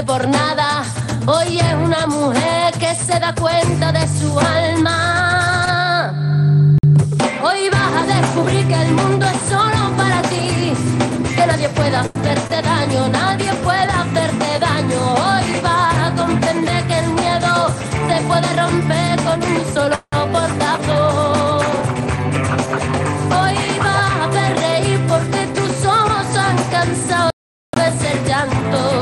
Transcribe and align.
por 0.00 0.26
nada. 0.26 0.84
Hoy 1.26 1.58
es 1.58 1.74
una 1.74 2.06
mujer 2.06 2.72
que 2.78 2.94
se 2.94 3.20
da 3.20 3.34
cuenta 3.34 3.92
de 3.92 4.08
su 4.08 4.38
alma. 4.40 6.10
Hoy 7.42 7.68
vas 7.70 7.92
a 8.02 8.06
descubrir 8.06 8.66
que 8.66 8.74
el 8.74 8.92
mundo 8.92 9.26
es 9.26 9.36
solo 9.50 9.94
para 9.96 10.22
ti, 10.22 10.72
que 11.36 11.46
nadie 11.46 11.68
puede 11.68 11.94
hacerte 11.96 12.62
daño, 12.62 13.08
nadie 13.08 13.52
puede 13.62 13.82
hacerte 13.82 14.58
daño. 14.58 15.14
Hoy 15.14 15.60
vas 15.62 15.94
a 15.94 16.14
comprender 16.16 16.86
que 16.86 16.98
el 16.98 17.12
miedo 17.12 17.70
se 18.08 18.22
puede 18.22 18.48
romper 18.56 19.22
con 19.24 19.42
un 19.42 19.74
solo 19.74 19.96
portazo. 20.10 21.58
Hoy 23.28 23.56
vas 23.78 24.12
a 24.12 24.24
hacer 24.24 24.56
reír 24.58 25.00
porque 25.06 25.46
tus 25.54 25.84
ojos 25.84 26.36
han 26.36 26.56
cansado 26.70 27.30
de 27.76 27.92
ser 27.98 28.24
llanto, 28.26 29.01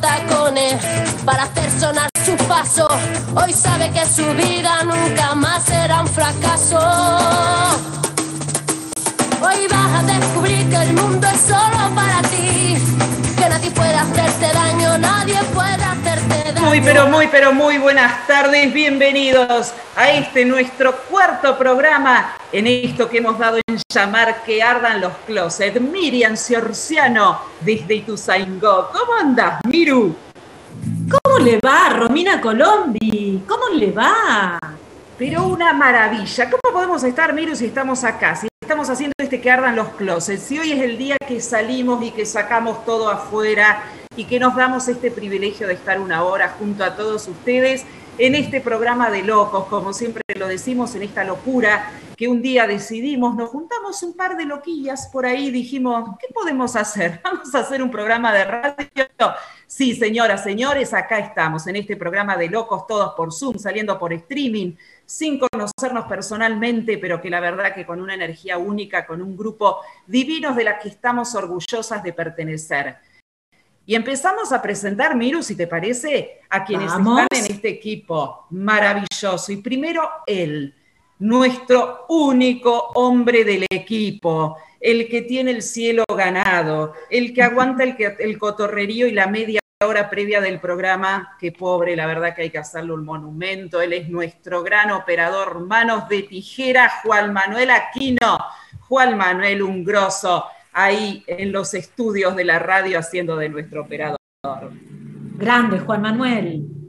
tacones 0.00 0.82
para 1.24 1.44
hacer 1.44 1.70
sonar 1.78 2.08
su 2.24 2.36
paso. 2.46 2.88
Hoy 3.34 3.52
sabe 3.52 3.90
que 3.90 4.04
su 4.06 4.24
vida 4.34 4.82
nunca 4.84 5.34
más 5.34 5.62
será 5.64 6.00
un 6.00 6.08
fracaso. 6.08 6.78
Hoy 9.42 9.66
vas 9.70 10.02
a 10.02 10.02
descubrir 10.02 10.68
que 10.68 10.76
el 10.76 10.92
mundo 10.94 11.26
es 11.26 11.40
solo 11.40 11.94
para 11.94 12.22
ti, 12.22 12.76
que 13.40 13.48
nadie 13.48 13.70
puede 13.70 13.94
hacerte 13.94 14.52
daño, 14.52 14.98
nadie 14.98 15.38
puede 15.54 15.82
hacerte 15.82 16.52
daño. 16.52 16.66
Muy, 16.66 16.80
pero 16.82 17.06
muy, 17.08 17.26
pero 17.28 17.52
muy 17.54 17.78
buenas 17.78 18.26
tardes. 18.26 18.72
Bienvenidos 18.72 19.72
a 19.96 20.10
este 20.10 20.44
nuestro 20.44 20.94
cuarto 21.08 21.56
programa 21.56 22.34
en 22.52 22.66
esto 22.66 23.08
que 23.08 23.18
hemos 23.18 23.38
dado 23.38 23.56
en 23.66 23.78
llamar 23.94 24.42
Que 24.44 24.62
ardan 24.62 25.00
los 25.00 25.12
closets. 25.26 25.80
Miriam 25.80 26.36
Ciorciano 26.36 27.40
desde 27.60 27.94
Ituzaingó. 27.94 28.90
¿Cómo 28.92 29.14
andas, 29.18 29.60
Miru? 29.66 30.14
¿Cómo 31.10 31.38
le 31.38 31.58
va, 31.60 31.88
Romina 31.88 32.40
Colombi? 32.42 33.42
¿Cómo 33.48 33.70
le 33.70 33.90
va? 33.90 34.58
Pero 35.16 35.46
una 35.46 35.72
maravilla. 35.72 36.50
¿Cómo 36.50 36.74
podemos 36.74 37.02
estar, 37.04 37.32
Miru, 37.32 37.56
si 37.56 37.66
estamos 37.66 38.04
acá? 38.04 38.36
Si 38.36 38.49
estamos 38.70 38.88
haciendo 38.88 39.14
este 39.18 39.40
que 39.40 39.50
ardan 39.50 39.74
los 39.74 39.88
closets. 39.94 40.44
Si 40.44 40.56
hoy 40.56 40.70
es 40.70 40.80
el 40.80 40.96
día 40.96 41.16
que 41.26 41.40
salimos 41.40 42.04
y 42.04 42.12
que 42.12 42.24
sacamos 42.24 42.84
todo 42.84 43.10
afuera 43.10 43.82
y 44.14 44.26
que 44.26 44.38
nos 44.38 44.54
damos 44.54 44.86
este 44.86 45.10
privilegio 45.10 45.66
de 45.66 45.74
estar 45.74 45.98
una 45.98 46.22
hora 46.22 46.54
junto 46.56 46.84
a 46.84 46.94
todos 46.94 47.26
ustedes 47.26 47.84
en 48.18 48.36
este 48.36 48.60
programa 48.60 49.10
de 49.10 49.24
locos, 49.24 49.66
como 49.66 49.92
siempre 49.92 50.22
lo 50.36 50.46
decimos, 50.46 50.94
en 50.94 51.02
esta 51.02 51.24
locura 51.24 51.90
que 52.20 52.28
un 52.28 52.42
día 52.42 52.66
decidimos, 52.66 53.34
nos 53.34 53.48
juntamos 53.48 54.02
un 54.02 54.14
par 54.14 54.36
de 54.36 54.44
loquillas 54.44 55.08
por 55.10 55.24
ahí, 55.24 55.50
dijimos, 55.50 56.18
¿qué 56.20 56.26
podemos 56.34 56.76
hacer? 56.76 57.18
¿Vamos 57.24 57.54
a 57.54 57.60
hacer 57.60 57.82
un 57.82 57.90
programa 57.90 58.30
de 58.30 58.44
radio? 58.44 58.90
Sí, 59.66 59.94
señoras, 59.94 60.44
señores, 60.44 60.92
acá 60.92 61.18
estamos 61.18 61.66
en 61.66 61.76
este 61.76 61.96
programa 61.96 62.36
de 62.36 62.50
locos, 62.50 62.86
todos 62.86 63.14
por 63.14 63.32
Zoom, 63.32 63.56
saliendo 63.56 63.98
por 63.98 64.12
streaming, 64.12 64.74
sin 65.06 65.38
conocernos 65.38 66.04
personalmente, 66.04 66.98
pero 66.98 67.22
que 67.22 67.30
la 67.30 67.40
verdad 67.40 67.74
que 67.74 67.86
con 67.86 68.02
una 68.02 68.12
energía 68.12 68.58
única, 68.58 69.06
con 69.06 69.22
un 69.22 69.34
grupo 69.34 69.78
divinos 70.06 70.54
de 70.56 70.64
la 70.64 70.78
que 70.78 70.90
estamos 70.90 71.34
orgullosas 71.34 72.02
de 72.02 72.12
pertenecer. 72.12 72.98
Y 73.86 73.94
empezamos 73.94 74.52
a 74.52 74.60
presentar, 74.60 75.16
Miru, 75.16 75.42
si 75.42 75.56
te 75.56 75.66
parece, 75.66 76.42
a 76.50 76.66
quienes 76.66 76.90
Vamos. 76.90 77.22
están 77.22 77.46
en 77.46 77.50
este 77.50 77.70
equipo 77.70 78.44
maravilloso. 78.50 79.52
Y 79.52 79.56
primero 79.56 80.06
él, 80.26 80.74
nuestro 81.20 82.06
único 82.08 82.90
hombre 82.94 83.44
del 83.44 83.66
equipo, 83.70 84.56
el 84.80 85.08
que 85.08 85.22
tiene 85.22 85.52
el 85.52 85.62
cielo 85.62 86.04
ganado, 86.08 86.94
el 87.10 87.32
que 87.34 87.42
aguanta 87.42 87.84
el, 87.84 88.38
cotorrerío 88.38 89.06
y 89.06 89.12
la 89.12 89.26
media 89.26 89.60
hora 89.84 90.08
previa 90.08 90.40
del 90.40 90.60
programa, 90.60 91.36
que 91.38 91.52
pobre, 91.52 91.94
la 91.94 92.06
verdad 92.06 92.34
que 92.34 92.42
hay 92.42 92.50
que 92.50 92.58
hacerle 92.58 92.92
un 92.92 93.04
monumento. 93.04 93.80
Él 93.80 93.92
es 93.92 94.08
nuestro 94.08 94.62
gran 94.62 94.90
operador, 94.90 95.66
manos 95.66 96.08
de 96.08 96.22
tijera, 96.22 96.90
Juan 97.02 97.32
Manuel 97.32 97.70
Aquino. 97.70 98.38
Juan 98.88 99.16
Manuel, 99.16 99.62
un 99.62 99.84
grosso, 99.84 100.46
ahí 100.72 101.22
en 101.26 101.52
los 101.52 101.74
estudios 101.74 102.34
de 102.34 102.44
la 102.44 102.58
radio 102.58 102.98
haciendo 102.98 103.36
de 103.36 103.48
nuestro 103.48 103.82
operador. 103.82 104.18
Grande, 105.36 105.78
Juan 105.80 106.02
Manuel. 106.02 106.79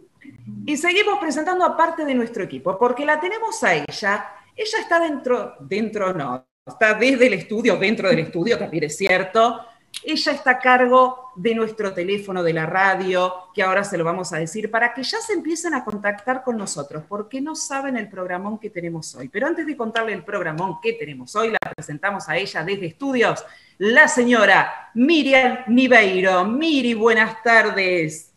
Y 0.66 0.78
seguimos 0.78 1.20
presentando 1.20 1.66
a 1.66 1.76
parte 1.76 2.06
de 2.06 2.14
nuestro 2.14 2.44
equipo, 2.44 2.78
porque 2.78 3.06
la 3.06 3.20
tenemos 3.20 3.64
a 3.64 3.74
ella. 3.74 4.26
Ella 4.56 4.80
está 4.80 5.00
dentro, 5.00 5.56
dentro 5.60 6.14
no, 6.14 6.46
está 6.66 6.94
desde 6.94 7.28
el 7.28 7.34
estudio, 7.34 7.78
dentro 7.78 8.10
del 8.10 8.20
estudio, 8.20 8.58
también 8.58 8.84
es 8.84 8.98
cierto. 8.98 9.62
Ella 10.04 10.32
está 10.32 10.52
a 10.52 10.60
cargo 10.60 11.32
de 11.36 11.54
nuestro 11.54 11.94
teléfono 11.94 12.44
de 12.44 12.54
la 12.54 12.66
radio, 12.66 13.34
que 13.54 13.62
ahora 13.62 13.84
se 13.84 13.98
lo 13.98 14.04
vamos 14.04 14.32
a 14.34 14.38
decir, 14.38 14.72
para 14.72 14.94
que 14.94 15.04
ya 15.04 15.20
se 15.20 15.34
empiecen 15.34 15.74
a 15.74 15.84
contactar 15.84 16.44
con 16.44 16.58
nosotros, 16.58 17.04
porque 17.08 17.42
no 17.42 17.56
saben 17.56 17.98
el 17.98 18.10
programón 18.10 18.58
que 18.58 18.70
tenemos 18.70 19.14
hoy. 19.16 19.30
Pero 19.30 19.48
antes 19.48 19.66
de 19.66 19.76
contarle 19.76 20.14
el 20.14 20.24
programón 20.24 20.80
que 20.82 20.94
tenemos 20.94 21.36
hoy, 21.36 21.52
la 21.52 21.60
presentamos 21.76 22.28
a 22.30 22.38
ella 22.38 22.64
desde 22.64 22.88
estudios, 22.88 23.44
la 23.78 24.08
señora 24.08 24.92
Miriam 24.94 25.60
Niveiro. 25.68 26.46
Miri, 26.46 26.94
buenas 26.94 27.42
tardes. 27.44 28.31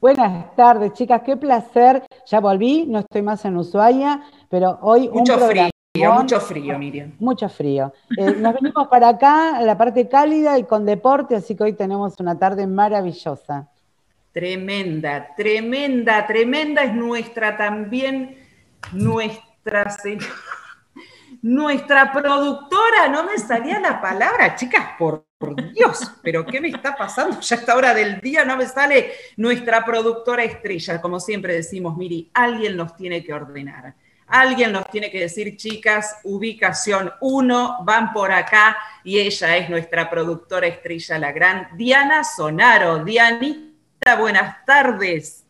Buenas 0.00 0.54
tardes, 0.56 0.94
chicas, 0.94 1.20
qué 1.24 1.36
placer. 1.36 2.02
Ya 2.26 2.40
volví, 2.40 2.86
no 2.86 3.00
estoy 3.00 3.20
más 3.22 3.44
en 3.44 3.56
Ushuaia, 3.56 4.22
pero 4.48 4.78
hoy 4.80 5.08
Mucho 5.12 5.34
un 5.34 5.40
frío, 5.40 6.14
mucho 6.14 6.40
frío, 6.40 6.78
Miriam. 6.78 7.12
Mucho 7.18 7.48
frío. 7.50 7.92
Eh, 8.16 8.34
nos 8.38 8.54
venimos 8.54 8.88
para 8.88 9.10
acá, 9.10 9.56
a 9.58 9.62
la 9.62 9.76
parte 9.76 10.08
cálida 10.08 10.58
y 10.58 10.64
con 10.64 10.86
deporte, 10.86 11.36
así 11.36 11.54
que 11.54 11.64
hoy 11.64 11.72
tenemos 11.74 12.18
una 12.18 12.38
tarde 12.38 12.66
maravillosa. 12.66 13.68
Tremenda, 14.32 15.28
tremenda, 15.36 16.26
tremenda 16.26 16.82
es 16.84 16.94
nuestra 16.94 17.56
también, 17.58 18.38
nuestra 18.92 19.90
se- 19.90 20.18
nuestra 21.42 22.12
productora, 22.12 23.08
no 23.08 23.24
me 23.24 23.38
salía 23.38 23.80
la 23.80 24.00
palabra, 24.00 24.54
chicas, 24.56 24.90
por, 24.98 25.26
Dios, 25.72 26.12
pero 26.22 26.44
¿qué 26.44 26.60
me 26.60 26.68
está 26.68 26.94
pasando? 26.94 27.40
Ya 27.40 27.56
a 27.56 27.58
esta 27.60 27.74
hora 27.74 27.94
del 27.94 28.20
día 28.20 28.44
no 28.44 28.58
me 28.58 28.66
sale 28.66 29.12
nuestra 29.38 29.82
productora 29.86 30.44
estrella, 30.44 31.00
como 31.00 31.18
siempre 31.18 31.54
decimos, 31.54 31.96
Miri, 31.96 32.30
alguien 32.34 32.76
nos 32.76 32.94
tiene 32.94 33.24
que 33.24 33.32
ordenar. 33.32 33.94
Alguien 34.26 34.70
nos 34.70 34.86
tiene 34.90 35.10
que 35.10 35.20
decir, 35.20 35.56
chicas, 35.56 36.18
ubicación 36.24 37.10
1, 37.22 37.78
van 37.84 38.12
por 38.12 38.30
acá, 38.30 38.76
y 39.02 39.18
ella 39.18 39.56
es 39.56 39.70
nuestra 39.70 40.10
productora 40.10 40.66
estrella, 40.66 41.18
la 41.18 41.32
gran 41.32 41.68
Diana 41.74 42.22
Sonaro. 42.22 43.02
Dianita, 43.02 44.16
buenas 44.18 44.64
tardes. 44.66 45.44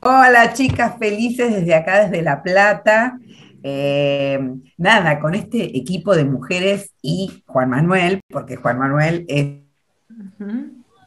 Hola 0.00 0.52
chicas, 0.52 0.94
felices 0.98 1.52
desde 1.54 1.74
acá, 1.74 2.04
desde 2.04 2.22
La 2.22 2.42
Plata. 2.42 3.18
Eh, 3.68 4.38
nada, 4.78 5.18
con 5.18 5.34
este 5.34 5.76
equipo 5.76 6.14
de 6.14 6.24
mujeres 6.24 6.92
y 7.02 7.42
Juan 7.46 7.70
Manuel, 7.70 8.20
porque 8.28 8.54
Juan 8.54 8.78
Manuel 8.78 9.24
es, 9.28 9.46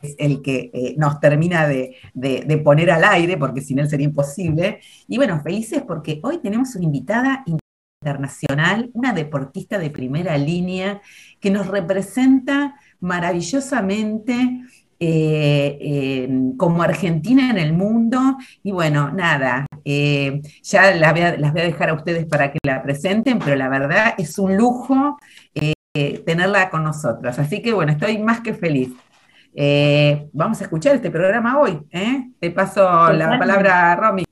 es 0.02 0.16
el 0.18 0.42
que 0.42 0.70
eh, 0.74 0.96
nos 0.98 1.22
termina 1.22 1.68
de, 1.70 1.96
de- 2.14 2.44
de 2.46 2.58
poner 2.58 2.92
al 2.92 3.06
aire, 3.06 3.38
porque 3.38 3.62
sin 3.62 3.80
él 3.80 3.90
sería 3.90 4.08
imposible. 4.08 4.82
Y 5.08 5.16
bueno, 5.16 5.40
felices 5.42 5.84
porque 5.88 6.20
hoy 6.22 6.40
tenemos 6.40 6.76
una 6.76 6.84
invitada 6.84 7.46
internacional, 8.02 8.90
una 8.94 9.14
deportista 9.14 9.78
de 9.80 9.90
primera 9.90 10.38
línea 10.38 11.02
que 11.40 11.52
nos 11.52 11.68
representa 11.68 12.76
maravillosamente 13.00 14.62
eh, 15.00 15.78
eh, 15.82 16.30
como 16.58 16.84
Argentina 16.84 17.50
en 17.50 17.58
el 17.58 17.74
mundo. 17.74 18.20
Y 18.64 18.72
bueno, 18.72 19.12
nada, 19.12 19.66
eh, 19.86 20.42
ya 20.64 20.94
la 20.96 21.12
voy 21.12 21.22
a- 21.22 21.38
las 21.38 21.52
voy 21.54 21.62
a 21.62 21.66
dejar 21.66 21.90
a 21.90 21.94
ustedes 21.94 22.26
para 22.26 22.52
que 22.52 22.60
la 22.64 22.82
presenten, 22.84 23.40
pero 23.40 23.56
la 23.56 23.70
verdad 23.70 24.14
es 24.18 24.38
un 24.38 24.56
lujo 24.58 25.18
tenerla 26.26 26.70
con 26.70 26.84
nosotros. 26.84 27.38
Así 27.40 27.62
que 27.62 27.74
bueno, 27.74 27.92
estoy 27.92 28.18
más 28.20 28.40
que 28.42 28.54
feliz. 28.54 28.90
Vamos 30.34 30.62
a 30.62 30.64
escuchar 30.64 30.96
este 30.96 31.12
programa 31.12 31.60
hoy. 31.60 31.80
Te 32.40 32.52
paso 32.52 33.12
la 33.14 33.38
palabra 33.38 33.92
a 33.92 33.96
Romy. 33.96 34.24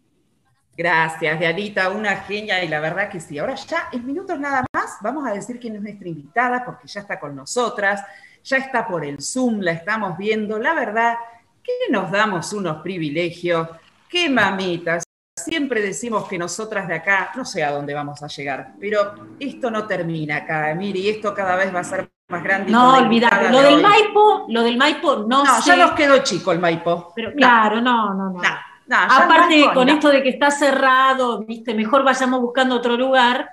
Gracias, 0.78 1.40
Dianita, 1.40 1.90
una 1.90 2.18
genia 2.18 2.64
y 2.64 2.68
la 2.68 2.80
verdad 2.80 3.10
que 3.10 3.19
sí. 3.19 3.40
Ahora 3.40 3.56
ya 3.56 3.90
en 3.92 4.06
minutos 4.06 4.40
nada 4.40 4.64
más 4.72 4.98
vamos 5.02 5.28
a 5.28 5.34
decir 5.34 5.60
quién 5.60 5.75
es 5.75 5.81
nuestra 5.81 6.08
invitada 6.08 6.64
porque 6.64 6.88
ya 6.88 7.02
está 7.02 7.19
con 7.19 7.36
nosotras, 7.36 8.04
ya 8.47 8.57
está 8.57 8.88
por 8.88 9.03
el 9.03 9.21
Zoom, 9.21 9.59
la 9.59 9.71
estamos 9.71 10.17
viendo. 10.17 10.57
La 10.57 10.73
verdad 10.73 11.17
que 11.63 11.73
nos 11.91 12.09
damos 12.11 12.53
unos 12.53 12.77
privilegios, 12.81 13.67
qué 14.09 14.29
mamitas. 14.29 15.03
Siempre 15.38 15.81
decimos 15.81 16.27
que 16.27 16.38
nosotras 16.38 16.88
de 16.88 16.95
acá, 16.95 17.31
no 17.35 17.44
sé 17.45 17.63
a 17.63 17.71
dónde 17.71 17.94
vamos 17.94 18.23
a 18.23 18.27
llegar, 18.27 18.73
pero 18.79 19.13
esto 19.39 19.69
no 19.69 19.85
termina 19.85 20.38
acá, 20.38 20.73
Miri, 20.75 21.09
esto 21.09 21.33
cada 21.33 21.55
vez 21.55 21.73
va 21.75 21.81
a 21.81 21.83
ser 21.83 22.09
más 22.29 22.44
grande. 22.44 22.69
y 22.69 22.73
No, 22.73 22.97
olvidate. 22.97 23.49
Lo 23.49 23.59
de 23.59 23.65
del 23.65 23.75
hoy- 23.75 23.81
Maipo, 23.83 24.45
lo 24.49 24.63
del 24.63 24.77
Maipo 24.77 25.15
no, 25.27 25.44
No, 25.44 25.61
sé. 25.61 25.69
ya 25.69 25.75
nos 25.75 25.91
quedó 25.91 26.17
chico 26.23 26.51
el 26.51 26.59
Maipo. 26.59 27.11
Pero 27.15 27.33
claro, 27.33 27.81
no, 27.81 28.13
no, 28.13 28.29
no. 28.31 28.41
Aparte, 28.89 29.65
con 29.73 29.89
esto 29.89 30.09
de 30.09 30.23
que 30.23 30.29
está 30.29 30.49
cerrado, 30.49 31.44
viste, 31.44 31.73
mejor 31.73 32.03
vayamos 32.03 32.39
buscando 32.41 32.75
otro 32.75 32.95
lugar. 32.97 33.49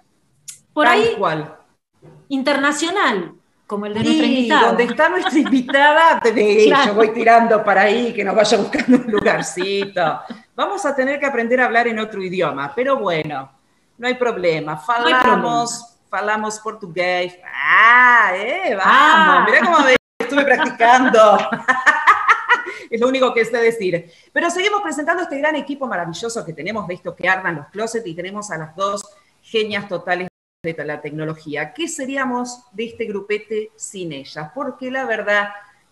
Por 0.73 0.87
Tal 0.87 0.95
ahí, 1.01 1.15
cual. 1.19 1.57
internacional, 2.29 3.33
como 3.67 3.87
el 3.87 3.95
de 3.95 4.01
nuestra 4.05 4.27
invitada. 4.27 4.67
donde 4.69 4.85
está 4.85 5.09
nuestra 5.09 5.39
invitada, 5.39 6.21
de 6.21 6.65
Claro. 6.67 6.87
yo 6.87 6.95
voy 6.95 7.13
tirando 7.13 7.65
para 7.65 7.83
ahí, 7.83 8.13
que 8.13 8.25
nos 8.25 8.35
vaya 8.35 8.59
buscando 8.59 8.99
un 8.99 9.11
lugarcito. 9.11 10.21
Vamos 10.55 10.85
a 10.85 10.95
tener 10.95 11.19
que 11.19 11.27
aprender 11.27 11.61
a 11.61 11.67
hablar 11.67 11.89
en 11.89 11.99
otro 11.99 12.23
idioma, 12.23 12.73
pero 12.75 12.99
bueno, 12.99 13.51
no 13.99 14.07
hay 14.07 14.15
problema. 14.15 14.77
Falamos, 14.77 15.97
falamos 16.09 16.59
portugués. 16.61 17.39
Ah, 17.45 18.33
eh, 18.35 18.75
vamos. 18.77 18.85
Ah. 18.87 19.47
Mirá 19.47 19.61
cómo 19.65 19.79
me 19.81 19.97
estuve 20.19 20.45
practicando. 20.45 21.39
es 22.91 23.01
lo 23.01 23.09
único 23.09 23.33
que 23.33 23.45
sé 23.45 23.57
decir. 23.57 24.13
Pero 24.33 24.51
seguimos 24.51 24.83
presentando 24.83 25.23
este 25.23 25.39
gran 25.39 25.57
equipo 25.57 25.87
maravilloso 25.87 26.45
que 26.45 26.53
tenemos 26.53 26.87
de 26.87 26.95
esto 26.95 27.15
que 27.17 27.29
ardan 27.29 27.57
los 27.57 27.67
closets 27.69 28.07
y 28.07 28.15
tenemos 28.15 28.51
a 28.51 28.59
las 28.59 28.77
dos 28.77 29.05
genias 29.43 29.89
totales 29.89 30.29
la 30.85 31.01
tecnología. 31.01 31.73
¿Qué 31.73 31.89
seríamos 31.89 32.65
de 32.73 32.87
este 32.87 33.05
grupete 33.05 33.71
sin 33.77 34.13
ellas? 34.13 34.51
Porque 34.55 34.91
la 34.91 35.05
verdad 35.05 35.49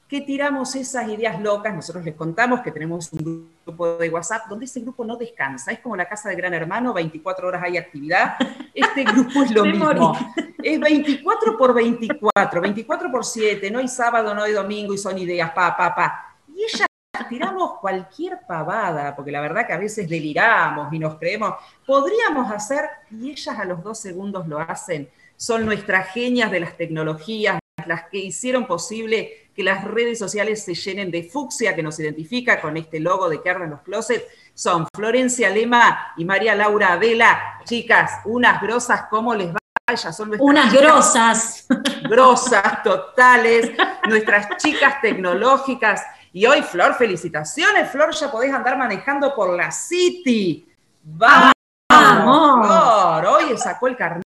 que 0.09 0.21
tiramos 0.21 0.75
esas 0.77 1.09
ideas 1.09 1.41
locas, 1.41 1.75
nosotros 1.75 2.05
les 2.05 2.15
contamos 2.15 2.61
que 2.61 2.71
tenemos 2.71 3.11
un 3.15 3.51
grupo 3.65 3.97
de 3.97 4.11
WhatsApp 4.11 4.47
donde 4.47 4.67
ese 4.67 4.81
grupo 4.81 5.07
no 5.07 5.17
descansa, 5.17 5.73
es 5.73 5.79
como 5.79 5.97
la 5.97 6.07
casa 6.07 6.29
de 6.29 6.37
Gran 6.37 6.53
Hermano, 6.53 6.93
24 6.93 7.49
horas 7.49 7.63
hay 7.63 7.79
actividad, 7.79 8.37
este 8.75 9.05
grupo 9.11 9.43
es 9.43 9.51
lo 9.53 9.65
mismo, 9.65 10.15
es 10.63 10.79
24 10.79 11.57
por 11.57 11.73
24, 11.73 12.61
24 12.61 13.11
por 13.11 13.25
7, 13.25 13.71
no 13.71 13.79
hay 13.79 13.89
sábado, 13.89 14.35
no 14.35 14.43
hay 14.43 14.53
domingo 14.53 14.93
y 14.93 14.99
son 14.99 15.17
ideas, 15.17 15.51
pa, 15.53 15.75
pa, 15.75 15.95
pa. 15.95 16.37
Y 16.55 16.63
ellas 16.63 16.87
tiramos 17.29 17.79
cualquier 17.81 18.41
pavada, 18.47 19.15
porque 19.15 19.31
la 19.31 19.41
verdad 19.41 19.67
que 19.67 19.73
a 19.73 19.79
veces 19.79 20.09
deliramos 20.09 20.93
y 20.93 20.99
nos 20.99 21.17
creemos, 21.19 21.55
podríamos 21.87 22.51
hacer, 22.53 22.85
y 23.11 23.31
ellas 23.31 23.59
a 23.59 23.65
los 23.65 23.83
dos 23.83 23.99
segundos 23.99 24.47
lo 24.49 24.59
hacen, 24.59 25.09
son 25.37 25.65
nuestras 25.67 26.09
genias 26.13 26.51
de 26.51 26.61
las 26.61 26.77
tecnologías, 26.77 27.59
las 27.87 28.05
que 28.09 28.19
hicieron 28.19 28.67
posible 28.67 29.49
que 29.55 29.63
las 29.63 29.85
redes 29.85 30.19
sociales 30.19 30.65
se 30.65 30.75
llenen 30.75 31.11
de 31.11 31.25
fucsia, 31.25 31.75
que 31.75 31.83
nos 31.83 31.99
identifica 31.99 32.61
con 32.61 32.77
este 32.77 33.01
logo 33.01 33.29
de 33.29 33.43
que 33.43 33.51
arden 33.51 33.71
los 33.71 33.83
closets, 33.83 34.25
son 34.55 34.87
Florencia 34.95 35.51
Lema 35.51 36.15
y 36.17 36.25
María 36.25 36.55
Laura 36.55 36.97
Vela. 36.97 37.61
Chicas, 37.65 38.21
unas 38.25 38.61
grosas, 38.63 39.05
¿cómo 39.11 39.35
les 39.35 39.49
va? 39.53 39.59
Ellas 39.91 40.17
son 40.17 40.29
nuestras 40.29 40.49
Unas 40.49 40.71
chicas 40.71 40.83
grosas. 40.83 41.67
grosas, 42.09 42.83
totales, 42.83 43.73
nuestras 44.09 44.57
chicas 44.59 45.01
tecnológicas. 45.03 46.03
Y 46.33 46.47
hoy, 46.47 46.63
Flor, 46.63 46.95
felicitaciones, 46.95 47.91
Flor, 47.91 48.15
ya 48.15 48.31
podés 48.31 48.53
andar 48.53 48.79
manejando 48.79 49.35
por 49.35 49.55
la 49.55 49.71
City. 49.71 50.67
¡Vamos! 51.03 51.53
Flor, 51.89 53.27
hoy 53.27 53.57
sacó 53.59 53.89
el 53.89 53.97
carnet, 53.97 54.25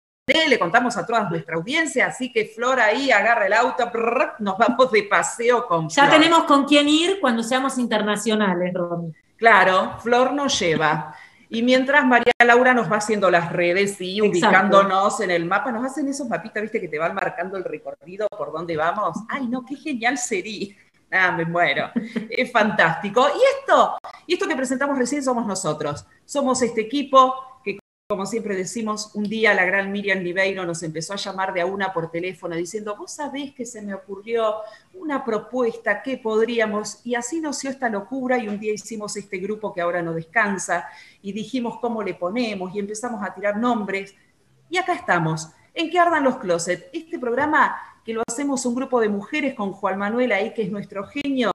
le 0.48 0.58
contamos 0.58 0.96
a 0.96 1.04
toda 1.04 1.28
nuestra 1.28 1.56
audiencia, 1.56 2.06
así 2.06 2.30
que 2.32 2.46
Flor 2.46 2.78
ahí 2.78 3.10
agarra 3.10 3.46
el 3.46 3.52
auto, 3.52 3.90
prrr, 3.90 4.34
nos 4.38 4.56
vamos 4.56 4.92
de 4.92 5.02
paseo 5.04 5.66
con 5.66 5.88
Ya 5.88 6.06
Flor. 6.06 6.20
tenemos 6.20 6.44
con 6.44 6.64
quién 6.66 6.88
ir 6.88 7.18
cuando 7.20 7.42
seamos 7.42 7.78
internacionales, 7.78 8.72
Romy. 8.74 9.12
Claro, 9.36 9.98
Flor 10.00 10.32
nos 10.32 10.58
lleva. 10.58 11.14
Y 11.50 11.62
mientras 11.62 12.04
María 12.04 12.32
Laura 12.44 12.74
nos 12.74 12.92
va 12.92 12.96
haciendo 12.98 13.30
las 13.30 13.50
redes 13.50 13.98
y 14.00 14.18
Exacto. 14.18 14.28
ubicándonos 14.30 15.20
en 15.20 15.30
el 15.30 15.46
mapa, 15.46 15.72
nos 15.72 15.84
hacen 15.84 16.06
esos 16.06 16.28
mapitas, 16.28 16.62
viste, 16.62 16.80
que 16.80 16.88
te 16.88 16.98
van 16.98 17.14
marcando 17.14 17.56
el 17.56 17.64
recorrido 17.64 18.28
por 18.28 18.52
dónde 18.52 18.76
vamos. 18.76 19.16
Ay, 19.28 19.48
no, 19.48 19.64
qué 19.64 19.74
genial 19.76 20.18
sería. 20.18 20.76
Ah, 21.10 21.32
me 21.32 21.44
muero. 21.44 21.90
Es 22.30 22.52
fantástico. 22.52 23.26
Y 23.28 23.60
esto, 23.60 23.98
y 24.26 24.34
esto 24.34 24.46
que 24.46 24.56
presentamos 24.56 24.98
recién 24.98 25.22
somos 25.22 25.46
nosotros. 25.46 26.06
Somos 26.24 26.60
este 26.62 26.82
equipo 26.82 27.34
que, 27.64 27.78
como 28.08 28.26
siempre 28.26 28.54
decimos, 28.54 29.14
un 29.14 29.24
día 29.24 29.54
la 29.54 29.64
gran 29.64 29.90
Miriam 29.90 30.18
Libeiro 30.18 30.66
nos 30.66 30.82
empezó 30.82 31.14
a 31.14 31.16
llamar 31.16 31.54
de 31.54 31.62
a 31.62 31.66
una 31.66 31.92
por 31.92 32.10
teléfono 32.10 32.54
diciendo, 32.56 32.94
vos 32.96 33.12
sabés 33.12 33.54
que 33.54 33.64
se 33.64 33.80
me 33.80 33.94
ocurrió 33.94 34.56
una 34.94 35.24
propuesta 35.24 36.02
que 36.02 36.18
podríamos, 36.18 37.00
y 37.04 37.14
así 37.14 37.40
nació 37.40 37.70
esta 37.70 37.88
locura 37.88 38.36
y 38.38 38.48
un 38.48 38.60
día 38.60 38.74
hicimos 38.74 39.16
este 39.16 39.38
grupo 39.38 39.72
que 39.72 39.80
ahora 39.80 40.02
no 40.02 40.12
descansa 40.12 40.88
y 41.22 41.32
dijimos 41.32 41.78
cómo 41.80 42.02
le 42.02 42.14
ponemos 42.14 42.74
y 42.74 42.78
empezamos 42.78 43.22
a 43.26 43.32
tirar 43.34 43.56
nombres 43.56 44.14
y 44.70 44.76
acá 44.76 44.92
estamos, 44.92 45.48
en 45.72 45.90
que 45.90 45.98
ardan 45.98 46.24
los 46.24 46.36
closets, 46.36 46.86
este 46.92 47.18
programa 47.18 47.76
que 48.08 48.14
lo 48.14 48.22
hacemos 48.26 48.64
un 48.64 48.74
grupo 48.74 49.02
de 49.02 49.10
mujeres 49.10 49.52
con 49.52 49.70
Juan 49.72 49.98
Manuel 49.98 50.32
ahí 50.32 50.54
que 50.54 50.62
es 50.62 50.70
nuestro 50.70 51.04
genio, 51.08 51.50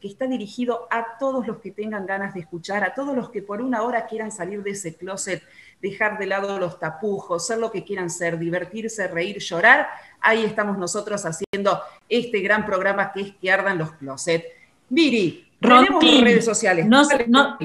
que 0.00 0.08
está 0.08 0.26
dirigido 0.26 0.88
a 0.90 1.18
todos 1.18 1.46
los 1.46 1.58
que 1.58 1.72
tengan 1.72 2.06
ganas 2.06 2.32
de 2.32 2.40
escuchar, 2.40 2.82
a 2.82 2.94
todos 2.94 3.14
los 3.14 3.28
que 3.28 3.42
por 3.42 3.60
una 3.60 3.82
hora 3.82 4.06
quieran 4.06 4.32
salir 4.32 4.62
de 4.62 4.70
ese 4.70 4.96
closet, 4.96 5.42
dejar 5.82 6.16
de 6.18 6.24
lado 6.24 6.58
los 6.58 6.78
tapujos, 6.80 7.46
ser 7.46 7.58
lo 7.58 7.70
que 7.70 7.84
quieran 7.84 8.08
ser, 8.08 8.38
divertirse, 8.38 9.08
reír, 9.08 9.40
llorar. 9.40 9.88
Ahí 10.22 10.42
estamos 10.46 10.78
nosotros 10.78 11.22
haciendo 11.26 11.82
este 12.08 12.40
gran 12.40 12.64
programa 12.64 13.12
que 13.12 13.20
es 13.20 13.34
que 13.36 13.52
ardan 13.52 13.76
los 13.76 13.92
closets. 13.92 14.46
Miri, 14.88 15.46
tenemos 15.60 16.02
redes 16.22 16.46
sociales. 16.46 16.86
no- 16.86 17.02
no-. 17.28 17.58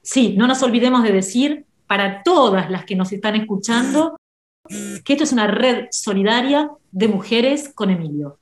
Sí, 0.00 0.34
no 0.38 0.46
nos 0.46 0.62
olvidemos 0.62 1.02
de 1.02 1.12
decir 1.12 1.66
para 1.86 2.22
todas 2.22 2.70
las 2.70 2.86
que 2.86 2.96
nos 2.96 3.12
están 3.12 3.36
escuchando 3.36 4.16
que 4.68 5.12
esto 5.12 5.24
es 5.24 5.32
una 5.32 5.46
red 5.46 5.86
solidaria 5.90 6.70
de 6.90 7.08
mujeres 7.08 7.70
con 7.74 7.90
Emilio. 7.90 8.38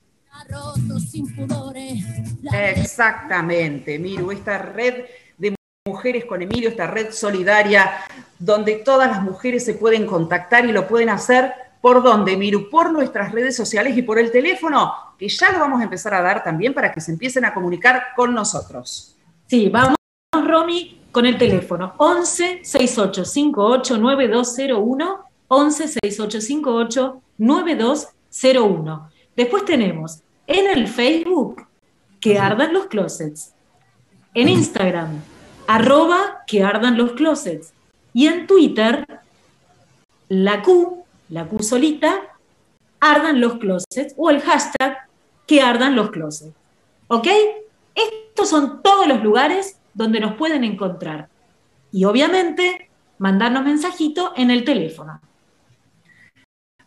Exactamente, 2.53 3.99
Miru, 3.99 4.31
esta 4.31 4.59
red 4.59 5.05
de 5.37 5.55
mujeres 5.87 6.25
con 6.25 6.43
Emilio, 6.43 6.69
esta 6.69 6.87
red 6.87 7.13
solidaria, 7.13 7.91
donde 8.39 8.77
todas 8.77 9.11
las 9.11 9.23
mujeres 9.23 9.65
se 9.65 9.75
pueden 9.75 10.07
contactar 10.07 10.65
y 10.67 10.73
lo 10.73 10.87
pueden 10.87 11.11
hacer. 11.11 11.53
¿Por 11.81 12.03
dónde, 12.03 12.37
Miru? 12.37 12.71
Por 12.71 12.93
nuestras 12.93 13.33
redes 13.33 13.57
sociales 13.57 13.97
y 13.97 14.03
por 14.03 14.19
el 14.19 14.31
teléfono, 14.31 14.93
que 15.19 15.29
ya 15.29 15.51
lo 15.51 15.59
vamos 15.59 15.81
a 15.81 15.85
empezar 15.85 16.15
a 16.15 16.23
dar 16.23 16.45
también 16.45 16.73
para 16.73 16.93
que 16.93 17.01
se 17.01 17.11
empiecen 17.11 17.45
a 17.45 17.53
comunicar 17.53 18.09
con 18.15 18.33
nosotros. 18.33 19.17
Sí, 19.49 19.69
vamos, 19.69 19.97
Romy, 20.33 21.03
con 21.11 21.27
el 21.27 21.37
teléfono 21.37 21.95
11 21.99 22.61
68 22.63 23.25
58 23.25 23.99
9201 23.99 25.32
11 25.55 25.87
68 25.87 26.41
58 26.41 27.23
9201. 27.37 29.11
Después 29.37 29.65
tenemos 29.67 30.21
en 30.47 30.71
el 30.71 30.89
Facebook 30.89 31.67
que 32.21 32.39
ardan 32.39 32.73
los 32.73 32.87
closets, 32.87 33.53
en 34.33 34.49
Instagram 34.49 35.21
arroba 35.67 36.43
que 36.47 36.63
ardan 36.63 36.97
los 36.97 37.13
closets 37.13 37.75
y 38.15 38.29
en 38.29 38.47
Twitter 38.47 39.07
la 40.29 40.63
Q, 40.63 41.05
la 41.29 41.47
Q 41.47 41.63
solita, 41.63 42.15
ardan 42.99 43.39
los 43.39 43.59
closets 43.59 44.15
o 44.17 44.31
el 44.31 44.41
hashtag 44.41 45.07
que 45.47 45.61
ardan 45.61 45.95
los 45.95 46.11
closets. 46.11 46.55
¿Ok? 47.09 47.29
Estos 47.95 48.49
son 48.49 48.83
todos 48.83 49.07
los 49.07 49.23
lugares 49.23 49.77
donde 49.93 50.19
nos 50.19 50.35
pueden 50.37 50.65
encontrar. 50.65 51.29
Y 51.91 52.05
obviamente, 52.05 52.89
mandarnos 53.19 53.65
mensajito 53.65 54.33
en 54.35 54.51
el 54.51 54.65
teléfono. 54.65 55.21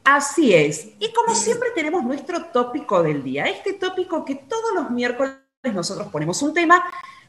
Así 0.05 0.53
es. 0.53 0.89
Y 0.99 1.11
como 1.11 1.33
siempre 1.33 1.69
tenemos 1.73 2.03
nuestro 2.03 2.45
tópico 2.45 3.01
del 3.01 3.23
día. 3.23 3.45
Este 3.45 3.73
tópico 3.73 4.23
que 4.23 4.35
todos 4.35 4.73
los 4.75 4.91
miércoles 4.91 5.35
nosotros 5.63 6.07
ponemos 6.09 6.41
un 6.43 6.53
tema 6.53 6.83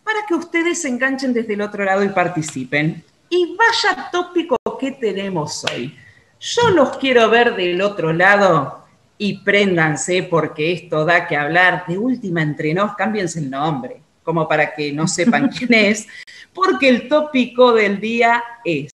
para 0.04 0.26
que 0.26 0.34
ustedes 0.34 0.82
se 0.82 0.88
enganchen 0.88 1.32
desde 1.32 1.54
el 1.54 1.62
otro 1.62 1.84
lado 1.84 2.04
y 2.04 2.10
participen. 2.10 3.02
Y 3.30 3.56
vaya 3.56 4.10
tópico 4.12 4.56
que 4.78 4.92
tenemos 4.92 5.64
hoy. 5.64 5.96
Yo 6.38 6.68
los 6.68 6.98
quiero 6.98 7.30
ver 7.30 7.56
del 7.56 7.80
otro 7.80 8.12
lado 8.12 8.84
y 9.16 9.38
préndanse 9.38 10.24
porque 10.24 10.72
esto 10.72 11.06
da 11.06 11.26
que 11.26 11.34
hablar. 11.34 11.84
De 11.88 11.96
última 11.96 12.42
entre 12.42 12.74
nos, 12.74 12.94
cámbiense 12.94 13.38
el 13.38 13.50
nombre, 13.50 14.02
como 14.22 14.46
para 14.46 14.74
que 14.74 14.92
no 14.92 15.08
sepan 15.08 15.48
quién 15.58 15.72
es, 15.72 16.06
porque 16.52 16.90
el 16.90 17.08
tópico 17.08 17.72
del 17.72 18.00
día 18.00 18.44
es 18.64 18.90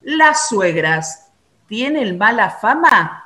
las 0.00 0.48
suegras 0.48 1.23
tienen 1.66 2.18
mala 2.18 2.50
fama. 2.50 3.20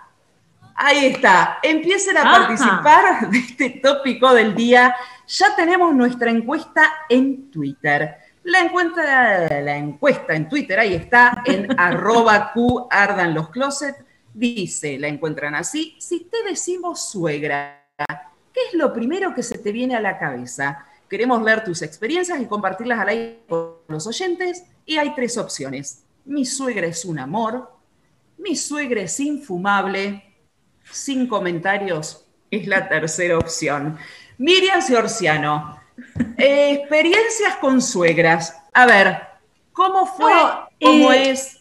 Ahí 0.74 1.06
está, 1.06 1.58
empiecen 1.62 2.16
a 2.16 2.20
Ajá. 2.20 2.30
participar 2.30 3.30
de 3.30 3.38
este 3.38 3.70
tópico 3.82 4.32
del 4.32 4.54
día. 4.54 4.94
Ya 5.26 5.56
tenemos 5.56 5.94
nuestra 5.94 6.30
encuesta 6.30 6.82
en 7.08 7.50
Twitter. 7.50 8.16
La, 8.44 8.60
encuentra, 8.60 9.60
la 9.60 9.76
encuesta 9.76 10.34
en 10.34 10.48
Twitter, 10.48 10.78
ahí 10.78 10.94
está, 10.94 11.42
en 11.44 11.68
arroba 11.78 12.52
Q 12.52 12.86
ardan 12.90 13.34
los 13.34 13.50
closet, 13.50 13.96
dice, 14.32 14.98
la 14.98 15.08
encuentran 15.08 15.54
así, 15.54 15.96
si 15.98 16.20
te 16.24 16.42
decimos 16.48 17.10
suegra, 17.10 17.84
¿qué 17.98 18.60
es 18.68 18.74
lo 18.74 18.92
primero 18.92 19.34
que 19.34 19.42
se 19.42 19.58
te 19.58 19.72
viene 19.72 19.96
a 19.96 20.00
la 20.00 20.18
cabeza? 20.18 20.86
Queremos 21.08 21.42
leer 21.42 21.64
tus 21.64 21.82
experiencias 21.82 22.40
y 22.40 22.46
compartirlas 22.46 23.00
al 23.00 23.08
aire 23.08 23.42
con 23.48 23.78
los 23.88 24.06
oyentes 24.06 24.64
y 24.86 24.96
hay 24.98 25.14
tres 25.14 25.36
opciones. 25.36 26.04
Mi 26.24 26.44
suegra 26.44 26.86
es 26.86 27.04
un 27.04 27.18
amor, 27.18 27.77
mi 28.38 28.56
suegra 28.56 29.02
es 29.02 29.18
infumable, 29.20 30.22
sin 30.90 31.26
comentarios 31.26 32.24
es 32.50 32.66
la 32.66 32.88
tercera 32.88 33.36
opción. 33.38 33.98
Miriam 34.38 34.80
Ciorciano, 34.80 35.78
eh, 36.36 36.72
experiencias 36.80 37.56
con 37.60 37.82
suegras. 37.82 38.56
A 38.72 38.86
ver, 38.86 39.20
¿cómo 39.72 40.06
fue? 40.06 40.32
¿Cómo 40.80 41.12
eh, 41.12 41.30
es? 41.30 41.60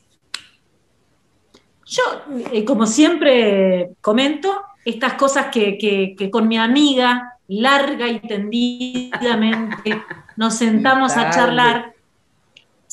Yo, 1.86 2.04
eh, 2.52 2.64
como 2.66 2.86
siempre 2.86 3.92
comento, 4.02 4.62
estas 4.86 5.14
cosas 5.14 5.48
que, 5.48 5.78
que- 5.78 6.16
que 6.18 6.30
con 6.30 6.48
mi 6.48 6.58
amiga, 6.58 7.34
larga 7.48 8.08
y 8.08 8.20
tendidamente, 8.20 10.04
nos 10.36 10.54
sentamos 10.56 11.16
a 11.18 11.30
charlar. 11.32 11.94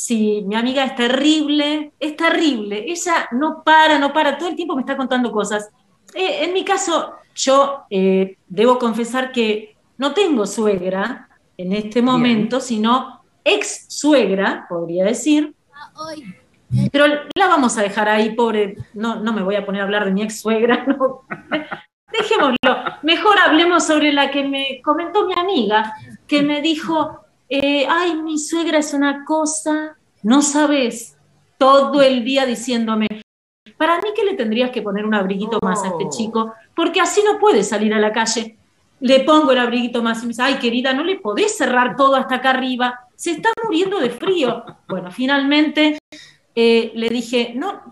Sí, 0.05 0.45
mi 0.47 0.55
amiga 0.55 0.85
es 0.85 0.95
terrible, 0.97 1.95
es 1.99 2.15
terrible. 2.15 2.85
Ella 2.87 3.27
no 3.33 3.63
para, 3.65 3.99
no 3.99 4.13
para, 4.13 4.37
todo 4.37 4.51
el 4.51 4.55
tiempo 4.55 4.77
me 4.77 4.83
está 4.83 4.99
contando 4.99 5.33
cosas. 5.33 5.71
Eh, 6.15 6.45
en 6.45 6.53
mi 6.53 6.63
caso, 6.63 7.15
yo 7.35 7.85
eh, 7.89 8.37
debo 8.47 8.79
confesar 8.79 9.33
que 9.33 9.79
no 9.97 10.13
tengo 10.13 10.47
suegra 10.47 11.31
en 11.57 11.73
este 11.73 12.03
momento, 12.03 12.61
sino 12.61 13.23
ex 13.43 13.87
suegra, 13.89 14.67
podría 14.69 15.05
decir, 15.05 15.55
pero 16.93 17.07
la 17.35 17.47
vamos 17.47 17.79
a 17.79 17.83
dejar 17.83 18.07
ahí, 18.11 18.35
pobre. 18.35 18.77
No, 18.93 19.17
no 19.17 19.33
me 19.33 19.43
voy 19.43 19.55
a 19.55 19.65
poner 19.65 19.81
a 19.81 19.85
hablar 19.85 20.05
de 20.05 20.11
mi 20.11 20.23
ex 20.23 20.39
suegra. 20.43 20.85
No. 20.99 21.23
Dejémoslo. 22.13 23.01
Mejor 23.03 23.39
hablemos 23.39 23.87
sobre 23.87 24.13
la 24.13 24.31
que 24.31 24.47
me 24.47 24.83
comentó 24.85 25.27
mi 25.27 25.33
amiga, 25.33 25.95
que 26.27 26.43
me 26.43 26.61
dijo: 26.61 27.24
eh, 27.49 27.87
Ay, 27.89 28.15
mi 28.23 28.39
suegra 28.39 28.79
es 28.79 28.95
una 28.95 29.25
cosa, 29.25 29.97
no 30.23 30.43
sabes, 30.43 31.17
todo 31.59 32.03
el 32.03 32.25
día 32.25 32.47
diciéndome. 32.47 33.07
Para 33.77 33.97
mí 33.99 34.09
que 34.15 34.25
le 34.25 34.35
tendrías 34.35 34.71
que 34.71 34.83
poner 34.83 35.05
un 35.05 35.15
abriguito 35.15 35.59
más 35.63 35.83
a 35.85 35.89
este 35.89 36.09
chico, 36.09 36.55
porque 36.75 37.01
así 37.01 37.23
no 37.25 37.39
puede 37.39 37.63
salir 37.63 37.93
a 37.93 37.99
la 37.99 38.13
calle. 38.13 38.57
Le 39.01 39.21
pongo 39.21 39.53
el 39.53 39.59
abriguito 39.59 40.03
más 40.03 40.19
y 40.19 40.23
me 40.23 40.29
dice, 40.29 40.43
ay 40.43 40.55
querida, 40.59 40.93
no 40.95 41.05
le 41.05 41.17
podés 41.17 41.57
cerrar 41.57 41.97
todo 41.97 42.15
hasta 42.15 42.37
acá 42.37 42.51
arriba, 42.51 43.01
se 43.17 43.33
está 43.33 43.51
muriendo 43.65 43.99
de 43.99 44.11
frío. 44.11 44.65
Bueno, 44.89 45.11
finalmente 45.11 45.99
eh, 46.55 46.93
le 46.95 47.09
dije, 47.09 47.53
no, 47.55 47.83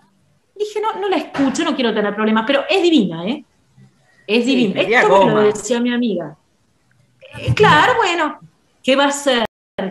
dije, 0.54 0.80
no, 0.80 1.00
no 1.00 1.08
la 1.08 1.16
escucho, 1.16 1.64
no 1.64 1.74
quiero 1.74 1.92
tener 1.92 2.14
problemas, 2.14 2.44
pero 2.46 2.64
es 2.70 2.82
divina, 2.82 3.26
¿eh? 3.26 3.44
Es 4.26 4.44
Sí, 4.44 4.54
divina. 4.54 4.80
quería 4.80 5.02
Esto 5.02 5.26
me 5.26 5.32
lo 5.34 5.40
decía 5.42 5.80
mi 5.80 5.92
amiga. 5.92 6.36
Eh, 7.38 7.52
claro, 7.54 7.94
bueno, 7.96 8.38
¿qué 8.82 8.96
va 8.96 9.04
a 9.04 9.08
hacer? 9.08 9.44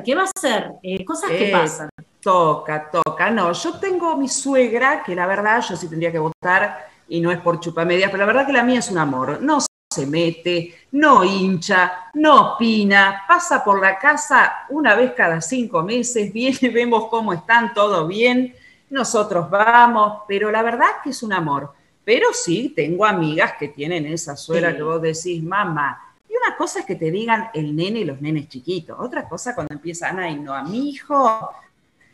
¿Qué 0.06 0.16
va 0.16 0.24
a 0.24 0.32
hacer? 0.36 0.72
Eh, 0.84 1.04
cosas 1.06 1.30
que 1.32 1.50
Eh, 1.50 1.52
pasan. 1.52 1.90
Toca, 2.22 2.90
toca. 2.92 3.32
No, 3.32 3.52
yo 3.52 3.80
tengo 3.80 4.16
mi 4.16 4.30
suegra, 4.30 5.04
que 5.04 5.16
la 5.16 5.26
verdad 5.26 5.62
yo 5.68 5.76
sí 5.76 5.88
tendría 5.90 6.12
que 6.12 6.20
votar, 6.20 6.88
y 7.08 7.20
no 7.20 7.32
es 7.32 7.40
por 7.40 7.60
chupamedias, 7.60 8.10
pero 8.12 8.20
la 8.20 8.28
verdad 8.28 8.46
que 8.46 8.54
la 8.54 8.64
mía 8.64 8.80
es 8.80 8.90
un 8.92 9.00
amor. 9.00 9.40
No 9.42 9.60
se 9.94 10.06
mete, 10.06 10.74
no 10.94 11.24
hincha, 11.24 11.92
no 12.14 12.54
opina, 12.54 13.24
pasa 13.28 13.64
por 13.64 13.82
la 13.82 13.98
casa 14.00 14.66
una 14.70 14.96
vez 14.96 15.12
cada 15.14 15.42
cinco 15.42 15.82
meses, 15.84 16.32
viene, 16.40 16.70
vemos 16.70 17.08
cómo 17.10 17.34
están, 17.34 17.74
todo 17.74 18.08
bien, 18.08 18.56
nosotros 18.90 19.50
vamos, 19.50 20.22
pero 20.28 20.52
la 20.52 20.62
verdad 20.62 20.88
que 21.04 21.10
es 21.10 21.24
un 21.24 21.34
amor. 21.34 21.74
Pero 22.04 22.28
sí, 22.34 22.72
tengo 22.76 23.06
amigas 23.06 23.54
que 23.60 23.68
tienen 23.70 24.06
esa 24.06 24.36
suegra 24.38 24.72
Sí. 24.72 24.78
que 24.78 24.84
vos 24.84 25.02
decís, 25.02 25.44
mamá. 25.44 26.11
Y 26.32 26.38
una 26.48 26.56
cosa 26.56 26.80
es 26.80 26.86
que 26.86 26.96
te 26.96 27.12
digan 27.12 27.50
el 27.54 27.76
nene 27.76 28.00
y 28.00 28.06
los 28.06 28.22
nenes 28.22 28.48
chiquitos. 28.48 28.96
Otra 28.98 29.28
cosa 29.28 29.54
cuando 29.54 29.74
empiezan, 29.74 30.18
ay, 30.18 30.40
no, 30.40 30.54
a 30.54 30.64
mi 30.64 30.92
hijo 30.92 31.50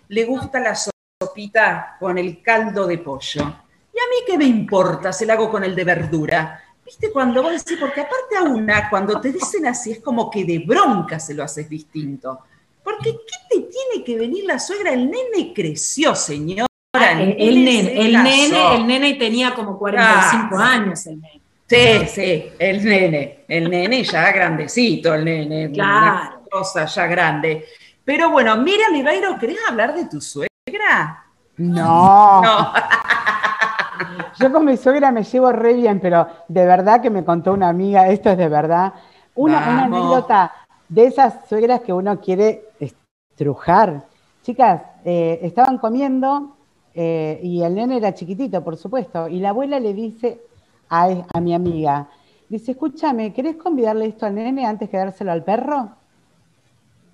le 0.07 0.25
gusta 0.25 0.59
la 0.59 0.73
sopita 0.75 1.97
con 1.99 2.17
el 2.17 2.41
caldo 2.41 2.87
de 2.87 2.97
pollo. 2.97 3.41
¿Y 3.41 3.99
a 3.99 4.09
mí 4.09 4.17
qué 4.25 4.35
me 4.37 4.45
importa? 4.45 5.13
Se 5.13 5.23
la 5.25 5.33
hago 5.33 5.51
con 5.51 5.63
el 5.63 5.75
de 5.75 5.83
verdura. 5.83 6.63
¿Viste? 6.83 7.11
Cuando 7.11 7.43
vos 7.43 7.51
decís, 7.51 7.77
porque 7.79 8.01
aparte 8.01 8.37
a 8.37 8.43
una, 8.43 8.89
cuando 8.89 9.21
te 9.21 9.31
dicen 9.31 9.67
así, 9.67 9.91
es 9.91 9.99
como 9.99 10.31
que 10.31 10.45
de 10.45 10.59
bronca 10.65 11.19
se 11.19 11.35
lo 11.35 11.43
haces 11.43 11.69
distinto. 11.69 12.39
Porque 12.83 13.11
¿qué 13.11 13.37
te 13.55 13.61
tiene 13.61 14.03
que 14.03 14.17
venir 14.17 14.45
la 14.45 14.57
suegra? 14.57 14.93
El 14.93 15.11
nene 15.11 15.53
creció, 15.53 16.15
señora. 16.15 16.65
Ah, 16.93 17.21
el, 17.21 17.63
nene, 17.63 17.99
el 18.01 18.13
nene, 18.23 18.75
el 18.77 18.87
nene 18.87 19.13
tenía 19.15 19.53
como 19.53 19.77
45 19.77 20.55
Ah. 20.57 20.71
años, 20.73 21.05
el 21.05 21.21
nene. 21.21 21.41
Sí, 21.67 22.07
sí, 22.07 22.51
el 22.57 22.85
nene, 22.85 23.43
el 23.45 23.69
nene 23.69 24.01
ya 24.03 24.31
grandecito, 24.31 25.13
el 25.13 25.25
nene, 25.25 25.69
Claro. 25.71 25.97
una 25.99 26.41
cosa 26.49 26.85
ya 26.85 27.07
grande. 27.07 27.65
Pero 28.05 28.31
bueno, 28.31 28.55
Miriam 28.55 28.93
Ribeiro, 28.93 29.37
¿querés 29.37 29.57
hablar 29.67 29.93
de 29.93 30.05
tu 30.05 30.21
suegra? 30.21 31.25
No, 31.57 32.41
No, 32.41 32.73
yo 34.39 34.51
con 34.51 34.63
mi 34.63 34.77
suegra 34.77 35.11
me 35.11 35.23
llevo 35.23 35.51
re 35.51 35.73
bien, 35.73 35.99
pero 35.99 36.27
de 36.47 36.65
verdad 36.65 37.01
que 37.01 37.09
me 37.09 37.25
contó 37.25 37.51
una 37.51 37.67
amiga, 37.67 38.07
esto 38.07 38.29
es 38.29 38.37
de 38.37 38.47
verdad, 38.47 38.93
una, 39.35 39.83
anécdota 39.83 40.53
de 40.87 41.07
esas 41.07 41.49
suegras 41.49 41.81
que 41.81 41.91
uno 41.91 42.21
quiere 42.21 42.69
estrujar. 42.79 44.05
Chicas, 44.41 44.83
eh, 45.03 45.39
estaban 45.41 45.79
comiendo 45.79 46.55
eh, 46.93 47.41
y 47.43 47.61
el 47.61 47.75
nene 47.75 47.97
era 47.97 48.13
chiquitito, 48.13 48.63
por 48.63 48.77
supuesto, 48.77 49.27
y 49.27 49.39
la 49.41 49.49
abuela 49.49 49.81
le 49.81 49.93
dice 49.93 50.46
a, 50.89 51.09
a 51.33 51.39
mi 51.41 51.53
amiga, 51.53 52.07
dice, 52.49 52.71
escúchame, 52.71 53.33
¿querés 53.33 53.55
convidarle 53.57 54.05
esto 54.07 54.25
al 54.25 54.35
nene 54.35 54.65
antes 54.65 54.89
que 54.89 54.97
dárselo 54.97 55.31
al 55.31 55.43
perro? 55.43 55.89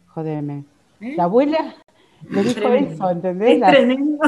Jodeme. 0.09 0.63
¿Eh? 1.01 1.15
La 1.17 1.23
abuela 1.23 1.57
le 2.29 2.43
dijo 2.43 2.59
Tremendo. 2.61 2.91
eso, 2.93 3.09
¿entendés? 3.09 3.49
Es 3.53 3.59
La- 3.59 3.69
tremendo. 3.71 4.19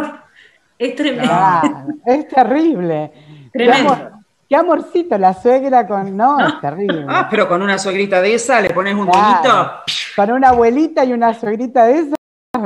Es 0.77 0.95
tremendo. 0.95 1.23
Claro, 1.27 1.85
es 2.05 2.27
terrible. 2.27 3.11
Qué, 3.53 3.59
Tremendo. 3.59 3.93
amor- 3.93 4.11
qué 4.49 4.55
amorcito 4.57 5.17
la 5.17 5.33
suegra 5.33 5.87
con. 5.87 6.17
No, 6.17 6.39
es 6.45 6.59
terrible. 6.61 7.05
Ah, 7.07 7.27
pero 7.29 7.47
con 7.47 7.61
una 7.61 7.77
suegrita 7.77 8.21
de 8.21 8.33
esa 8.33 8.59
le 8.59 8.71
pones 8.71 8.93
un 8.95 9.05
Claro. 9.07 9.41
tonito. 9.41 9.71
Con 10.15 10.31
una 10.31 10.49
abuelita 10.49 11.05
y 11.05 11.13
una 11.13 11.33
suegrita 11.33 11.85
de 11.85 11.99
esas. 11.99 12.15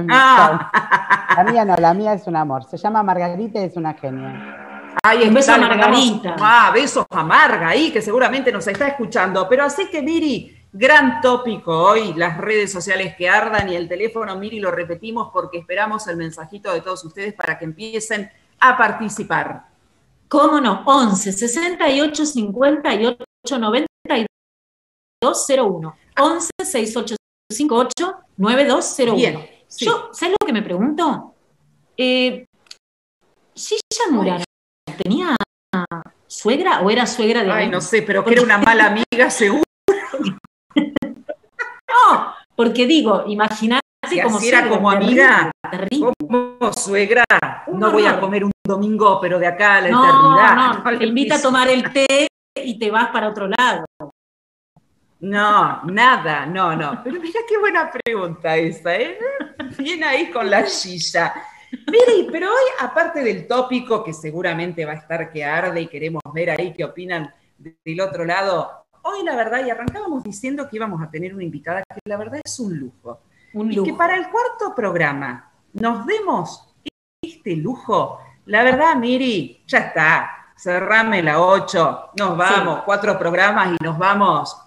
Ah. 0.10 0.72
La 1.36 1.44
mía 1.44 1.66
no, 1.66 1.76
la 1.76 1.94
mía 1.94 2.14
es 2.14 2.26
un 2.28 2.36
amor. 2.36 2.64
Se 2.64 2.78
llama 2.78 3.04
Margarita 3.04 3.60
y 3.60 3.64
es 3.66 3.76
una 3.78 3.94
genia. 3.94 4.69
Ahí 5.04 5.28
Un 5.28 5.34
beso 5.34 5.54
a 5.54 5.58
Margarita. 5.58 6.36
Ah, 6.40 6.72
besos 6.74 7.06
a 7.10 7.24
Marga 7.24 7.70
ahí, 7.70 7.92
que 7.92 8.02
seguramente 8.02 8.52
nos 8.52 8.68
está 8.68 8.88
escuchando. 8.88 9.48
Pero 9.48 9.64
así 9.64 9.90
que, 9.90 10.02
Miri, 10.02 10.58
gran 10.72 11.22
tópico 11.22 11.72
hoy, 11.72 12.14
las 12.14 12.38
redes 12.38 12.72
sociales 12.72 13.16
que 13.16 13.30
ardan 13.30 13.70
y 13.70 13.76
el 13.76 13.88
teléfono, 13.88 14.36
Miri, 14.36 14.60
lo 14.60 14.72
repetimos 14.72 15.30
porque 15.32 15.60
esperamos 15.60 16.08
el 16.08 16.18
mensajito 16.18 16.74
de 16.74 16.82
todos 16.82 17.04
ustedes 17.06 17.34
para 17.34 17.58
que 17.58 17.66
empiecen 17.66 18.30
a 18.60 18.78
participar. 18.78 19.68
¿Cómo 20.28 20.60
no? 20.60 20.84
11 20.86 21.32
68 21.32 22.26
58 22.26 23.58
92 23.58 24.28
01. 25.22 25.96
11 26.20 26.50
68 26.62 27.16
58 27.52 28.16
9201. 28.38 29.16
Bien, 29.16 29.50
sí. 29.68 29.86
Yo, 29.86 30.10
¿sabes 30.12 30.36
lo 30.40 30.46
que 30.46 30.54
me 30.54 30.62
pregunto? 30.62 31.34
Eh, 31.98 32.46
Gilla 33.56 34.12
Murano 34.12 34.44
tenía 34.98 35.36
suegra 36.28 36.82
o 36.82 36.90
era 36.90 37.06
suegra 37.06 37.42
de 37.44 37.48
Ay, 37.48 37.54
alguien? 37.54 37.72
no 37.72 37.82
sé, 37.82 38.02
pero 38.02 38.24
que 38.24 38.34
era 38.34 38.42
una 38.44 38.58
mala 38.58 38.88
amiga, 38.88 39.30
seguro. 39.30 39.64
No, 41.90 42.34
porque 42.56 42.86
digo, 42.86 43.24
imagínate 43.28 43.82
Si 44.08 44.22
como 44.22 44.38
así 44.38 44.48
era 44.50 44.60
suegra, 44.60 44.76
como 44.78 44.92
amiga. 44.92 45.52
terrible. 45.72 46.14
Como 46.20 46.74
suegra, 46.74 47.24
no 47.74 47.92
voy 47.92 48.06
a 48.06 48.20
comer 48.20 48.44
un 48.46 48.52
domingo, 48.66 49.20
pero 49.20 49.40
de 49.40 49.48
acá 49.48 49.76
a 49.78 49.82
la 49.82 49.90
No, 49.90 50.04
eternidad. 50.06 50.56
no, 50.84 50.92
le 50.92 50.98
te 51.00 51.06
invita 51.06 51.36
a 51.36 51.42
tomar 51.42 51.68
el 51.68 51.92
té 51.92 52.28
y 52.56 52.78
te 52.78 52.92
vas 52.92 53.08
para 53.10 53.30
otro 53.30 53.48
lado. 53.48 53.86
No, 55.22 55.82
nada, 55.84 56.46
no, 56.46 56.76
no. 56.76 57.02
Pero 57.04 57.20
mira 57.20 57.42
qué 57.48 57.58
buena 57.58 57.92
pregunta 57.92 58.56
esa, 58.56 58.96
¿eh? 58.96 59.20
Bien 59.78 60.04
ahí 60.04 60.32
con 60.32 60.50
la 60.50 60.66
silla. 60.66 61.34
Mire, 61.72 62.30
pero 62.32 62.48
hoy, 62.48 62.64
aparte 62.80 63.24
del 63.24 63.48
tópico 63.48 64.04
que 64.04 64.14
seguramente 64.14 64.86
va 64.86 64.94
a 64.94 64.96
estar 64.96 65.32
que 65.32 65.44
arde 65.46 65.82
y 65.82 65.88
queremos 65.88 66.22
ver 66.34 66.50
ahí 66.52 66.74
qué 66.74 66.84
opinan 66.84 67.34
de- 67.58 67.78
del 67.86 68.02
otro 68.02 68.26
lado, 68.26 68.86
hoy 69.04 69.24
la 69.24 69.36
verdad, 69.36 69.66
y 69.66 69.70
arrancábamos 69.70 70.24
diciendo 70.24 70.68
que 70.70 70.76
íbamos 70.78 71.02
a 71.02 71.10
tener 71.10 71.34
una 71.34 71.44
invitada 71.44 71.84
que 71.88 72.00
la 72.06 72.18
verdad 72.18 72.40
es 72.44 72.60
un 72.60 72.78
lujo. 72.78 73.22
Un 73.54 73.72
Y 73.72 73.76
lujo. 73.76 73.86
que 73.86 73.94
para 73.94 74.16
el 74.16 74.30
cuarto 74.30 74.74
programa 74.76 75.52
nos 75.74 76.06
demos 76.06 76.74
este 77.22 77.56
lujo, 77.56 78.20
la 78.46 78.64
verdad, 78.64 78.96
Miri, 78.96 79.64
ya 79.68 79.78
está. 79.80 80.32
Cerrame 80.58 81.24
la 81.24 81.40
8, 81.40 82.10
nos 82.18 82.36
vamos, 82.36 82.82
cuatro 82.84 83.18
programas 83.18 83.70
y 83.80 83.84
nos 83.84 83.98
vamos 83.98 84.58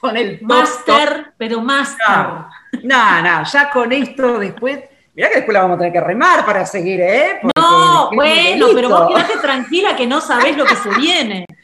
con 0.00 0.16
el. 0.16 0.40
Master, 0.42 1.34
pero 1.36 1.60
master. 1.60 1.98
No, 2.08 2.48
No, 2.84 3.22
no, 3.22 3.44
ya 3.44 3.70
con 3.70 3.90
esto 3.92 4.38
después. 4.38 4.84
Mirá 5.14 5.28
que 5.28 5.36
después 5.36 5.52
la 5.54 5.62
vamos 5.62 5.76
a 5.76 5.78
tener 5.78 5.92
que 5.92 6.00
remar 6.00 6.44
para 6.46 6.64
seguir, 6.64 7.00
¿eh? 7.00 7.38
Porque 7.42 7.52
No, 7.60 8.10
bueno, 8.14 8.66
pero 8.74 8.88
vos 8.88 9.08
quedate 9.14 9.38
tranquila 9.40 9.94
que 9.96 10.06
no 10.06 10.20
sabés 10.20 10.56
lo 10.56 10.64
que 10.64 10.76
se 10.76 10.90
viene. 10.90 11.46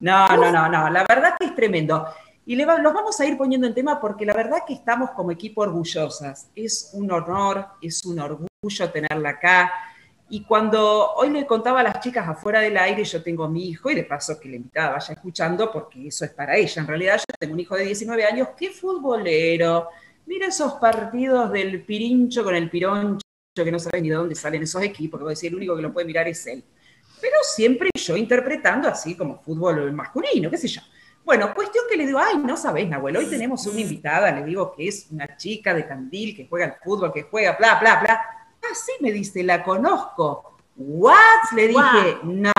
No, 0.00 0.26
no, 0.26 0.50
no, 0.50 0.68
no. 0.68 0.90
La 0.90 1.04
verdad 1.08 1.34
que 1.38 1.46
es 1.46 1.54
tremendo. 1.54 2.04
Y 2.44 2.56
le 2.56 2.64
va- 2.64 2.78
los 2.78 2.92
vamos 2.92 3.20
a 3.20 3.24
ir 3.24 3.38
poniendo 3.38 3.68
en 3.68 3.72
tema 3.74 4.00
porque 4.00 4.26
la 4.26 4.32
verdad 4.34 4.64
que 4.66 4.74
estamos 4.74 5.10
como 5.12 5.30
equipo 5.30 5.60
orgullosas. 5.60 6.50
Es 6.56 6.90
un 6.94 7.08
honor, 7.12 7.68
es 7.80 8.04
un 8.04 8.18
orgullo 8.18 8.90
tenerla 8.92 9.28
acá. 9.28 9.72
Y 10.28 10.42
cuando 10.42 11.12
hoy 11.12 11.30
le 11.30 11.46
contaba 11.46 11.78
a 11.78 11.82
las 11.84 12.00
chicas 12.00 12.26
afuera 12.28 12.58
del 12.58 12.76
aire, 12.78 13.04
yo 13.04 13.22
tengo 13.22 13.44
a 13.44 13.48
mi 13.48 13.68
hijo 13.68 13.90
y 13.90 13.94
de 13.94 14.02
paso 14.02 14.40
que 14.40 14.48
la 14.48 14.56
invitada 14.56 14.90
vaya 14.90 15.14
escuchando 15.14 15.70
porque 15.70 16.08
eso 16.08 16.24
es 16.24 16.32
para 16.32 16.56
ella. 16.56 16.82
En 16.82 16.88
realidad 16.88 17.18
yo 17.18 17.34
tengo 17.38 17.54
un 17.54 17.60
hijo 17.60 17.76
de 17.76 17.84
19 17.84 18.24
años 18.24 18.48
que 18.56 18.66
es 18.66 18.80
futbolero. 18.80 19.86
Mira 20.32 20.46
esos 20.46 20.74
partidos 20.74 21.52
del 21.52 21.84
pirincho 21.84 22.42
con 22.42 22.54
el 22.54 22.70
pironcho 22.70 23.20
que 23.54 23.70
no 23.70 23.78
sabe 23.78 24.00
ni 24.00 24.08
de 24.08 24.14
dónde 24.14 24.34
salen 24.34 24.62
esos 24.62 24.82
equipos, 24.82 25.18
que 25.18 25.24
voy 25.24 25.32
a 25.32 25.36
decir, 25.36 25.50
el 25.50 25.56
único 25.56 25.76
que 25.76 25.82
lo 25.82 25.92
puede 25.92 26.06
mirar 26.06 26.26
es 26.26 26.46
él 26.46 26.64
pero 27.22 27.36
siempre 27.42 27.88
yo 27.94 28.16
interpretando 28.16 28.88
así 28.88 29.16
como 29.16 29.40
fútbol 29.40 29.92
masculino, 29.92 30.50
qué 30.50 30.58
sé 30.58 30.66
yo. 30.66 30.82
Bueno, 31.24 31.54
cuestión 31.54 31.84
que 31.88 31.96
le 31.96 32.04
digo, 32.04 32.18
ay, 32.18 32.36
no 32.38 32.56
sabés, 32.56 32.88
Nahuel, 32.88 33.16
hoy 33.16 33.26
tenemos 33.26 33.64
una 33.68 33.80
invitada, 33.80 34.32
le 34.32 34.44
digo 34.44 34.74
que 34.74 34.88
es 34.88 35.06
una 35.12 35.36
chica 35.36 35.72
de 35.72 35.86
Candil, 35.86 36.34
que 36.34 36.48
juega 36.48 36.66
al 36.66 36.74
fútbol, 36.82 37.12
que 37.12 37.22
juega, 37.22 37.56
bla, 37.56 37.78
bla, 37.78 38.00
bla. 38.00 38.20
Ah, 38.60 38.74
sí, 38.74 38.92
me 39.00 39.12
dice, 39.12 39.44
la 39.44 39.62
conozco. 39.62 40.56
¿What? 40.74 41.52
Le 41.54 41.68
dije, 41.68 42.18
no, 42.24 42.52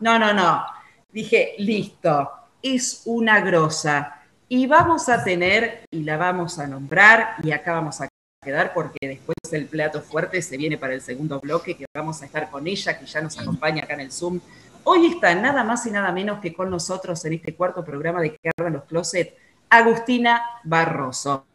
no, 0.00 0.18
no, 0.18 0.34
no. 0.34 0.66
Dije, 1.10 1.54
listo, 1.58 2.30
es 2.60 3.02
una 3.06 3.40
grosa. 3.40 4.20
Y 4.56 4.68
vamos 4.68 5.08
a 5.08 5.24
tener, 5.24 5.82
y 5.90 6.04
la 6.04 6.16
vamos 6.16 6.60
a 6.60 6.68
nombrar, 6.68 7.34
y 7.42 7.50
acá 7.50 7.72
vamos 7.72 8.00
a 8.00 8.06
quedar 8.40 8.72
porque 8.72 8.98
después 9.00 9.34
el 9.50 9.66
plato 9.66 10.00
fuerte 10.00 10.40
se 10.42 10.56
viene 10.56 10.78
para 10.78 10.94
el 10.94 11.00
segundo 11.00 11.40
bloque, 11.40 11.76
que 11.76 11.86
vamos 11.92 12.22
a 12.22 12.26
estar 12.26 12.48
con 12.52 12.64
ella, 12.68 12.96
que 12.96 13.04
ya 13.04 13.20
nos 13.20 13.36
acompaña 13.36 13.82
acá 13.82 13.94
en 13.94 14.02
el 14.02 14.12
Zoom. 14.12 14.38
Hoy 14.84 15.06
está 15.06 15.34
nada 15.34 15.64
más 15.64 15.84
y 15.86 15.90
nada 15.90 16.12
menos 16.12 16.38
que 16.38 16.54
con 16.54 16.70
nosotros 16.70 17.24
en 17.24 17.32
este 17.32 17.56
cuarto 17.56 17.84
programa 17.84 18.20
de 18.20 18.36
Que 18.36 18.52
los 18.70 18.84
Closet, 18.84 19.36
Agustina 19.70 20.40
Barroso. 20.62 21.46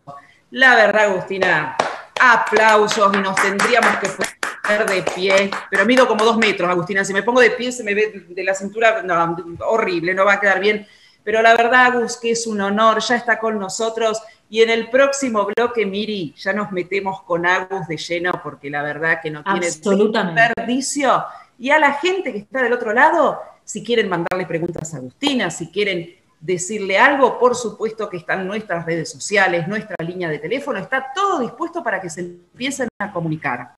La 0.51 0.75
verdad, 0.75 1.13
Agustina, 1.13 1.77
aplausos 2.19 3.13
y 3.15 3.17
nos 3.19 3.35
tendríamos 3.37 3.95
que 3.99 4.09
poner 4.09 4.85
de 4.89 5.03
pie, 5.03 5.51
pero 5.71 5.85
mido 5.85 6.05
como 6.05 6.25
dos 6.25 6.37
metros, 6.37 6.69
Agustina, 6.69 7.05
si 7.05 7.13
me 7.13 7.23
pongo 7.23 7.39
de 7.39 7.51
pie 7.51 7.71
se 7.71 7.85
me 7.85 7.93
ve 7.93 8.25
de 8.27 8.43
la 8.43 8.53
cintura, 8.53 9.01
no, 9.03 9.37
horrible, 9.69 10.13
no 10.13 10.25
va 10.25 10.33
a 10.33 10.39
quedar 10.41 10.59
bien. 10.59 10.85
Pero 11.23 11.41
la 11.41 11.55
verdad, 11.55 11.87
Agus, 11.87 12.17
que 12.17 12.31
es 12.31 12.47
un 12.47 12.61
honor, 12.61 12.99
ya 13.01 13.15
está 13.15 13.39
con 13.39 13.59
nosotros. 13.59 14.21
Y 14.49 14.61
en 14.61 14.69
el 14.69 14.89
próximo 14.89 15.47
bloque, 15.55 15.85
Miri, 15.85 16.33
ya 16.37 16.53
nos 16.53 16.71
metemos 16.71 17.21
con 17.23 17.45
Agus 17.45 17.87
de 17.87 17.97
lleno, 17.97 18.39
porque 18.41 18.69
la 18.69 18.81
verdad 18.81 19.19
que 19.21 19.29
no 19.29 19.43
tiene 19.43 19.67
desperdicio. 19.67 21.23
Y 21.59 21.69
a 21.71 21.79
la 21.79 21.93
gente 21.93 22.31
que 22.31 22.39
está 22.39 22.63
del 22.63 22.73
otro 22.73 22.93
lado, 22.93 23.39
si 23.63 23.83
quieren 23.83 24.09
mandarle 24.09 24.45
preguntas 24.45 24.93
a 24.93 24.97
Agustina, 24.97 25.51
si 25.51 25.69
quieren 25.69 26.15
decirle 26.39 26.97
algo, 26.97 27.37
por 27.37 27.55
supuesto 27.55 28.09
que 28.09 28.17
están 28.17 28.47
nuestras 28.47 28.85
redes 28.85 29.11
sociales, 29.11 29.67
nuestra 29.67 29.95
línea 30.05 30.29
de 30.29 30.39
teléfono, 30.39 30.79
está 30.79 31.11
todo 31.13 31.39
dispuesto 31.39 31.83
para 31.83 32.01
que 32.01 32.09
se 32.09 32.21
empiecen 32.21 32.87
a 32.99 33.11
comunicar. 33.11 33.75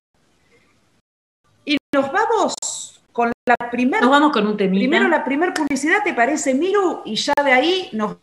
Y 1.64 1.76
nos 1.94 2.10
vamos 2.12 3.01
con 3.12 3.32
la 3.46 3.70
primera 3.70 4.00
Nos 4.00 4.10
vamos 4.10 4.32
con 4.32 4.46
un 4.46 4.56
temita. 4.56 4.80
Primero 4.80 5.08
la 5.08 5.24
primer 5.24 5.52
publicidad, 5.52 6.02
¿te 6.02 6.14
parece, 6.14 6.54
Miru? 6.54 7.02
Y 7.04 7.16
ya 7.16 7.34
de 7.44 7.52
ahí 7.52 7.88
nos 7.92 8.16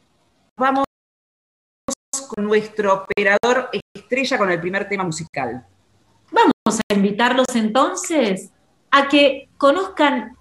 vamos 0.57 0.85
con 2.27 2.45
nuestro 2.45 3.05
operador 3.05 3.69
estrella 3.93 4.37
con 4.37 4.51
el 4.51 4.59
primer 4.59 4.87
tema 4.87 5.03
musical. 5.03 5.65
Vamos 6.31 6.79
a 6.89 6.93
invitarlos 6.93 7.47
entonces 7.55 8.51
a 8.91 9.07
que 9.07 9.49
conozcan 9.57 10.35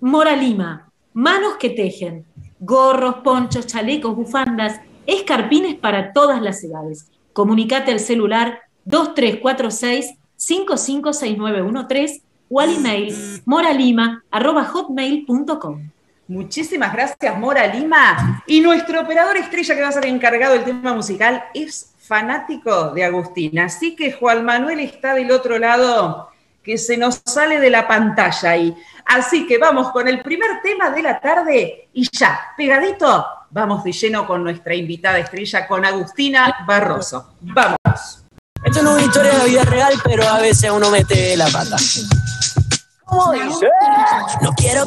Mora 0.00 0.36
Lima, 0.36 0.90
manos 1.14 1.56
que 1.56 1.70
tejen, 1.70 2.26
gorros, 2.60 3.16
ponchos, 3.24 3.66
chalecos, 3.66 4.14
bufandas, 4.14 4.80
escarpines 5.06 5.76
para 5.76 6.12
todas 6.12 6.42
las 6.42 6.62
edades. 6.62 7.10
Comunicate 7.32 7.92
al 7.92 8.00
celular 8.00 8.60
2346 8.84 10.14
556913 10.36 12.22
o 12.48 12.60
al 12.60 12.74
email 12.74 13.42
moralima.hotmail.com. 13.44 15.90
Muchísimas 16.26 16.92
gracias, 16.92 17.38
Mora 17.38 17.66
Lima. 17.66 18.42
Y 18.46 18.60
nuestro 18.60 19.02
operador 19.02 19.36
estrella 19.36 19.74
que 19.74 19.82
va 19.82 19.88
a 19.88 19.92
ser 19.92 20.06
encargado 20.06 20.54
del 20.54 20.64
tema 20.64 20.94
musical 20.94 21.44
es 21.52 21.92
fanático 21.98 22.92
de 22.92 23.04
Agustina. 23.04 23.66
Así 23.66 23.94
que 23.94 24.12
Juan 24.12 24.44
Manuel 24.44 24.80
está 24.80 25.14
del 25.14 25.30
otro 25.30 25.58
lado, 25.58 26.30
que 26.62 26.78
se 26.78 26.96
nos 26.96 27.20
sale 27.24 27.60
de 27.60 27.70
la 27.70 27.86
pantalla 27.86 28.50
ahí. 28.50 28.74
Así 29.04 29.46
que 29.46 29.58
vamos 29.58 29.90
con 29.90 30.08
el 30.08 30.22
primer 30.22 30.62
tema 30.62 30.90
de 30.90 31.02
la 31.02 31.20
tarde 31.20 31.88
y 31.92 32.08
ya, 32.10 32.52
pegadito, 32.56 33.26
vamos 33.50 33.84
de 33.84 33.92
lleno 33.92 34.26
con 34.26 34.42
nuestra 34.42 34.74
invitada 34.74 35.18
estrella, 35.18 35.66
con 35.66 35.84
Agustina 35.84 36.64
Barroso. 36.66 37.34
Vamos. 37.40 38.23
Esto 38.64 38.82
no 38.82 38.90
es 38.90 38.96
una 38.96 39.02
historia 39.04 39.38
de 39.38 39.48
vida 39.50 39.64
real, 39.64 39.92
pero 40.04 40.26
a 40.26 40.38
veces 40.38 40.70
uno 40.70 40.90
mete 40.90 41.36
la 41.36 41.46
pata. 41.48 41.76
¿Cómo 43.04 43.32
dice? 43.32 43.68
No 44.40 44.52
quiero 44.54 44.86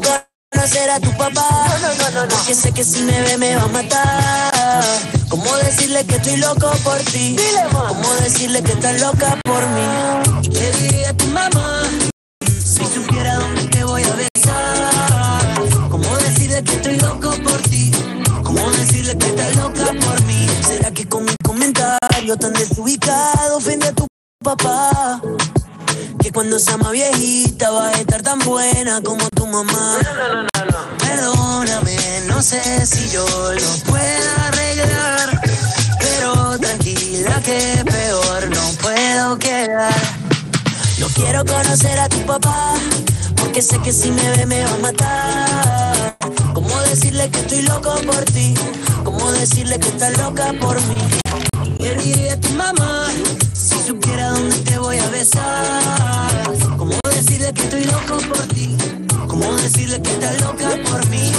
conocer 0.51 0.89
a 0.89 0.99
tu 0.99 1.11
papá, 1.15 1.47
no, 1.81 1.87
no, 1.93 2.09
no, 2.11 2.25
no, 2.25 2.35
porque 2.35 2.55
sé 2.55 2.71
que 2.71 2.83
si 2.83 3.03
me 3.03 3.21
ve 3.21 3.37
me 3.37 3.55
va 3.55 3.63
a 3.63 3.67
matar. 3.67 4.83
¿Cómo 5.29 5.55
decirle 5.57 6.05
que 6.05 6.15
estoy 6.15 6.37
loco 6.37 6.71
por 6.83 6.97
ti? 6.97 7.35
¿Cómo 7.71 8.13
decirle 8.15 8.63
que 8.63 8.71
estás 8.71 8.99
loca 8.99 9.37
por 9.43 9.67
mí? 9.67 10.41
¿Y 10.41 10.49
qué 10.49 10.71
diría 10.81 11.13
tu 11.13 11.25
mamá 11.27 11.83
si 12.47 12.83
supiera 12.85 13.35
dónde 13.35 13.63
te 13.65 13.83
voy 13.83 14.03
a 14.03 14.13
besar? 14.15 15.69
¿Cómo 15.89 16.17
decirle 16.17 16.63
que 16.63 16.75
estoy 16.75 16.97
loco 16.97 17.31
por 17.43 17.61
ti? 17.69 17.91
¿Cómo 18.43 18.71
decirle 18.71 19.15
que 19.17 19.27
estás 19.27 19.55
loca 19.55 19.85
por 20.03 20.23
mí? 20.23 20.47
¿Será 20.65 20.91
que 20.91 21.07
con 21.07 21.25
mi 21.25 21.35
comentario 21.43 22.06
tan 22.35 22.51
desubicado 22.51 23.57
ofende 23.57 23.87
a 23.87 23.93
tu 23.93 24.05
papá? 24.43 25.21
Que 26.21 26.31
cuando 26.31 26.59
sea 26.59 26.75
más 26.75 26.91
viejita 26.91 27.71
va 27.71 27.87
a 27.87 27.93
estar 27.93 28.21
tan 28.21 28.39
buena 28.39 29.01
como 29.01 29.29
tu 29.29 29.45
mamá. 29.45 29.97
Perdóname, 30.99 31.95
no 32.27 32.41
sé 32.41 32.85
si 32.85 33.09
yo 33.09 33.25
lo 33.25 33.91
pueda 33.91 34.47
arreglar. 34.47 35.41
Pero 35.99 36.59
tranquila 36.59 37.41
que 37.43 37.83
peor 37.85 38.49
no 38.49 38.71
puedo 38.81 39.39
quedar. 39.39 39.95
No 40.99 41.07
quiero 41.09 41.45
conocer 41.45 41.97
a 41.97 42.09
tu 42.09 42.19
papá, 42.25 42.73
porque 43.37 43.61
sé 43.61 43.79
que 43.79 43.93
si 43.93 44.11
me 44.11 44.29
ve 44.31 44.45
me 44.45 44.63
va 44.65 44.73
a 44.73 44.77
matar. 44.77 46.17
¿Cómo 46.53 46.81
decirle 46.81 47.29
que 47.29 47.39
estoy 47.39 47.61
loco 47.61 47.95
por 48.05 48.25
ti? 48.25 48.53
¿Cómo 49.05 49.31
decirle 49.31 49.79
que 49.79 49.87
estás 49.87 50.17
loca 50.17 50.51
por 50.59 50.75
mí? 50.87 51.26
¿Qué 51.77 51.95
diría 51.95 52.39
tu 52.39 52.49
mamá 52.53 53.07
si 53.53 53.79
supiera 53.87 54.31
dónde 54.31 54.55
te 54.57 54.77
voy 54.79 54.97
a 54.97 55.09
besar? 55.09 56.53
¿Cómo 56.77 56.95
decirle 57.13 57.53
que 57.53 57.61
estoy 57.61 57.83
loco 57.85 58.17
por 58.27 58.47
ti? 58.47 58.75
¿Cómo 59.27 59.55
decirle 59.57 60.01
que 60.01 60.11
estás 60.11 60.41
loca 60.41 60.69
por 60.89 61.07
mí? 61.09 61.31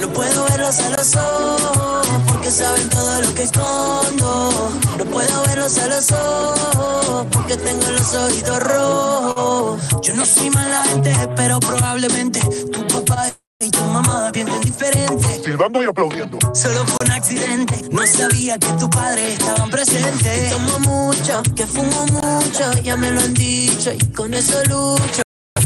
No 0.00 0.08
puedo 0.12 0.44
verlos 0.44 0.78
a 0.80 0.90
los 0.90 1.16
ojos 1.16 2.06
porque 2.28 2.50
saben 2.50 2.88
todo 2.90 3.22
lo 3.22 3.34
que 3.34 3.42
escondo. 3.42 4.72
No 4.98 5.04
puedo 5.06 5.42
verlos 5.46 5.78
a 5.78 5.86
los 5.88 6.12
ojos 6.12 7.26
porque 7.32 7.56
tengo 7.56 7.90
los 7.90 8.14
ojitos 8.14 8.60
rojos. 8.60 9.82
Yo 10.02 10.14
no 10.14 10.24
soy 10.24 10.50
mala 10.50 10.84
gente, 10.84 11.12
pero 11.34 11.58
probablemente 11.60 12.40
tu 12.72 12.86
papá 12.86 13.32
y 13.60 13.70
tu 13.70 13.82
mamá 13.84 14.30
piensen 14.32 14.60
diferente. 14.60 15.42
silbando 15.42 15.82
y 15.82 15.86
aplaudiendo. 15.86 16.38
Solo 16.54 16.84
fue 16.84 16.96
un 17.06 17.12
accidente, 17.12 17.88
no 17.90 18.06
sabía 18.06 18.58
que 18.58 18.68
tu 18.78 18.88
padre 18.90 19.32
estaban 19.32 19.70
presentes. 19.70 20.50
Tomo 20.50 20.78
mucho, 20.80 21.42
que 21.54 21.66
fumo 21.66 22.06
mucho, 22.06 22.72
ya 22.82 22.96
me 22.96 23.10
lo 23.10 23.20
han 23.20 23.34
dicho 23.34 23.92
y 23.92 23.98
con 24.12 24.34
eso 24.34 24.62
lucho. 24.64 25.22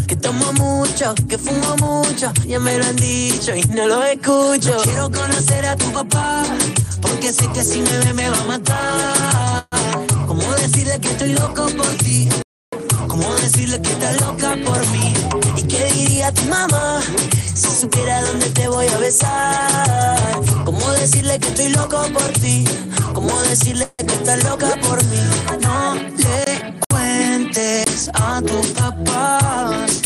Que 0.07 0.17
tomo 0.17 0.53
mucho, 0.53 1.15
que 1.29 1.39
fumo 1.39 1.77
mucho, 1.77 2.33
ya 2.47 2.59
me 2.61 2.79
lo 2.79 2.85
han 2.85 2.97
dicho 2.97 3.55
y 3.55 3.63
no 3.65 3.87
lo 3.87 4.03
escucho. 4.05 4.77
No 4.77 4.83
quiero 4.83 5.11
conocer 5.11 5.67
a 5.67 5.77
tu 5.77 5.91
papá, 5.93 6.45
porque 7.03 7.33
sé 7.33 7.49
que 7.53 7.63
si 7.63 7.81
me 7.81 7.99
ve 7.99 8.15
me 8.15 8.31
va 8.31 8.39
a 8.39 8.45
matar. 8.45 9.67
¿Cómo 10.27 10.43
decirle 10.55 11.01
que 11.01 11.09
estoy 11.09 11.33
loco 11.33 11.67
por 11.77 11.89
ti? 11.99 12.29
¿Cómo 13.21 13.35
decirle 13.35 13.79
que 13.83 13.91
estás 13.91 14.19
loca 14.23 14.57
por 14.65 14.87
mí? 14.89 15.13
¿Y 15.55 15.63
qué 15.65 15.93
diría 15.93 16.33
tu 16.33 16.43
mamá 16.47 17.03
si 17.55 17.69
supiera 17.69 18.23
dónde 18.23 18.49
te 18.49 18.67
voy 18.67 18.87
a 18.87 18.97
besar? 18.97 20.41
¿Cómo 20.65 20.91
decirle 20.93 21.39
que 21.39 21.49
estoy 21.49 21.69
loco 21.69 22.03
por 22.15 22.33
ti? 22.41 22.65
¿Cómo 23.13 23.39
decirle 23.43 23.87
que 23.99 24.15
estás 24.15 24.43
loca 24.45 24.75
por 24.81 25.05
mí? 25.05 25.21
No 25.61 25.97
le 25.97 26.79
cuentes 26.89 28.11
a 28.15 28.41
tus 28.41 28.69
papás 28.69 30.01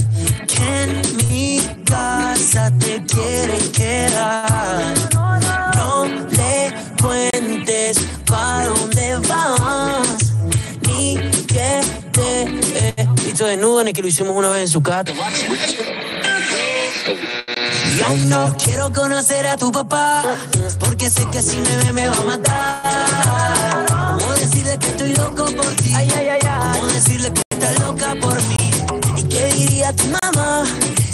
que 0.49 0.83
en 0.83 1.17
mi 1.29 1.61
casa 1.85 2.73
te 2.81 3.01
quieren 3.05 3.71
quedar. 3.71 4.94
Desnudo 13.43 13.83
ni 13.83 13.93
que 13.93 14.03
lo 14.03 14.09
hicimos 14.09 14.37
una 14.37 14.51
vez 14.51 14.63
en 14.63 14.69
su 14.69 14.83
casa. 14.83 15.13
Yo 17.97 18.09
no 18.27 18.55
quiero 18.63 18.93
conocer 18.93 19.47
a 19.47 19.57
tu 19.57 19.73
papá, 19.73 20.23
porque 20.79 21.11
sé 21.11 21.27
que 21.31 21.43
si 21.43 21.57
me 21.57 21.77
ve 21.77 21.93
me 21.93 22.09
va 22.09 22.17
a 22.17 22.23
matar. 22.23 23.87
Cómo 24.21 24.33
decirle 24.35 24.79
que 24.79 24.87
estoy 24.87 25.15
loco 25.15 25.47
por 25.47 25.67
ti, 25.77 25.93
ay, 25.95 26.09
ay, 26.17 26.29
ay, 26.29 26.41
ay. 26.43 26.79
Cómo 26.79 26.93
decirle 26.93 27.33
que 27.33 27.43
estás 27.51 27.79
loca 27.81 28.15
por 28.21 28.37
mí. 28.45 28.57
¿Y 29.17 29.23
qué 29.25 29.47
diría 29.55 29.93
tu 29.93 30.05
mamá 30.23 30.65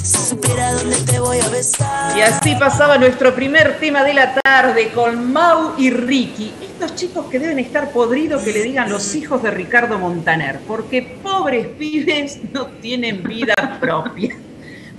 si 0.02 0.18
supiera 0.28 0.74
dónde 0.74 0.96
te 0.96 1.20
voy 1.20 1.38
a 1.38 1.48
besar? 1.48 2.16
Y 2.16 2.20
así 2.20 2.54
pasaba 2.56 2.98
nuestro 2.98 3.34
primer 3.34 3.78
tema 3.78 4.02
de 4.04 4.14
la 4.14 4.34
tarde 4.34 4.90
con 4.92 5.32
Mau 5.32 5.74
y 5.78 5.90
Ricky. 5.90 6.69
Estos 6.80 6.96
chicos 6.96 7.26
que 7.26 7.38
deben 7.38 7.58
estar 7.58 7.92
podridos 7.92 8.42
que 8.42 8.54
le 8.54 8.62
digan 8.62 8.88
los 8.88 9.14
hijos 9.14 9.42
de 9.42 9.50
Ricardo 9.50 9.98
Montaner, 9.98 10.60
porque 10.66 11.02
pobres 11.22 11.66
pibes 11.66 12.40
no 12.54 12.68
tienen 12.68 13.22
vida 13.22 13.76
propia. 13.78 14.34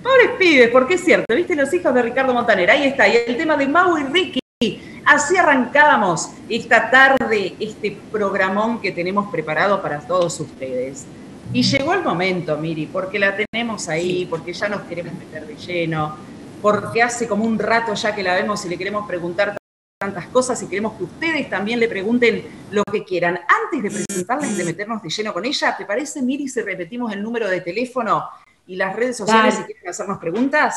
Pobres 0.04 0.30
pibes, 0.38 0.70
porque 0.70 0.94
es 0.94 1.04
cierto, 1.04 1.34
¿viste? 1.34 1.56
Los 1.56 1.74
hijos 1.74 1.92
de 1.92 2.04
Ricardo 2.04 2.36
Montaner, 2.36 2.70
ahí 2.70 2.84
está. 2.84 3.08
Y 3.08 3.16
el 3.26 3.36
tema 3.36 3.58
de 3.58 3.68
Mau 3.68 3.98
y 3.98 4.04
Ricky. 4.04 4.80
Así 5.04 5.36
arrancábamos 5.38 6.30
esta 6.48 6.92
tarde, 6.92 7.56
este 7.60 7.98
programón 8.12 8.80
que 8.80 8.92
tenemos 8.92 9.32
preparado 9.32 9.82
para 9.82 10.02
todos 10.02 10.40
ustedes. 10.40 11.06
Y 11.52 11.64
llegó 11.64 11.96
el 11.96 12.04
momento, 12.04 12.58
Miri, 12.58 12.86
porque 12.86 13.18
la 13.18 13.36
tenemos 13.36 13.90
ahí, 13.90 14.28
porque 14.30 14.54
ya 14.54 14.70
nos 14.70 14.82
queremos 14.82 15.16
meter 15.16 15.48
de 15.48 15.56
lleno, 15.56 16.16
porque 16.62 17.02
hace 17.02 17.28
como 17.28 17.44
un 17.44 17.58
rato 17.58 17.96
ya 17.96 18.14
que 18.14 18.22
la 18.22 18.36
vemos 18.36 18.64
y 18.66 18.70
le 18.70 18.78
queremos 18.78 19.08
preguntar 19.08 19.56
tantas 20.02 20.26
cosas 20.30 20.60
y 20.64 20.68
queremos 20.68 20.94
que 20.94 21.04
ustedes 21.04 21.48
también 21.48 21.80
le 21.80 21.88
pregunten 21.88 22.44
lo 22.72 22.84
que 22.92 23.04
quieran. 23.04 23.40
Antes 23.64 23.84
de 23.84 23.92
presentarla 23.92 24.48
y 24.48 24.56
de 24.56 24.64
meternos 24.64 25.00
de 25.04 25.10
lleno 25.10 25.32
con 25.32 25.46
ella, 25.46 25.76
¿te 25.78 25.86
parece, 25.86 26.24
Miri, 26.24 26.48
si 26.48 26.60
repetimos 26.62 27.14
el 27.14 27.22
número 27.22 27.48
de 27.48 27.62
teléfono 27.62 28.24
y 28.66 28.78
las 28.78 28.96
redes 28.96 29.18
sociales 29.18 29.54
Dale. 29.54 29.68
si 29.68 29.72
quieren 29.72 29.90
hacernos 29.90 30.18
preguntas? 30.18 30.76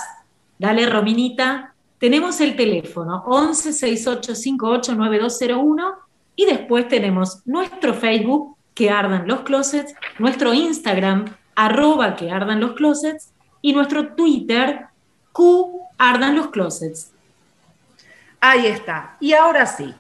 Dale, 0.58 0.84
Rominita. 0.90 1.74
Tenemos 1.98 2.38
el 2.42 2.54
teléfono 2.54 3.24
11 3.26 3.72
68 3.72 4.34
58 4.34 4.94
9201 4.94 5.94
y 6.36 6.44
después 6.44 6.86
tenemos 6.88 7.40
nuestro 7.46 7.94
Facebook, 7.94 8.58
que 8.74 8.90
ardan 8.90 9.26
los 9.26 9.40
closets, 9.40 9.94
nuestro 10.18 10.52
Instagram, 10.52 11.34
arroba 11.54 12.14
que 12.14 12.30
ardan 12.30 12.60
los 12.60 12.72
closets, 12.72 13.32
y 13.62 13.72
nuestro 13.72 14.08
Twitter, 14.08 14.88
Q 15.32 15.80
ardan 15.96 16.36
los 16.36 16.48
closets. 16.48 17.13
Ahí 18.46 18.66
está. 18.66 19.16
Y 19.20 19.32
ahora 19.32 19.64
sí. 19.64 19.94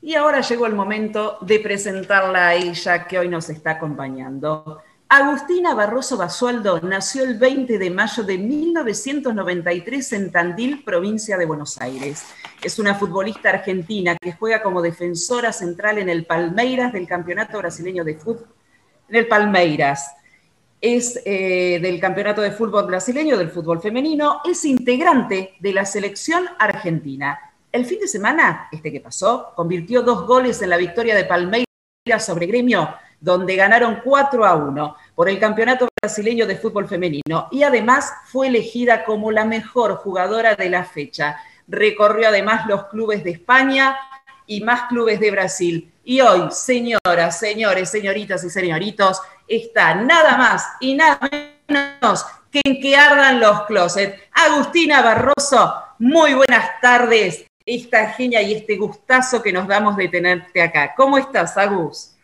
Y 0.00 0.14
ahora 0.14 0.40
llegó 0.40 0.66
el 0.66 0.74
momento 0.74 1.38
de 1.40 1.58
presentarla 1.58 2.46
a 2.46 2.54
ella 2.54 3.08
que 3.08 3.18
hoy 3.18 3.28
nos 3.28 3.50
está 3.50 3.72
acompañando. 3.72 4.80
Agustina 5.08 5.74
Barroso 5.74 6.16
Basualdo 6.16 6.80
nació 6.80 7.24
el 7.24 7.40
20 7.40 7.76
de 7.76 7.90
mayo 7.90 8.22
de 8.22 8.38
1993 8.38 10.12
en 10.12 10.30
Tandil, 10.30 10.84
provincia 10.84 11.36
de 11.36 11.44
Buenos 11.44 11.80
Aires. 11.80 12.24
Es 12.62 12.78
una 12.78 12.94
futbolista 12.94 13.48
argentina 13.50 14.16
que 14.16 14.32
juega 14.32 14.62
como 14.62 14.80
defensora 14.80 15.52
central 15.52 15.98
en 15.98 16.08
el 16.08 16.24
Palmeiras 16.24 16.92
del 16.92 17.08
Campeonato 17.08 17.58
Brasileño 17.58 18.04
de 18.04 18.14
Fútbol. 18.14 18.46
En 19.08 19.16
el 19.16 19.26
Palmeiras. 19.26 20.14
Es 20.80 21.20
eh, 21.24 21.80
del 21.82 21.98
Campeonato 21.98 22.42
de 22.42 22.52
Fútbol 22.52 22.86
Brasileño, 22.86 23.36
del 23.36 23.50
fútbol 23.50 23.82
femenino. 23.82 24.40
Es 24.48 24.64
integrante 24.64 25.54
de 25.58 25.72
la 25.72 25.84
selección 25.84 26.44
argentina. 26.60 27.40
El 27.70 27.84
fin 27.84 28.00
de 28.00 28.08
semana, 28.08 28.68
este 28.72 28.90
que 28.90 29.00
pasó, 29.00 29.52
convirtió 29.54 30.02
dos 30.02 30.26
goles 30.26 30.62
en 30.62 30.70
la 30.70 30.78
victoria 30.78 31.14
de 31.14 31.24
Palmeiras 31.24 31.66
sobre 32.24 32.46
Gremio, 32.46 32.94
donde 33.20 33.56
ganaron 33.56 34.00
4 34.02 34.44
a 34.46 34.54
1 34.54 34.96
por 35.14 35.28
el 35.28 35.38
Campeonato 35.38 35.86
Brasileño 36.00 36.46
de 36.46 36.56
Fútbol 36.56 36.88
Femenino 36.88 37.48
y 37.50 37.64
además 37.64 38.10
fue 38.26 38.46
elegida 38.46 39.04
como 39.04 39.30
la 39.30 39.44
mejor 39.44 39.96
jugadora 39.96 40.54
de 40.54 40.70
la 40.70 40.84
fecha. 40.84 41.36
Recorrió 41.66 42.28
además 42.28 42.66
los 42.66 42.86
clubes 42.86 43.22
de 43.22 43.32
España 43.32 43.98
y 44.46 44.62
más 44.62 44.88
clubes 44.88 45.20
de 45.20 45.30
Brasil. 45.30 45.92
Y 46.04 46.22
hoy, 46.22 46.50
señoras, 46.50 47.38
señores, 47.38 47.90
señoritas 47.90 48.42
y 48.44 48.50
señoritos, 48.50 49.20
está 49.46 49.94
nada 49.94 50.38
más 50.38 50.66
y 50.80 50.94
nada 50.94 51.20
menos 51.68 52.24
que 52.50 52.62
en 52.64 52.80
que 52.80 52.96
ardan 52.96 53.40
los 53.40 53.66
closets. 53.66 54.18
Agustina 54.32 55.02
Barroso, 55.02 55.74
muy 55.98 56.32
buenas 56.32 56.80
tardes. 56.80 57.47
Esta 57.70 58.08
genia 58.12 58.40
y 58.40 58.54
este 58.54 58.78
gustazo 58.78 59.42
que 59.42 59.52
nos 59.52 59.68
damos 59.68 59.94
de 59.94 60.08
tenerte 60.08 60.62
acá. 60.62 60.94
¿Cómo 60.96 61.18
estás, 61.18 61.54
Agus? 61.58 62.16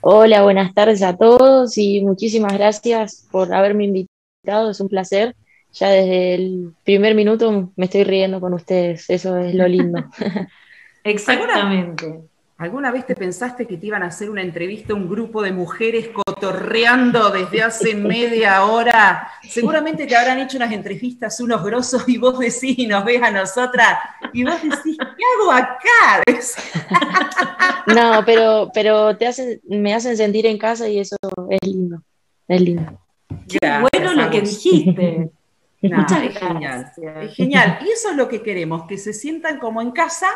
Hola, 0.00 0.42
buenas 0.42 0.74
tardes 0.74 1.00
a 1.00 1.16
todos 1.16 1.78
y 1.78 2.00
muchísimas 2.00 2.54
gracias 2.54 3.24
por 3.30 3.54
haberme 3.54 3.84
invitado. 3.84 4.72
Es 4.72 4.80
un 4.80 4.88
placer. 4.88 5.36
Ya 5.74 5.90
desde 5.90 6.34
el 6.34 6.74
primer 6.82 7.14
minuto 7.14 7.72
me 7.76 7.84
estoy 7.84 8.02
riendo 8.02 8.40
con 8.40 8.52
ustedes. 8.54 9.08
Eso 9.10 9.38
es 9.38 9.54
lo 9.54 9.68
lindo. 9.68 10.04
Exactamente. 11.04 12.24
¿Alguna 12.64 12.90
vez 12.90 13.04
te 13.04 13.14
pensaste 13.14 13.66
que 13.66 13.76
te 13.76 13.88
iban 13.88 14.02
a 14.02 14.06
hacer 14.06 14.30
una 14.30 14.40
entrevista 14.40 14.94
a 14.94 14.96
un 14.96 15.06
grupo 15.06 15.42
de 15.42 15.52
mujeres 15.52 16.08
cotorreando 16.08 17.28
desde 17.28 17.62
hace 17.62 17.94
media 17.94 18.64
hora? 18.64 19.28
Seguramente 19.42 20.06
te 20.06 20.16
habrán 20.16 20.38
hecho 20.38 20.56
unas 20.56 20.72
entrevistas 20.72 21.38
unos 21.40 21.62
grosos 21.62 22.08
y 22.08 22.16
vos 22.16 22.38
decís 22.38 22.78
y 22.78 22.86
nos 22.86 23.04
ves 23.04 23.22
a 23.22 23.30
nosotras 23.30 23.98
y 24.32 24.44
vos 24.44 24.62
decís, 24.62 24.96
¿qué 24.96 25.24
hago 25.42 25.52
acá? 25.52 26.22
No, 27.94 28.24
pero, 28.24 28.70
pero 28.72 29.14
te 29.14 29.26
hacen, 29.26 29.60
me 29.68 29.92
hacen 29.92 30.16
sentir 30.16 30.46
en 30.46 30.56
casa 30.56 30.88
y 30.88 31.00
eso 31.00 31.16
es 31.50 31.58
lindo. 31.68 32.02
Es 32.48 32.62
lindo. 32.62 32.98
Qué 33.46 33.58
Gracias, 33.60 33.90
bueno 33.92 34.22
lo 34.22 34.30
que 34.30 34.40
dijiste. 34.40 35.30
No, 35.82 35.98
Muchas 35.98 36.22
es 36.22 36.38
genial. 36.38 36.92
Es 37.20 37.34
genial. 37.34 37.78
Y 37.84 37.90
eso 37.90 38.08
es 38.08 38.16
lo 38.16 38.26
que 38.26 38.40
queremos, 38.40 38.86
que 38.88 38.96
se 38.96 39.12
sientan 39.12 39.58
como 39.58 39.82
en 39.82 39.90
casa 39.90 40.28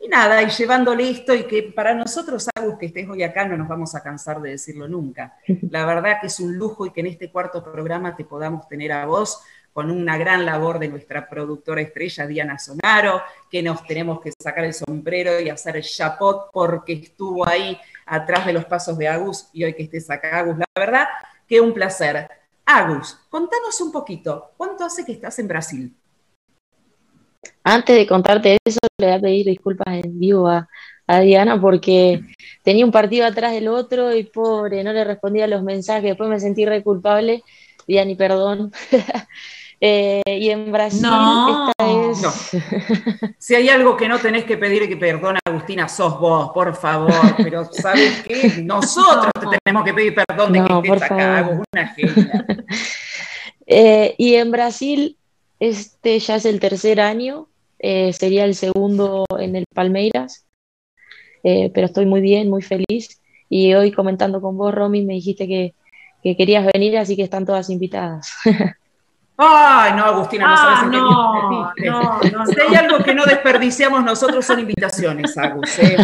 y 0.00 0.08
nada, 0.08 0.42
y 0.42 0.50
llevándole 0.50 1.10
esto 1.10 1.34
y 1.34 1.44
que 1.44 1.62
para 1.62 1.94
nosotros, 1.94 2.48
Agus, 2.54 2.78
que 2.78 2.86
estés 2.86 3.08
hoy 3.08 3.22
acá, 3.22 3.44
no 3.46 3.56
nos 3.56 3.68
vamos 3.68 3.94
a 3.94 4.02
cansar 4.02 4.40
de 4.40 4.50
decirlo 4.50 4.86
nunca. 4.88 5.36
La 5.70 5.84
verdad 5.84 6.18
que 6.20 6.28
es 6.28 6.38
un 6.40 6.56
lujo 6.56 6.86
y 6.86 6.90
que 6.90 7.00
en 7.00 7.06
este 7.06 7.30
cuarto 7.30 7.62
programa 7.64 8.14
te 8.14 8.24
podamos 8.24 8.68
tener 8.68 8.92
a 8.92 9.06
vos 9.06 9.40
con 9.72 9.90
una 9.90 10.16
gran 10.16 10.44
labor 10.44 10.78
de 10.78 10.88
nuestra 10.88 11.28
productora 11.28 11.80
estrella 11.80 12.26
Diana 12.26 12.58
Sonaro, 12.58 13.22
que 13.50 13.62
nos 13.62 13.84
tenemos 13.86 14.20
que 14.20 14.32
sacar 14.36 14.64
el 14.64 14.74
sombrero 14.74 15.38
y 15.40 15.50
hacer 15.50 15.76
el 15.76 15.84
chapot 15.84 16.50
porque 16.52 16.94
estuvo 16.94 17.46
ahí 17.46 17.78
atrás 18.06 18.46
de 18.46 18.54
los 18.54 18.64
pasos 18.64 18.98
de 18.98 19.08
Agus 19.08 19.48
y 19.52 19.64
hoy 19.64 19.74
que 19.74 19.84
estés 19.84 20.10
acá, 20.10 20.38
Agus, 20.38 20.58
la 20.58 20.66
verdad 20.74 21.06
que 21.46 21.60
un 21.60 21.72
placer. 21.72 22.28
Agus, 22.64 23.18
contanos 23.30 23.80
un 23.80 23.92
poquito, 23.92 24.52
¿cuánto 24.56 24.84
hace 24.84 25.04
que 25.04 25.12
estás 25.12 25.38
en 25.38 25.48
Brasil? 25.48 25.96
Antes 27.64 27.96
de 27.96 28.06
contarte 28.06 28.56
eso, 28.64 28.78
le 28.98 29.06
voy 29.06 29.16
a 29.16 29.20
pedir 29.20 29.46
disculpas 29.46 29.88
en 30.04 30.18
vivo 30.18 30.48
a, 30.48 30.68
a 31.06 31.20
Diana 31.20 31.60
porque 31.60 32.20
tenía 32.62 32.84
un 32.84 32.92
partido 32.92 33.26
atrás 33.26 33.52
del 33.52 33.68
otro 33.68 34.14
y 34.14 34.24
pobre, 34.24 34.82
no 34.84 34.92
le 34.92 35.04
respondía 35.04 35.44
a 35.44 35.48
los 35.48 35.62
mensajes. 35.62 36.02
Después 36.04 36.28
me 36.30 36.40
sentí 36.40 36.64
re 36.66 36.82
culpable. 36.82 37.42
Diana, 37.86 38.10
y 38.10 38.16
perdón. 38.16 38.72
Eh, 39.80 40.22
y 40.26 40.50
en 40.50 40.72
Brasil, 40.72 41.02
No, 41.02 41.70
esta 41.70 42.10
es. 42.10 42.20
no. 42.20 43.28
Si 43.38 43.54
hay 43.54 43.68
algo 43.68 43.96
que 43.96 44.08
no 44.08 44.18
tenés 44.18 44.42
que 44.42 44.56
pedir 44.58 44.88
que 44.88 44.96
perdona, 44.96 45.38
Agustina, 45.44 45.88
sos 45.88 46.18
vos, 46.18 46.50
por 46.52 46.74
favor. 46.74 47.12
Pero 47.36 47.64
¿sabes 47.72 48.24
qué? 48.26 48.60
Nosotros 48.64 49.30
No. 49.40 49.50
te 49.50 49.58
tenemos 49.64 49.84
que 49.84 49.94
pedir 49.94 50.16
perdón 50.16 50.52
de 50.52 50.58
No, 50.62 50.82
que 50.82 50.88
estés 50.88 51.02
acá, 51.04 51.16
favor. 51.16 51.52
Agus, 51.52 51.64
una 51.72 51.86
genia. 51.94 52.46
Eh, 53.70 54.14
y 54.16 54.34
en 54.34 54.50
Brasil, 54.50 55.16
este 55.60 56.18
ya 56.18 56.36
es 56.36 56.44
el 56.44 56.60
tercer 56.60 57.00
año, 57.00 57.48
eh, 57.78 58.12
sería 58.12 58.44
el 58.44 58.54
segundo 58.54 59.24
en 59.38 59.56
el 59.56 59.64
Palmeiras, 59.74 60.44
Eh, 61.44 61.70
pero 61.72 61.86
estoy 61.86 62.04
muy 62.06 62.20
bien, 62.20 62.50
muy 62.50 62.62
feliz. 62.62 63.20
Y 63.48 63.72
hoy 63.74 63.92
comentando 63.92 64.40
con 64.40 64.56
vos, 64.58 64.74
Romy, 64.74 65.04
me 65.04 65.14
dijiste 65.14 65.46
que, 65.46 65.74
que 66.22 66.36
querías 66.36 66.66
venir, 66.72 66.98
así 66.98 67.16
que 67.16 67.22
están 67.22 67.46
todas 67.46 67.70
invitadas. 67.70 68.32
Ay, 69.40 69.92
no, 69.94 70.04
Agustina, 70.04 70.48
no 70.48 70.56
sabes 70.56 70.78
Ah, 70.80 70.84
en 70.84 70.90
qué 70.90 70.96
no, 71.90 72.20
no, 72.20 72.20
no, 72.38 72.46
Si 72.46 72.60
hay 72.60 72.74
algo 72.74 72.98
que 73.04 73.14
no 73.14 73.24
desperdiciamos 73.24 74.02
nosotros 74.02 74.44
son 74.44 74.58
invitaciones, 74.58 75.38
Agus. 75.38 75.78
¿eh? 75.78 75.96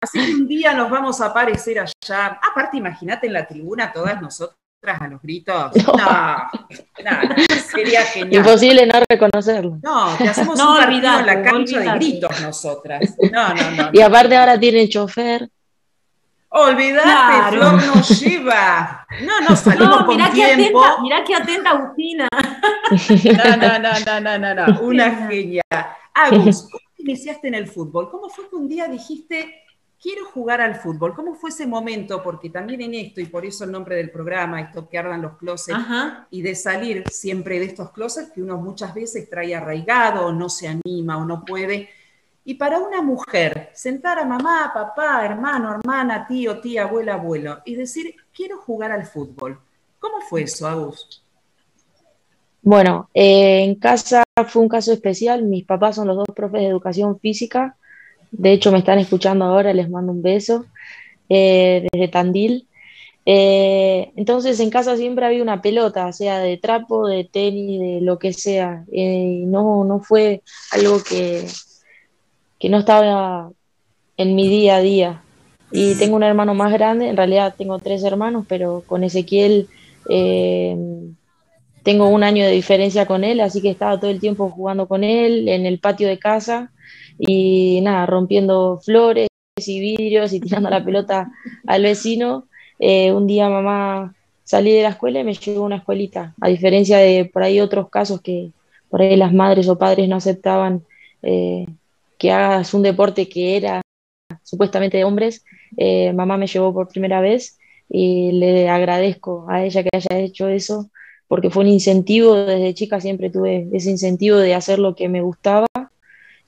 Así 0.00 0.24
que 0.24 0.32
un 0.32 0.46
día 0.46 0.72
nos 0.74 0.88
vamos 0.88 1.20
a 1.20 1.26
aparecer 1.26 1.80
allá. 1.80 2.38
Aparte, 2.40 2.76
imagínate 2.76 3.26
en 3.26 3.32
la 3.32 3.48
tribuna 3.48 3.92
todas 3.92 4.22
nosotras 4.22 4.57
a 4.82 5.08
los 5.08 5.20
gritos. 5.22 5.72
No, 5.86 5.92
no, 5.96 7.22
no, 7.28 7.34
sería 7.70 8.02
genial. 8.04 8.34
Imposible 8.46 8.86
no 8.86 9.00
reconocerlo. 9.08 9.78
No, 9.82 10.16
que 10.16 10.28
hacemos 10.28 10.56
No, 10.56 10.72
un 10.72 10.76
partido 10.78 10.96
en 10.96 11.02
la 11.04 11.32
olvidate, 11.32 11.42
cancha 11.50 11.72
de 11.72 11.76
olvidate. 11.88 11.98
gritos 11.98 12.40
nosotras. 12.40 13.14
No, 13.32 13.54
no, 13.54 13.70
no. 13.72 13.90
Y 13.92 14.00
aparte 14.00 14.36
ahora 14.36 14.58
tienen 14.58 14.88
chofer. 14.88 15.48
Olvidate, 16.50 17.02
Claro. 17.02 17.56
Flor 17.78 17.96
nos 17.96 18.20
lleva. 18.20 19.06
No, 19.22 19.40
no, 19.48 19.56
salimos 19.56 20.00
No, 20.00 20.06
con 20.06 20.16
mirá 20.16 20.30
qué 20.30 20.54
tiempo. 20.56 20.82
atenta, 20.82 21.02
mirá 21.02 21.24
qué 21.24 21.34
atenta 21.34 21.70
Agustina. 21.70 22.28
No, 22.90 23.56
no, 23.56 23.78
no, 23.78 23.90
no, 24.06 24.20
no, 24.20 24.38
no, 24.54 24.66
no. 24.66 24.80
Una 24.86 25.26
genia. 25.28 25.62
Agus, 26.14 26.62
¿cómo 26.62 26.80
te 26.96 27.02
iniciaste 27.02 27.48
en 27.48 27.54
el 27.54 27.66
fútbol? 27.66 28.10
¿Cómo 28.10 28.28
fue 28.30 28.48
que 28.48 28.56
un 28.56 28.68
día 28.68 28.86
dijiste, 28.88 29.62
quiero 30.00 30.24
jugar 30.26 30.60
al 30.60 30.76
fútbol. 30.76 31.14
¿Cómo 31.14 31.34
fue 31.34 31.50
ese 31.50 31.66
momento? 31.66 32.22
Porque 32.22 32.50
también 32.50 32.80
en 32.80 32.94
esto, 32.94 33.20
y 33.20 33.26
por 33.26 33.44
eso 33.44 33.64
el 33.64 33.72
nombre 33.72 33.96
del 33.96 34.10
programa, 34.10 34.60
esto 34.60 34.88
que 34.88 34.98
ardan 34.98 35.22
los 35.22 35.36
closets, 35.36 35.78
y 36.30 36.42
de 36.42 36.54
salir 36.54 37.04
siempre 37.10 37.58
de 37.58 37.66
estos 37.66 37.90
closets 37.90 38.32
que 38.32 38.42
uno 38.42 38.56
muchas 38.56 38.94
veces 38.94 39.28
trae 39.28 39.54
arraigado, 39.54 40.26
o 40.26 40.32
no 40.32 40.48
se 40.48 40.68
anima, 40.68 41.18
o 41.18 41.24
no 41.24 41.44
puede. 41.44 41.88
Y 42.44 42.54
para 42.54 42.78
una 42.78 43.02
mujer, 43.02 43.70
sentar 43.74 44.18
a 44.18 44.24
mamá, 44.24 44.70
papá, 44.72 45.24
hermano, 45.24 45.74
hermana, 45.74 46.26
tío, 46.26 46.60
tía, 46.60 46.84
abuela, 46.84 47.14
abuelo, 47.14 47.60
y 47.64 47.74
decir, 47.74 48.14
quiero 48.32 48.58
jugar 48.58 48.92
al 48.92 49.04
fútbol. 49.04 49.60
¿Cómo 49.98 50.20
fue 50.20 50.42
eso, 50.42 50.66
Agus? 50.66 51.22
Bueno, 52.62 53.08
eh, 53.12 53.64
en 53.64 53.74
casa 53.76 54.22
fue 54.46 54.62
un 54.62 54.68
caso 54.68 54.92
especial. 54.92 55.42
Mis 55.42 55.64
papás 55.64 55.96
son 55.96 56.06
los 56.06 56.16
dos 56.16 56.26
profes 56.34 56.60
de 56.60 56.68
educación 56.68 57.18
física 57.18 57.76
de 58.30 58.52
hecho, 58.52 58.72
me 58.72 58.78
están 58.78 58.98
escuchando 58.98 59.44
ahora, 59.44 59.72
les 59.72 59.88
mando 59.88 60.12
un 60.12 60.22
beso 60.22 60.66
eh, 61.28 61.86
desde 61.92 62.08
Tandil. 62.08 62.66
Eh, 63.24 64.12
entonces, 64.16 64.58
en 64.60 64.70
casa 64.70 64.96
siempre 64.96 65.26
había 65.26 65.42
una 65.42 65.60
pelota, 65.60 66.12
sea 66.12 66.38
de 66.38 66.56
trapo, 66.56 67.06
de 67.06 67.24
tenis, 67.24 67.80
de 67.80 68.00
lo 68.00 68.18
que 68.18 68.32
sea. 68.32 68.84
Eh, 68.92 69.44
no, 69.46 69.84
no 69.84 70.00
fue 70.00 70.42
algo 70.72 71.02
que, 71.02 71.46
que 72.58 72.68
no 72.68 72.78
estaba 72.78 73.50
en 74.16 74.34
mi 74.34 74.48
día 74.48 74.76
a 74.76 74.80
día. 74.80 75.22
Y 75.70 75.94
tengo 75.96 76.16
un 76.16 76.22
hermano 76.22 76.54
más 76.54 76.72
grande, 76.72 77.08
en 77.08 77.16
realidad 77.16 77.54
tengo 77.56 77.78
tres 77.78 78.02
hermanos, 78.02 78.46
pero 78.48 78.82
con 78.86 79.04
Ezequiel 79.04 79.68
tengo 81.82 82.08
un 82.08 82.22
año 82.22 82.44
de 82.46 82.52
diferencia 82.52 83.04
con 83.04 83.22
él, 83.22 83.40
así 83.40 83.60
que 83.60 83.68
estaba 83.70 84.00
todo 84.00 84.10
el 84.10 84.20
tiempo 84.20 84.48
jugando 84.48 84.88
con 84.88 85.04
él 85.04 85.48
en 85.48 85.66
el 85.66 85.78
patio 85.78 86.08
de 86.08 86.18
casa 86.18 86.72
y 87.18 87.80
nada, 87.82 88.06
rompiendo 88.06 88.78
flores 88.82 89.28
y 89.56 89.80
vidrios 89.80 90.32
y 90.32 90.40
tirando 90.40 90.70
la 90.70 90.84
pelota 90.84 91.30
al 91.66 91.82
vecino. 91.82 92.46
Eh, 92.78 93.12
un 93.12 93.26
día 93.26 93.48
mamá 93.48 94.14
salí 94.44 94.72
de 94.72 94.82
la 94.82 94.90
escuela 94.90 95.20
y 95.20 95.24
me 95.24 95.34
llevó 95.34 95.64
a 95.64 95.66
una 95.66 95.76
escuelita, 95.76 96.34
a 96.40 96.48
diferencia 96.48 96.98
de 96.98 97.24
por 97.24 97.42
ahí 97.42 97.60
otros 97.60 97.90
casos 97.90 98.20
que 98.20 98.50
por 98.88 99.02
ahí 99.02 99.16
las 99.16 99.34
madres 99.34 99.68
o 99.68 99.76
padres 99.76 100.08
no 100.08 100.16
aceptaban 100.16 100.84
eh, 101.22 101.66
que 102.18 102.32
hagas 102.32 102.72
un 102.72 102.82
deporte 102.82 103.28
que 103.28 103.56
era 103.56 103.82
supuestamente 104.42 104.96
de 104.96 105.04
hombres, 105.04 105.44
eh, 105.76 106.12
mamá 106.12 106.36
me 106.36 106.46
llevó 106.46 106.72
por 106.72 106.88
primera 106.88 107.20
vez 107.20 107.58
y 107.90 108.32
le 108.32 108.68
agradezco 108.68 109.46
a 109.48 109.64
ella 109.64 109.82
que 109.82 109.90
haya 109.92 110.18
hecho 110.18 110.48
eso, 110.48 110.90
porque 111.26 111.50
fue 111.50 111.64
un 111.64 111.70
incentivo, 111.70 112.34
desde 112.34 112.74
chica 112.74 113.00
siempre 113.00 113.30
tuve 113.30 113.68
ese 113.72 113.90
incentivo 113.90 114.38
de 114.38 114.54
hacer 114.54 114.78
lo 114.78 114.94
que 114.94 115.08
me 115.08 115.20
gustaba 115.20 115.66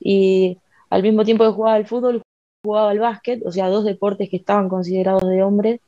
y 0.01 0.59
al 0.89 1.03
mismo 1.03 1.25
tiempo 1.25 1.45
que 1.45 1.53
jugaba 1.53 1.77
al 1.77 1.87
fútbol, 1.87 2.23
jugaba 2.65 2.91
al 2.91 2.99
básquet, 2.99 3.45
o 3.47 3.53
sea, 3.53 3.69
dos 3.69 3.85
deportes 3.85 4.29
que 4.29 4.37
estaban 4.37 4.69
considerados 4.69 5.29
de 5.29 5.43
hombres 5.43 5.81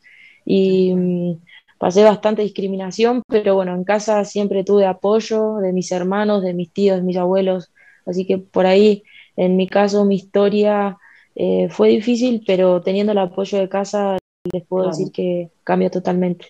y 0.44 0.94
mm, 0.94 1.40
pasé 1.78 2.04
bastante 2.04 2.42
discriminación, 2.42 3.22
pero 3.26 3.54
bueno, 3.54 3.74
en 3.74 3.84
casa 3.84 4.24
siempre 4.24 4.64
tuve 4.64 4.86
apoyo 4.86 5.56
de 5.56 5.72
mis 5.72 5.90
hermanos, 5.92 6.42
de 6.42 6.54
mis 6.54 6.72
tíos, 6.72 6.98
de 6.98 7.02
mis 7.02 7.16
abuelos, 7.16 7.72
así 8.06 8.26
que 8.26 8.38
por 8.38 8.66
ahí, 8.66 9.02
en 9.36 9.56
mi 9.56 9.66
caso, 9.66 10.04
mi 10.04 10.16
historia 10.16 10.98
eh, 11.34 11.68
fue 11.70 11.88
difícil, 11.88 12.44
pero 12.46 12.82
teniendo 12.82 13.12
el 13.12 13.18
apoyo 13.18 13.58
de 13.58 13.68
casa, 13.68 14.18
les 14.52 14.64
puedo 14.66 14.88
decir 14.88 15.10
que 15.12 15.50
cambia 15.64 15.90
totalmente. 15.90 16.48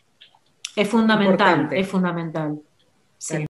Es 0.77 0.89
fundamental, 0.89 1.69
es 1.73 1.87
fundamental. 1.87 2.61
Sí. 3.19 3.47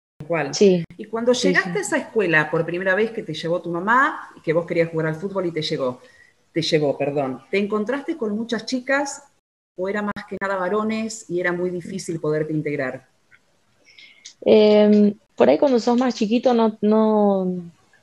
Sí. 0.53 0.85
Y 0.97 1.05
cuando 1.07 1.33
llegaste 1.33 1.79
a 1.79 1.83
esa 1.83 1.97
escuela 1.97 2.51
por 2.51 2.65
primera 2.65 2.95
vez 2.95 3.11
que 3.11 3.23
te 3.23 3.35
llevó 3.35 3.61
tu 3.61 3.71
mamá, 3.71 4.31
y 4.37 4.41
que 4.41 4.53
vos 4.53 4.67
querías 4.67 4.91
jugar 4.91 5.09
al 5.09 5.17
fútbol 5.17 5.47
y 5.47 5.53
te 5.53 5.63
llegó, 5.63 6.01
te 6.53 6.63
llevó, 6.63 6.97
perdón, 6.97 7.43
¿te 7.51 7.59
encontraste 7.59 8.17
con 8.17 8.37
muchas 8.37 8.67
chicas 8.67 9.23
o 9.77 9.89
era 9.89 10.03
más 10.03 10.27
que 10.29 10.37
nada 10.41 10.57
varones 10.57 11.29
y 11.31 11.41
era 11.41 11.53
muy 11.53 11.71
difícil 11.71 12.21
poderte 12.21 12.53
integrar? 12.53 13.07
Em, 14.45 15.15
por 15.37 15.49
ahí 15.49 15.59
cuando 15.59 15.79
sos 15.79 15.97
más 15.97 16.15
chiquito 16.15 16.53
no, 16.53 16.77
no, 16.81 17.47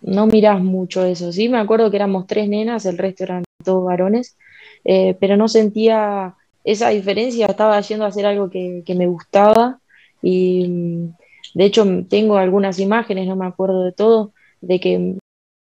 no 0.01 0.27
mirás 0.27 0.61
mucho 0.61 1.05
eso, 1.05 1.31
¿sí? 1.31 1.49
Me 1.49 1.59
acuerdo 1.59 1.89
que 1.89 1.97
éramos 1.97 2.27
tres 2.27 2.47
nenas, 2.49 2.85
el 2.85 2.97
resto 2.97 3.23
eran 3.23 3.43
todos 3.63 3.85
varones, 3.85 4.37
eh, 4.85 5.15
pero 5.19 5.37
no 5.37 5.47
sentía 5.47 6.35
esa 6.63 6.89
diferencia, 6.89 7.45
estaba 7.45 7.79
yendo 7.81 8.05
a 8.05 8.09
hacer 8.09 8.25
algo 8.25 8.49
que, 8.49 8.83
que 8.85 8.95
me 8.95 9.07
gustaba 9.07 9.79
y 10.21 11.11
de 11.59 11.65
hecho, 11.65 11.85
tengo 12.07 12.37
algunas 12.37 12.79
imágenes, 12.79 13.27
no 13.27 13.35
me 13.35 13.45
acuerdo 13.45 13.83
de 13.83 13.91
todo, 13.91 14.31
de 14.61 14.79
que 14.79 15.17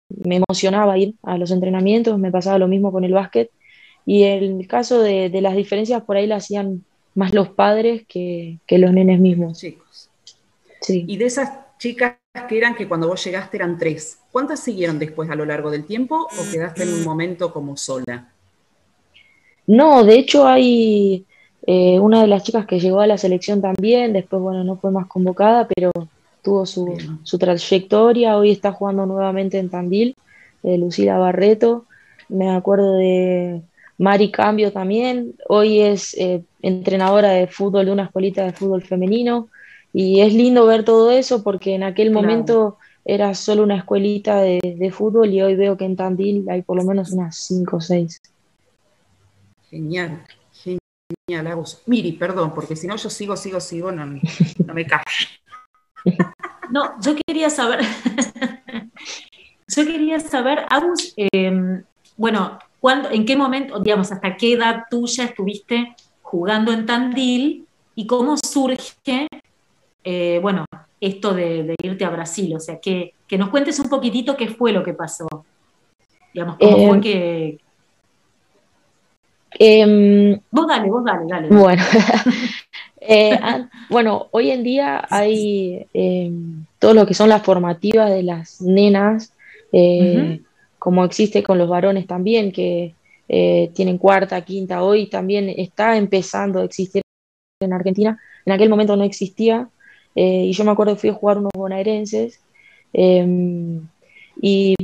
me 0.07 0.35
emocionaba 0.35 0.99
ir 0.99 1.15
a 1.23 1.35
los 1.39 1.49
entrenamientos, 1.49 2.19
me 2.19 2.29
pasaba 2.29 2.59
lo 2.59 2.67
mismo 2.67 2.91
con 2.91 3.05
el 3.05 3.13
básquet. 3.13 3.49
Y 4.05 4.21
el 4.21 4.67
caso 4.67 5.01
de, 5.01 5.31
las 5.41 5.55
diferencias 5.55 6.03
por 6.03 6.15
ahí 6.15 6.27
la 6.27 6.35
hacían 6.35 6.85
más 7.15 7.33
los 7.33 7.49
padres 7.49 8.05
que, 8.07 8.59
los 8.69 8.93
nenes 8.93 9.19
mismos. 9.19 9.57
Chicos. 9.57 10.11
Sí. 10.81 11.05
Y 11.07 11.17
de 11.17 11.25
esas 11.25 11.53
chicas 11.79 12.17
que 12.47 12.59
eran 12.59 12.75
que 12.75 12.87
cuando 12.87 13.07
vos 13.07 13.25
llegaste 13.25 13.57
eran 13.57 13.79
tres, 13.79 14.19
¿cuántas 14.31 14.59
siguieron 14.59 14.99
después 14.99 15.27
a 15.31 15.35
lo 15.35 15.43
largo 15.43 15.71
del 15.71 15.85
tiempo 15.85 16.17
o 16.17 16.51
quedaste 16.51 16.83
en 16.83 16.93
un 16.93 17.03
momento 17.03 17.51
como 17.51 17.75
sola? 17.75 18.31
No, 19.65 20.03
de 20.03 20.19
hecho 20.19 20.47
hay 20.47 21.25
eh, 21.67 21.99
una 21.99 22.21
de 22.21 22.27
las 22.27 22.43
chicas 22.43 22.65
que 22.65 22.79
llegó 22.79 23.01
a 23.01 23.07
la 23.07 23.17
selección 23.17 23.61
también, 23.61 24.13
después, 24.13 24.41
bueno, 24.41 24.63
no 24.63 24.77
fue 24.77 24.91
más 24.91 25.07
convocada, 25.07 25.67
pero 25.67 25.91
tuvo 26.41 26.65
su, 26.65 27.37
trayectoria. 27.37 28.37
Hoy 28.37 28.51
está 28.51 28.71
jugando 28.71 29.05
nuevamente 29.05 29.57
en 29.57 29.69
Tandil, 29.69 30.15
eh, 30.63 30.77
Lucila 30.77 31.17
Barreto. 31.17 31.85
Me 32.29 32.49
acuerdo 32.49 32.95
de 32.95 33.61
Mari 33.97 34.31
Cambio 34.31 34.71
también. 34.71 35.35
Hoy 35.47 35.81
es 35.81 36.15
eh, 36.17 36.43
entrenadora 36.61 37.31
de 37.31 37.47
fútbol 37.47 37.85
de 37.85 37.91
una 37.91 38.03
escuelita 38.03 38.45
de 38.45 38.53
fútbol 38.53 38.83
femenino. 38.83 39.49
Y 39.91 40.21
es 40.21 40.33
lindo 40.33 40.65
ver 40.65 40.83
todo 40.83 41.11
eso 41.11 41.43
porque 41.43 41.73
en 41.73 41.83
aquel 41.83 42.11
momento 42.11 42.77
era 43.05 43.33
solo 43.33 43.63
una 43.63 43.77
escuelita 43.77 44.39
de, 44.41 44.59
de, 44.77 44.91
fútbol 44.91 45.33
y 45.33 45.41
hoy 45.41 45.55
veo 45.55 45.77
que 45.77 45.85
en 45.85 45.95
Tandil 45.95 46.47
hay 46.47 46.61
por 46.61 46.77
lo 46.77 46.83
menos 46.83 47.11
unas 47.11 47.37
5 47.37 47.77
o 47.77 47.81
6. 47.81 48.21
Genial. 49.71 50.21
Miri, 51.85 52.13
perdón, 52.13 52.53
porque 52.53 52.75
si 52.75 52.87
no 52.87 52.95
yo 52.95 53.09
sigo, 53.09 53.35
sigo, 53.37 53.59
sigo, 53.59 53.91
no, 53.91 54.05
no 54.05 54.73
me 54.73 54.85
callo. 54.85 55.03
No, 56.71 56.93
yo 57.01 57.15
quería 57.25 57.49
saber, 57.49 57.79
yo 59.67 59.85
quería 59.85 60.19
saber, 60.19 60.65
Agus, 60.69 61.15
em, 61.17 61.83
bueno, 62.15 62.59
¿cuándo, 62.79 63.09
¿en 63.09 63.25
qué 63.25 63.35
momento, 63.35 63.79
digamos, 63.79 64.11
hasta 64.11 64.37
qué 64.37 64.53
edad 64.53 64.83
tuya 64.87 65.25
estuviste 65.25 65.95
jugando 66.21 66.71
en 66.71 66.85
Tandil 66.85 67.65
y 67.95 68.05
cómo 68.05 68.37
surge, 68.37 69.27
eh, 70.03 70.39
bueno, 70.43 70.63
esto 71.01 71.33
de, 71.33 71.75
irte 71.81 72.05
a 72.05 72.11
Brasil? 72.11 72.55
O 72.55 72.59
sea, 72.59 72.79
que, 72.79 73.15
que, 73.27 73.39
nos 73.39 73.49
cuentes 73.49 73.79
un 73.79 73.89
poquitito 73.89 74.37
qué 74.37 74.47
fue 74.47 74.71
lo 74.71 74.83
que 74.83 74.93
pasó. 74.93 75.27
Digamos, 76.31 76.57
cómo 76.59 76.87
fue 76.87 76.97
em, 76.97 77.01
que, 77.01 77.59
Em, 79.57 80.39
vos 80.51 80.67
dale, 80.67 80.89
vos 80.89 81.03
dale, 81.03 81.25
dale. 81.27 81.47
Bueno, 81.49 81.81
eh, 83.01 83.39
bueno 83.89 84.27
hoy 84.31 84.51
en 84.51 84.63
día 84.63 85.05
hay 85.09 85.87
em, 85.93 86.65
todo 86.77 86.93
lo 86.93 87.05
que 87.05 87.13
son 87.13 87.29
las 87.29 87.41
formativas 87.41 88.09
de 88.09 88.23
las 88.23 88.61
nenas, 88.61 89.33
eh, 89.71 90.41
como 90.77 91.03
existe 91.03 91.43
con 91.43 91.57
los 91.57 91.69
varones 91.69 92.05
también, 92.05 92.51
que 92.51 92.95
eh, 93.27 93.71
tienen 93.73 93.97
cuarta, 93.97 94.41
quinta, 94.41 94.83
hoy 94.83 95.07
también 95.07 95.49
está 95.49 95.97
empezando 95.97 96.59
a 96.59 96.65
existir 96.65 97.01
en 97.59 97.73
Argentina. 97.73 98.19
En 98.45 98.53
aquel 98.53 98.69
momento 98.69 98.95
no 98.95 99.03
existía, 99.03 99.67
y 100.15 100.51
yo 100.51 100.63
me 100.65 100.71
acuerdo 100.71 100.95
que 100.95 101.01
fui 101.01 101.09
a 101.09 101.13
jugar 101.13 101.37
unos 101.37 101.51
bonaerenses, 101.55 102.41
em, 102.93 103.87
y 104.41 104.75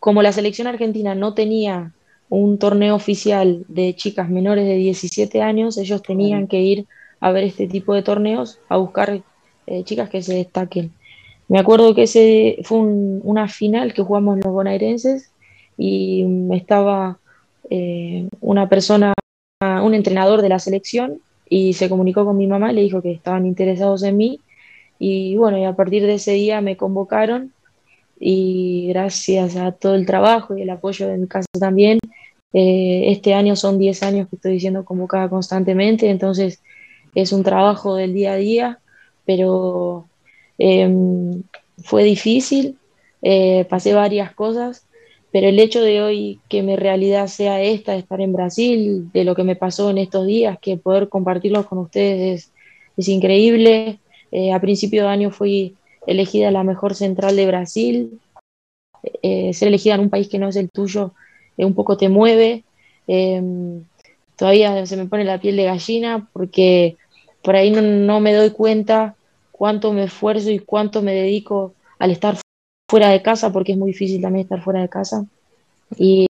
como 0.00 0.22
la 0.22 0.32
selección 0.32 0.66
argentina 0.66 1.14
no 1.14 1.34
tenía 1.34 1.92
un 2.34 2.56
torneo 2.56 2.94
oficial 2.94 3.62
de 3.68 3.94
chicas 3.94 4.30
menores 4.30 4.64
de 4.64 4.76
17 4.76 5.42
años, 5.42 5.76
ellos 5.76 6.02
tenían 6.02 6.46
que 6.46 6.62
ir 6.62 6.86
a 7.20 7.30
ver 7.30 7.44
este 7.44 7.66
tipo 7.66 7.92
de 7.92 8.02
torneos, 8.02 8.58
a 8.70 8.78
buscar 8.78 9.20
eh, 9.66 9.84
chicas 9.84 10.08
que 10.08 10.22
se 10.22 10.36
destaquen. 10.36 10.92
Me 11.48 11.58
acuerdo 11.58 11.94
que 11.94 12.04
ese 12.04 12.56
fue 12.64 12.78
una 12.78 13.48
final 13.48 13.92
que 13.92 14.00
jugamos 14.02 14.38
los 14.38 14.50
bonaerenses 14.50 15.30
y 15.76 16.24
estaba 16.52 17.18
eh, 17.68 18.26
una 18.40 18.66
persona, 18.66 19.12
un 19.60 19.92
entrenador 19.92 20.40
de 20.40 20.48
la 20.48 20.58
selección 20.58 21.18
y 21.50 21.74
se 21.74 21.90
comunicó 21.90 22.24
con 22.24 22.38
mi 22.38 22.46
mamá, 22.46 22.72
le 22.72 22.80
dijo 22.80 23.02
que 23.02 23.12
estaban 23.12 23.44
interesados 23.44 24.04
en 24.04 24.16
mí. 24.16 24.40
Y 24.98 25.36
bueno, 25.36 25.58
y 25.58 25.64
a 25.64 25.76
partir 25.76 26.06
de 26.06 26.14
ese 26.14 26.32
día 26.32 26.62
me 26.62 26.78
convocaron 26.78 27.52
y 28.18 28.86
gracias 28.88 29.56
a 29.56 29.72
todo 29.72 29.96
el 29.96 30.06
trabajo 30.06 30.56
y 30.56 30.62
el 30.62 30.70
apoyo 30.70 31.08
de 31.08 31.18
mi 31.18 31.26
casa 31.26 31.48
también, 31.58 31.98
eh, 32.52 33.04
este 33.10 33.34
año 33.34 33.56
son 33.56 33.78
10 33.78 34.02
años 34.02 34.28
que 34.28 34.36
estoy 34.36 34.60
siendo 34.60 34.84
convocada 34.84 35.28
constantemente, 35.28 36.10
entonces 36.10 36.62
es 37.14 37.32
un 37.32 37.42
trabajo 37.42 37.96
del 37.96 38.12
día 38.12 38.32
a 38.34 38.36
día, 38.36 38.78
pero 39.24 40.06
em, 40.58 41.42
fue 41.82 42.04
difícil, 42.04 42.78
eh, 43.22 43.66
pasé 43.70 43.94
varias 43.94 44.34
cosas, 44.34 44.86
pero 45.30 45.48
el 45.48 45.58
hecho 45.60 45.82
de 45.82 46.02
hoy 46.02 46.40
que 46.48 46.62
mi 46.62 46.76
realidad 46.76 47.26
sea 47.28 47.62
esta, 47.62 47.92
de 47.92 47.98
estar 47.98 48.20
en 48.20 48.34
Brasil, 48.34 49.10
de 49.12 49.24
lo 49.24 49.34
que 49.34 49.44
me 49.44 49.56
pasó 49.56 49.90
en 49.90 49.98
estos 49.98 50.26
días, 50.26 50.58
que 50.60 50.76
poder 50.76 51.08
compartirlo 51.08 51.66
con 51.66 51.78
ustedes 51.78 52.52
es, 52.96 53.08
increíble. 53.08 53.98
Eh, 54.30 54.52
a 54.52 54.60
principio 54.60 55.02
de 55.04 55.08
año 55.08 55.30
fui 55.30 55.74
elegida 56.06 56.50
la 56.50 56.64
mejor 56.64 56.94
central 56.94 57.36
de 57.36 57.46
Brasil. 57.46 58.20
Ser 59.22 59.68
elegida 59.68 59.94
en 59.94 60.02
un 60.02 60.10
país 60.10 60.28
que 60.28 60.38
no 60.38 60.48
es 60.48 60.56
el 60.56 60.70
tuyo 60.70 61.14
un 61.58 61.74
poco 61.74 61.96
te 61.96 62.08
mueve. 62.08 62.64
Em, 63.06 63.84
todavía 64.36 64.86
se 64.86 64.96
me 64.96 65.06
pone 65.06 65.24
la 65.24 65.40
piel 65.40 65.56
de 65.56 65.64
gallina 65.64 66.28
porque 66.32 66.96
por 67.42 67.56
ahí 67.56 67.70
no, 67.70 68.20
me 68.20 68.34
doy 68.34 68.50
cuenta 68.50 69.16
cuánto 69.50 69.92
me 69.92 70.04
esfuerzo 70.04 70.50
y 70.50 70.58
cuánto 70.58 71.02
me 71.02 71.12
dedico 71.12 71.74
al 71.98 72.10
estar 72.10 72.36
fuera 72.88 73.08
de 73.08 73.22
casa, 73.22 73.52
porque 73.52 73.72
es 73.72 73.78
muy 73.78 73.92
difícil 73.92 74.20
también 74.20 74.44
estar 74.44 74.62
fuera 74.62 74.80
de 74.80 74.88
casa. 74.88 75.24
Y 75.96 76.26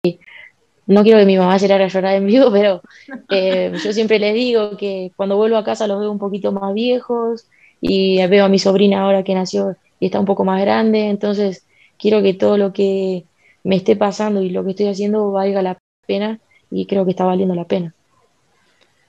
no 0.88 1.04
quiero 1.04 1.20
que 1.20 1.26
mi 1.26 1.38
mamá 1.38 1.60
se 1.60 1.72
a 1.72 1.88
llorar 1.88 2.16
en 2.16 2.26
vivo, 2.26 2.52
pero 2.52 2.82
eh, 3.30 3.72
yo 3.84 3.94
siempre 3.94 4.20
les 4.20 4.34
digo 4.34 4.78
que 4.78 5.12
cuando 5.16 5.38
vuelvo 5.38 5.58
a 5.58 5.64
casa 5.64 5.88
los 5.88 6.00
veo 6.00 6.12
un 6.12 6.20
poquito 6.20 6.52
más 6.52 6.74
viejos 6.74 7.48
y 7.82 8.26
veo 8.28 8.46
a 8.46 8.50
mi 8.50 8.60
sobrina 8.60 9.02
ahora 9.02 9.24
que 9.24 9.36
nació 9.36 9.76
y 10.00 10.08
está 10.08 10.20
un 10.20 10.26
poco 10.26 10.44
más 10.44 10.60
grande, 10.62 11.10
entonces 11.10 11.66
quiero 11.98 12.22
que 12.22 12.34
todo 12.34 12.58
lo 12.58 12.74
que 12.74 13.26
me 13.64 13.76
esté 13.76 13.96
pasando 13.96 14.42
y 14.42 14.50
lo 14.50 14.64
que 14.64 14.72
estoy 14.72 14.88
haciendo 14.88 15.32
valga 15.32 15.62
la 15.62 15.78
pena 16.06 16.40
y 16.72 16.86
creo 16.86 17.06
que 17.06 17.12
está 17.12 17.26
valiendo 17.26 17.56
la 17.56 17.66
pena. 17.66 17.94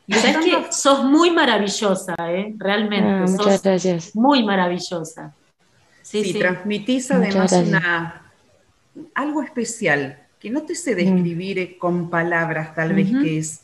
Y 0.07 0.15
sabes 0.15 0.39
que 0.39 0.73
sos 0.73 1.05
muy 1.05 1.31
maravillosa, 1.31 2.15
¿eh? 2.29 2.55
realmente. 2.59 3.09
Ah, 3.09 3.25
muchas 3.29 3.63
gracias. 3.63 4.17
Muy 4.17 4.43
maravillosa. 4.43 5.35
Sí, 6.03 6.25
sí, 6.25 6.39
transmitís 6.39 7.11
además 7.13 7.53
una, 7.53 8.33
algo 9.15 9.43
especial, 9.43 10.19
que 10.41 10.51
no 10.51 10.63
te 10.63 10.75
sé 10.75 10.97
describir 10.97 11.79
con 11.79 12.11
palabras 12.11 12.75
tal 12.75 12.95
vez 12.95 13.09
que 13.11 13.39
es, 13.39 13.61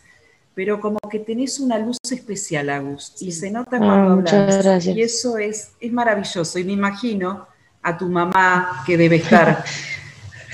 pero 0.54 0.80
como 0.80 0.98
que 1.10 1.18
tenés 1.18 1.58
una 1.58 1.78
luz 1.78 1.98
especial, 2.08 2.70
Agus, 2.70 3.20
y 3.20 3.32
se 3.32 3.50
nota 3.50 3.76
ah, 3.76 3.78
cuando 3.78 4.30
hablas. 4.30 4.86
Y 4.86 5.02
eso 5.02 5.38
es, 5.38 5.72
es 5.80 5.92
maravilloso. 5.92 6.58
Y 6.60 6.64
me 6.64 6.72
imagino 6.72 7.48
a 7.82 7.98
tu 7.98 8.08
mamá 8.08 8.84
que 8.86 8.96
debe 8.96 9.16
estar 9.16 9.64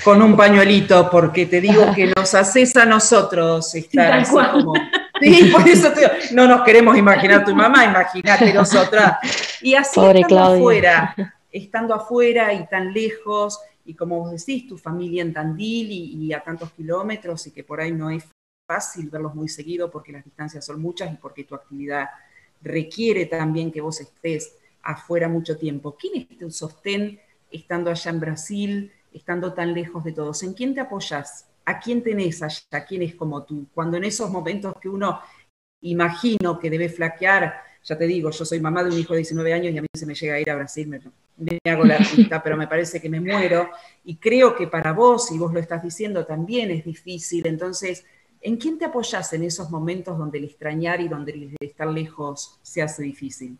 con 0.03 0.21
un 0.21 0.35
pañuelito, 0.35 1.09
porque 1.09 1.45
te 1.45 1.61
digo 1.61 1.93
que 1.95 2.07
nos 2.15 2.33
haces 2.33 2.75
a 2.75 2.85
nosotros 2.85 3.73
estar 3.75 4.13
así 4.13 4.31
como. 4.51 4.73
Sí, 5.21 5.49
por 5.51 5.67
eso 5.67 5.91
no 6.33 6.47
nos 6.47 6.63
queremos 6.63 6.97
imaginar 6.97 7.45
tu 7.45 7.55
mamá, 7.55 7.85
imagínate 7.85 8.53
nosotras. 8.53 9.17
Y 9.61 9.75
así 9.75 9.99
estando 9.99 10.39
afuera, 10.39 11.15
estando 11.51 11.93
afuera 11.93 12.53
y 12.53 12.67
tan 12.67 12.93
lejos, 12.93 13.59
y 13.85 13.93
como 13.93 14.19
vos 14.19 14.31
decís, 14.31 14.67
tu 14.67 14.77
familia 14.77 15.21
en 15.21 15.33
Tandil 15.33 15.91
y, 15.91 16.33
a 16.33 16.41
tantos 16.41 16.71
kilómetros, 16.71 17.47
y 17.47 17.51
que 17.51 17.63
por 17.63 17.79
ahí 17.79 17.91
no 17.91 18.09
es 18.09 18.25
fácil 18.67 19.09
verlos 19.09 19.35
muy 19.35 19.49
seguido 19.49 19.91
porque 19.91 20.11
las 20.11 20.23
distancias 20.23 20.65
son 20.65 20.81
muchas 20.81 21.11
y 21.11 21.17
porque 21.17 21.43
tu 21.43 21.53
actividad 21.53 22.09
requiere 22.61 23.25
también 23.25 23.71
que 23.71 23.81
vos 23.81 23.99
estés 23.99 24.55
afuera 24.81 25.27
mucho 25.27 25.57
tiempo. 25.57 25.95
¿Quién 25.99 26.27
es 26.29 26.37
tu 26.37 26.49
sostén 26.49 27.19
estando 27.51 27.91
allá 27.91 28.11
en 28.11 28.19
Brasil? 28.19 28.91
Estando 29.13 29.53
tan 29.53 29.73
lejos 29.73 30.03
de 30.03 30.11
todos? 30.11 30.43
¿En 30.43 30.53
quién 30.53 30.73
te 30.73 30.81
apoyas? 30.81 31.47
¿A 31.65 31.79
quién 31.79 32.03
tenés 32.03 32.41
allá? 32.41 32.85
¿Quién 32.87 33.03
es 33.03 33.15
como 33.15 33.43
tú? 33.43 33.67
Cuando 33.73 33.97
en 33.97 34.03
esos 34.03 34.29
momentos 34.29 34.73
que 34.81 34.89
uno 34.89 35.19
imagino 35.81 36.59
que 36.59 36.69
debe 36.69 36.89
flaquear, 36.89 37.61
ya 37.83 37.97
te 37.97 38.07
digo, 38.07 38.31
yo 38.31 38.45
soy 38.45 38.59
mamá 38.59 38.83
de 38.83 38.89
un 38.89 38.99
hijo 38.99 39.13
de 39.13 39.19
19 39.19 39.53
años 39.53 39.73
y 39.73 39.77
a 39.77 39.81
mí 39.81 39.87
se 39.93 40.05
me 40.05 40.15
llega 40.15 40.35
a 40.35 40.39
ir 40.39 40.49
a 40.49 40.55
Brasil, 40.55 40.87
me, 40.87 41.01
hago 41.69 41.83
la 41.83 41.95
artista, 41.95 42.41
pero 42.41 42.55
me 42.55 42.67
parece 42.67 43.01
que 43.01 43.09
me 43.09 43.19
muero. 43.19 43.69
Y 44.05 44.15
creo 44.15 44.55
que 44.55 44.67
para 44.67 44.93
vos, 44.93 45.31
y 45.31 45.37
vos 45.37 45.53
lo 45.53 45.59
estás 45.59 45.83
diciendo, 45.83 46.25
también 46.25 46.71
es 46.71 46.85
difícil. 46.85 47.45
Entonces, 47.45 48.05
¿en 48.41 48.57
quién 48.57 48.77
te 48.77 48.85
apoyas 48.85 49.33
en 49.33 49.43
esos 49.43 49.69
momentos 49.69 50.17
donde 50.17 50.37
el 50.37 50.45
extrañar 50.45 51.01
y 51.01 51.07
donde 51.07 51.33
el 51.33 51.55
estar 51.59 51.87
lejos 51.87 52.59
se 52.61 52.81
hace 52.81 53.03
difícil? 53.03 53.57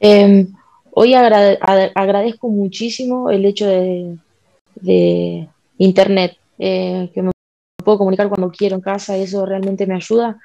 Eh, 0.00 0.48
Hoy 0.94 1.14
agradezco 1.14 2.48
muchísimo 2.50 3.30
el 3.30 3.46
hecho 3.46 3.66
de, 3.66 5.48
Internet, 5.78 6.36
eh, 6.58 7.10
que 7.14 7.22
me 7.22 7.30
puedo 7.82 7.98
comunicar 7.98 8.28
cuando 8.28 8.50
quiero 8.50 8.76
en 8.76 8.82
casa 8.82 9.16
y 9.16 9.22
eso 9.22 9.46
realmente 9.46 9.86
me 9.86 9.94
ayuda, 9.94 10.38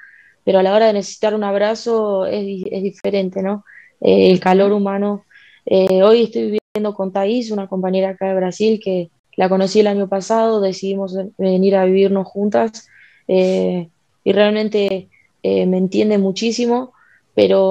pero 0.45 0.59
a 0.59 0.63
la 0.63 0.73
hora 0.73 0.87
de 0.87 0.93
necesitar 0.93 1.35
un 1.35 1.43
abrazo 1.43 2.25
es, 2.25 2.43
diferente, 2.81 3.43
¿no? 3.43 3.65
Eh, 3.99 4.31
el 4.31 4.39
calor 4.39 4.71
humano. 4.71 5.25
Eh, 5.65 6.01
hoy 6.01 6.23
estoy 6.23 6.59
viviendo 6.73 6.93
con 6.93 7.11
Thais, 7.11 7.51
una 7.51 7.67
compañera 7.67 8.09
acá 8.09 8.29
de 8.29 8.35
Brasil 8.35 8.79
que 8.81 9.09
la 9.35 9.49
conocí 9.49 9.81
el 9.81 9.87
año 9.87 10.07
pasado, 10.07 10.61
decidimos 10.61 11.17
venir 11.37 11.75
a 11.75 11.85
vivirnos 11.85 12.25
juntas 12.25 12.87
y 13.27 14.31
realmente 14.31 15.09
me 15.43 15.77
entiende 15.77 16.17
muchísimo 16.17 16.93
pero 17.37 17.69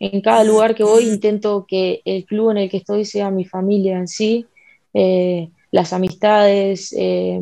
en 0.00 0.22
cada 0.22 0.42
lugar 0.44 0.74
que 0.74 0.82
voy 0.82 1.04
intento 1.04 1.66
que 1.68 2.00
el 2.06 2.24
club 2.24 2.52
en 2.52 2.56
el 2.56 2.70
que 2.70 2.78
estoy 2.78 3.04
sea 3.04 3.30
mi 3.30 3.44
familia 3.44 3.98
en 3.98 4.08
sí, 4.08 4.46
eh, 4.94 5.50
las 5.70 5.92
amistades, 5.92 6.94
eh, 6.98 7.38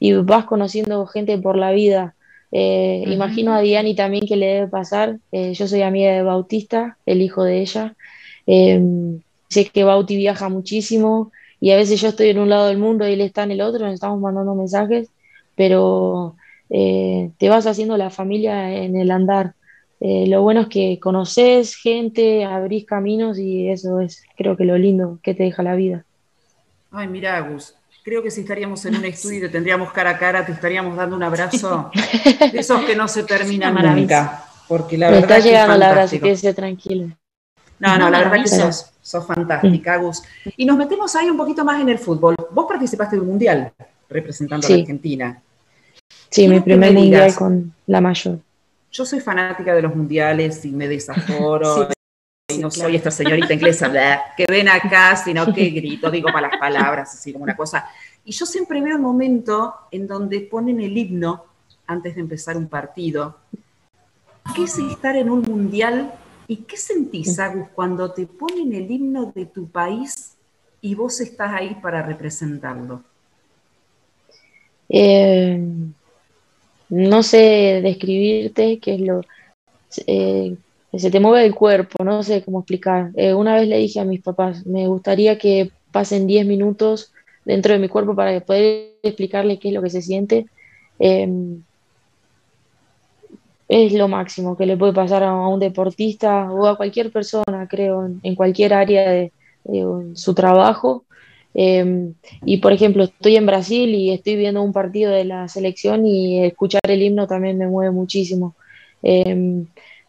y 0.00 0.14
vas 0.14 0.46
conociendo 0.46 1.06
gente 1.06 1.36
por 1.36 1.56
la 1.56 1.70
vida. 1.70 2.14
Eh, 2.50 3.04
imagino 3.06 3.52
a 3.54 3.60
Diani 3.60 3.94
también 3.94 4.26
que 4.26 4.36
le 4.36 4.46
debe 4.46 4.68
pasar. 4.68 5.18
yo 5.30 5.68
soy 5.68 5.82
amiga 5.82 6.12
de 6.12 6.22
Bautista, 6.22 6.96
el 7.04 7.20
hijo 7.20 7.44
de 7.44 7.60
ella. 7.60 7.94
sé 9.48 9.66
que 9.66 9.84
Bauti 9.84 10.16
viaja 10.16 10.48
muchísimo 10.48 11.30
y 11.60 11.70
a 11.72 11.76
veces 11.76 12.00
yo 12.00 12.08
estoy 12.08 12.30
en 12.30 12.38
un 12.38 12.48
lado 12.48 12.68
del 12.68 12.78
mundo 12.78 13.06
y 13.06 13.12
él 13.12 13.20
está 13.20 13.42
en 13.42 13.52
el 13.52 13.60
otro, 13.60 13.84
nos 13.84 13.94
estamos 13.94 14.18
mandando 14.18 14.54
mensajes, 14.54 15.10
pero 15.56 16.36
te 16.68 17.48
vas 17.48 17.66
haciendo 17.66 17.98
la 17.98 18.08
familia 18.08 18.74
en 18.74 18.96
el 18.96 19.10
andar. 19.10 19.54
Eh, 20.04 20.26
lo 20.26 20.42
bueno 20.42 20.62
es 20.62 20.66
que 20.66 20.98
conoces 20.98 21.76
gente, 21.76 22.44
abrís 22.44 22.84
caminos 22.84 23.38
y 23.38 23.70
eso 23.70 24.00
es, 24.00 24.24
creo 24.36 24.56
que 24.56 24.64
lo 24.64 24.76
lindo 24.76 25.20
que 25.22 25.32
te 25.32 25.44
deja 25.44 25.62
la 25.62 25.76
vida. 25.76 26.04
Ay, 26.90 27.06
mira, 27.06 27.36
Agus, 27.36 27.76
creo 28.02 28.20
que 28.20 28.32
si 28.32 28.40
estaríamos 28.40 28.84
en 28.84 28.96
un 28.96 29.04
estudio 29.04 29.38
y 29.38 29.40
te 29.42 29.48
tendríamos 29.48 29.92
cara 29.92 30.10
a 30.10 30.18
cara, 30.18 30.44
te 30.44 30.50
estaríamos 30.50 30.96
dando 30.96 31.14
un 31.14 31.22
abrazo 31.22 31.92
de 32.52 32.58
esos 32.58 32.80
que 32.84 32.96
no 32.96 33.06
se 33.06 33.22
terminan 33.22 33.76
nunca. 33.96 34.44
Porque 34.66 34.98
la 34.98 35.08
verdad 35.08 35.22
está 35.22 35.38
llegando 35.38 35.74
el 35.76 35.82
abrazo, 35.84 36.18
quédese 36.18 36.52
tranquilo. 36.52 37.06
No, 37.78 37.96
no, 37.96 38.10
la 38.10 38.18
verdad 38.24 38.42
que 38.42 38.48
sos, 38.48 38.90
sos 39.00 39.24
fantástica, 39.24 39.94
Agus. 39.94 40.24
Y 40.56 40.64
nos 40.64 40.76
metemos 40.76 41.14
ahí 41.14 41.30
un 41.30 41.36
poquito 41.36 41.64
más 41.64 41.80
en 41.80 41.88
el 41.88 41.98
fútbol. 41.98 42.34
Vos 42.50 42.66
participaste 42.68 43.14
de 43.14 43.22
un 43.22 43.28
mundial 43.28 43.72
representando 44.08 44.66
a 44.66 44.70
la 44.70 44.76
Argentina. 44.76 45.42
Sí, 46.28 46.48
mi 46.48 46.58
primer 46.58 46.92
mundial 46.92 47.32
con 47.36 47.72
la 47.86 48.00
mayor 48.00 48.40
yo 48.92 49.06
soy 49.06 49.20
fanática 49.20 49.74
de 49.74 49.82
los 49.82 49.96
mundiales 49.96 50.64
y 50.64 50.70
me 50.70 50.86
desaforo. 50.96 51.88
y 52.48 52.58
no 52.58 52.70
soy 52.70 52.96
esta 52.96 53.10
señorita 53.10 53.54
inglesa 53.54 53.90
que 54.36 54.44
ven 54.48 54.68
acá, 54.68 55.16
sino 55.16 55.52
que 55.52 55.70
grito, 55.70 56.10
digo 56.10 56.28
malas 56.30 56.52
palabras, 56.60 57.14
así 57.14 57.32
como 57.32 57.44
una 57.44 57.56
cosa. 57.56 57.88
Y 58.24 58.32
yo 58.32 58.44
siempre 58.44 58.80
veo 58.80 58.96
un 58.96 59.02
momento 59.02 59.74
en 59.90 60.06
donde 60.06 60.40
ponen 60.42 60.80
el 60.80 60.96
himno 60.96 61.46
antes 61.86 62.14
de 62.14 62.20
empezar 62.20 62.56
un 62.56 62.68
partido. 62.68 63.38
¿Qué 64.54 64.64
es 64.64 64.78
estar 64.78 65.16
en 65.16 65.30
un 65.30 65.42
mundial? 65.42 66.12
¿Y 66.46 66.56
qué 66.56 66.76
sentís, 66.76 67.38
Agus, 67.38 67.68
cuando 67.74 68.12
te 68.12 68.26
ponen 68.26 68.74
el 68.74 68.90
himno 68.90 69.32
de 69.34 69.46
tu 69.46 69.68
país 69.68 70.34
y 70.80 70.94
vos 70.94 71.20
estás 71.20 71.54
ahí 71.54 71.78
para 71.80 72.02
representarlo? 72.02 73.02
Eh, 74.88 75.58
no 76.92 77.22
sé 77.22 77.80
describirte 77.82 78.78
qué 78.78 78.94
es 78.94 79.00
lo... 79.00 79.22
Eh, 80.06 80.56
se 80.94 81.10
te 81.10 81.20
mueve 81.20 81.46
el 81.46 81.54
cuerpo, 81.54 82.04
no 82.04 82.22
sé 82.22 82.44
cómo 82.44 82.60
explicar. 82.60 83.12
Eh, 83.14 83.32
una 83.32 83.54
vez 83.54 83.66
le 83.66 83.78
dije 83.78 83.98
a 83.98 84.04
mis 84.04 84.20
papás, 84.20 84.66
me 84.66 84.86
gustaría 84.88 85.38
que 85.38 85.70
pasen 85.90 86.26
10 86.26 86.44
minutos 86.44 87.10
dentro 87.46 87.72
de 87.72 87.78
mi 87.78 87.88
cuerpo 87.88 88.14
para 88.14 88.38
poder 88.40 88.90
explicarle 89.02 89.58
qué 89.58 89.68
es 89.68 89.74
lo 89.74 89.80
que 89.80 89.88
se 89.88 90.02
siente. 90.02 90.44
Em, 90.98 91.62
es 93.68 93.94
lo 93.94 94.06
máximo 94.08 94.54
que 94.54 94.66
le 94.66 94.76
puede 94.76 94.92
pasar 94.92 95.22
a, 95.22 95.32
un 95.32 95.60
deportista 95.60 96.52
o 96.52 96.66
a 96.66 96.76
cualquier 96.76 97.10
persona, 97.10 97.66
creo, 97.70 98.04
en, 98.22 98.34
cualquier 98.34 98.74
área 98.74 99.10
de 99.10 99.32
su 100.14 100.34
trabajo. 100.34 101.04
Em, 101.54 102.14
y 102.44 102.58
por 102.58 102.72
ejemplo, 102.72 103.04
estoy 103.04 103.36
en 103.36 103.46
Brasil 103.46 103.94
y 103.94 104.10
estoy 104.10 104.36
viendo 104.36 104.62
un 104.62 104.72
partido 104.72 105.12
de 105.12 105.24
la 105.24 105.48
selección 105.48 106.06
y 106.06 106.44
escuchar 106.44 106.80
el 106.88 107.02
himno 107.02 107.26
también 107.26 107.58
me 107.58 107.68
mueve 107.68 107.90
muchísimo. 107.92 108.54
Em, 109.02 109.66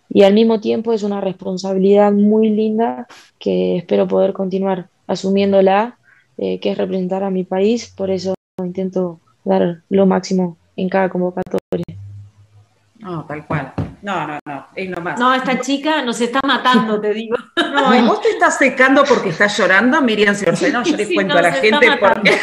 y 0.10 0.24
al 0.24 0.34
mismo 0.34 0.60
tiempo 0.60 0.94
es 0.94 1.04
una 1.04 1.22
responsabilidad 1.22 2.12
muy 2.12 2.50
linda 2.50 3.08
que 3.40 3.78
espero 3.78 4.08
poder 4.08 4.34
continuar 4.34 4.90
asumiéndola, 5.08 5.98
eh, 6.38 6.60
que 6.60 6.72
es 6.72 6.78
representar 6.78 7.24
a 7.24 7.32
mi 7.32 7.44
país. 7.44 7.92
Por 7.96 8.12
eso 8.12 8.36
intento 8.64 9.20
dar 9.44 9.82
lo 9.90 10.06
máximo 10.06 10.58
en 10.76 10.90
cada 10.90 11.10
convocatoria. 11.10 11.98
No, 13.00 13.26
tal 13.26 13.46
cual. 13.48 13.74
No, 14.04 14.28
no, 14.28 14.40
no, 14.46 14.68
es 14.76 14.90
nomás. 14.90 15.18
No, 15.18 15.34
esta 15.34 15.60
chica 15.62 16.02
nos 16.02 16.20
está 16.20 16.40
matando, 16.46 17.00
te 17.00 17.14
digo. 17.14 17.38
No, 17.56 17.96
y 17.96 18.02
vos 18.06 18.22
te 18.22 18.30
estás 18.32 18.58
secando 18.58 19.04
porque 19.06 19.30
estás 19.30 19.58
llorando, 19.58 20.02
Miriam 20.02 20.36
Ciorceno, 20.36 20.84
yo 20.84 20.98
les 20.98 21.14
cuento 21.14 21.38
a 21.38 21.42
la 21.42 21.54
gente 21.54 21.88
porque 22.00 22.38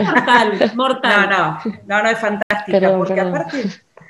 Mortal, 0.00 0.72
mortal. 0.76 1.28
No, 1.30 1.36
no, 1.36 1.80
no, 1.86 2.02
no 2.04 2.08
es 2.08 2.18
fantástica, 2.18 2.78
Perdón, 2.80 2.98
porque 2.98 3.14
perdón. 3.14 3.34
aparte, 3.36 3.64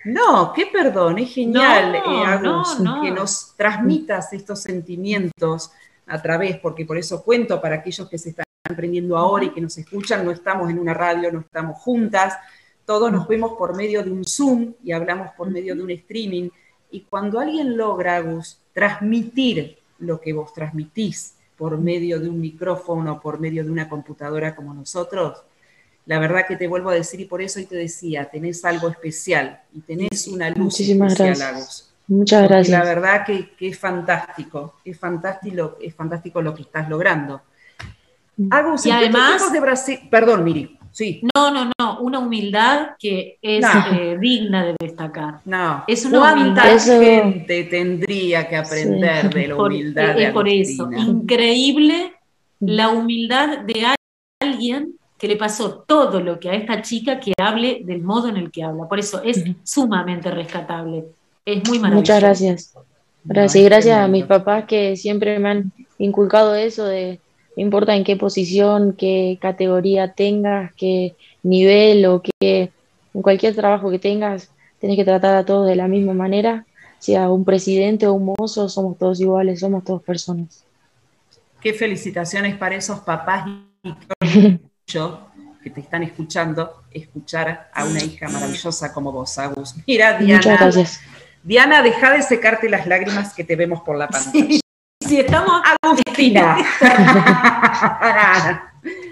no, 0.05 0.53
qué 0.53 0.67
perdón, 0.67 1.19
es 1.19 1.33
genial, 1.33 1.93
No, 2.05 2.23
eh, 2.23 2.27
Agus, 2.27 2.81
no, 2.81 2.97
no. 2.97 3.03
que 3.03 3.11
nos 3.11 3.55
transmitas 3.57 4.33
estos 4.33 4.61
sentimientos 4.61 5.73
a 6.07 6.21
través, 6.21 6.59
porque 6.59 6.85
por 6.85 6.99
eso 6.99 7.23
cuento 7.25 7.61
para 7.61 7.77
aquellos 7.77 8.09
que 8.09 8.19
se 8.19 8.31
están 8.31 8.45
aprendiendo 8.69 9.17
ahora 9.17 9.47
y 9.47 9.51
que 9.51 9.61
nos 9.61 9.79
escuchan, 9.79 10.25
no 10.25 10.31
estamos 10.31 10.69
en 10.71 10.79
una 10.79 10.93
radio, 10.95 11.33
no 11.33 11.41
estamos 11.41 11.79
juntas, 11.79 12.37
todos 12.85 13.11
nos 13.11 13.27
vemos 13.29 13.53
por 13.57 13.75
medio 13.77 14.03
de 14.03 14.11
un 14.11 14.25
Zoom 14.25 14.75
y 14.83 14.93
hablamos 14.93 15.31
por 15.37 15.51
medio 15.51 15.75
de 15.75 15.83
un 15.83 15.91
streaming, 15.91 16.51
y 16.93 17.01
cuando 17.01 17.41
alguien 17.41 17.77
logra, 17.77 18.17
Agus, 18.17 18.59
transmitir 18.73 19.79
lo 19.99 20.21
que 20.21 20.33
vos 20.33 20.53
transmitís 20.53 21.35
por 21.57 21.79
medio 21.79 22.21
de 22.21 22.29
un 22.29 22.41
micrófono, 22.41 23.21
por 23.21 23.39
medio 23.41 23.65
de 23.65 23.71
una 23.71 23.89
computadora 23.89 24.55
como 24.55 24.73
nosotros, 24.75 25.43
la 26.07 26.19
verdad 26.19 26.45
que 26.49 26.57
te 26.57 26.67
vuelvo 26.67 26.91
a 26.91 26.95
decir 26.95 27.21
y 27.21 27.25
por 27.27 27.41
eso 27.43 27.61
hoy 27.61 27.67
te 27.67 27.77
decía, 27.77 28.29
tenés 28.31 28.65
algo 28.65 28.89
especial 28.89 29.61
y 29.73 29.81
tenés 29.81 30.27
una 30.27 30.49
luz 30.51 30.59
Muchísimas 30.59 31.13
especial, 31.13 31.37
gracias. 31.37 31.53
Agus. 31.55 31.89
Muchas 32.09 32.41
Porque 32.43 32.55
gracias. 32.55 32.79
La 32.79 32.85
verdad 32.85 33.25
que, 33.25 33.51
que 33.57 33.69
es 33.69 33.79
fantástico, 33.79 34.75
es 34.85 34.99
fantástico, 34.99 35.77
es 35.81 35.95
fantástico 35.95 36.43
lo 36.43 36.53
que 36.55 36.63
estás 36.63 36.89
logrando. 36.89 37.43
Agus, 38.51 38.85
Y 38.87 38.91
¿en 38.91 38.97
qué 38.99 39.05
además- 39.05 39.33
equipos 39.35 39.53
de 39.53 39.61
Brasil? 39.61 39.99
Perdón, 40.11 40.43
Miri, 40.43 40.79
sí. 40.93 41.23
No, 41.35 41.51
no, 41.51 41.71
no, 41.79 42.01
una 42.01 42.19
humildad 42.21 42.91
que 42.99 43.39
es 43.43 43.61
No. 43.63 43.97
eh, 43.97 44.17
digna 44.21 44.65
de 44.65 44.75
destacar. 44.81 45.41
No. 45.45 45.85
Es 45.89 46.05
una 46.05 46.19
¿Cuánta 46.21 46.41
humildad. 46.43 46.73
Eso- 46.75 47.01
gente 47.01 47.65
tendría 47.65 48.49
que 48.49 48.57
aprender 48.57 49.31
de 49.33 49.49
la 49.49 49.57
Por- 49.57 49.73
humildad 49.73 50.11
es 50.11 50.17
de 50.27 50.33
por 50.33 50.49
eso, 50.49 50.91
increíble 50.93 52.13
la 52.61 52.91
humildad 52.91 53.59
de 53.61 53.87
alguien 54.41 54.95
que 55.19 55.29
le 55.29 55.37
pasó 55.37 55.85
todo 55.87 56.21
lo 56.21 56.39
que 56.41 56.49
a 56.51 56.55
esta 56.55 56.83
chica 56.83 57.21
que 57.21 57.33
hable 57.41 57.83
del 57.85 58.03
modo 58.03 58.29
en 58.29 58.37
el 58.37 58.51
que 58.51 58.63
habla. 58.65 58.89
Por 58.89 58.99
eso 58.99 59.23
es 59.23 59.43
sumamente 59.63 60.31
rescatable. 60.31 61.05
Es 61.45 61.57
muy 61.69 61.79
maravilloso. 61.79 62.13
Muchas 62.13 62.21
gracias. 62.21 62.75
Gracias. 63.25 63.63
No, 63.63 63.69
gracias 63.69 63.99
a 63.99 64.09
mis 64.09 64.25
papás 64.25 64.65
que 64.65 64.97
siempre 64.97 65.39
me 65.39 65.49
han 65.49 65.73
inculcado 65.99 66.57
eso 66.57 66.85
de 66.87 67.21
no 67.57 67.63
importa 67.63 67.95
en 67.95 68.05
qué 68.05 68.17
posición, 68.17 68.95
qué 68.97 69.39
categoría 69.41 70.13
tengas, 70.13 70.73
qué 70.75 71.15
nivel 71.43 72.07
o 72.07 72.23
qué, 72.23 72.71
en 73.15 73.23
cualquier 73.23 73.55
trabajo 73.55 73.91
que 73.91 73.99
tengas, 73.99 74.51
tenés 74.81 74.97
que 74.97 75.05
tratar 75.05 75.37
a 75.37 75.45
todos 75.45 75.67
de 75.67 75.77
la 75.77 75.89
misma 75.89 76.15
manera, 76.15 76.67
sea 76.99 77.31
un 77.31 77.45
presidente 77.45 78.07
o 78.07 78.15
un 78.15 78.35
mozo, 78.39 78.69
somos 78.69 78.97
todos 78.97 79.21
iguales, 79.21 79.61
somos 79.61 79.85
todos 79.85 80.03
personas. 80.03 80.65
Qué 81.61 81.75
felicitaciones 81.75 82.57
para 82.57 82.75
esos 82.75 83.01
papás 83.01 83.47
y 83.83 83.89
orgullo 84.89 85.21
que 85.63 85.71
te 85.71 85.81
están 85.81 86.03
escuchando, 86.03 86.83
escuchar 86.91 87.71
a 87.73 87.85
una 87.85 88.03
hija 88.03 88.29
maravillosa 88.29 88.93
como 88.93 89.13
vos, 89.13 89.39
Agus. 89.39 89.75
Mira, 89.87 90.19
Muchas 90.19 90.27
Diana, 90.43 90.57
gracias. 90.59 91.01
Diana, 91.43 91.83
deja 91.83 92.13
de 92.13 92.23
secarte 92.23 92.69
las 92.69 92.87
lágrimas 92.87 93.35
que 93.35 93.45
te 93.45 93.57
vemos 93.57 93.81
por 93.83 93.97
la 93.97 94.09
pantalla. 94.09 94.62
Si 95.07 95.19
estamos, 95.21 95.63
Agustina. 95.83 96.59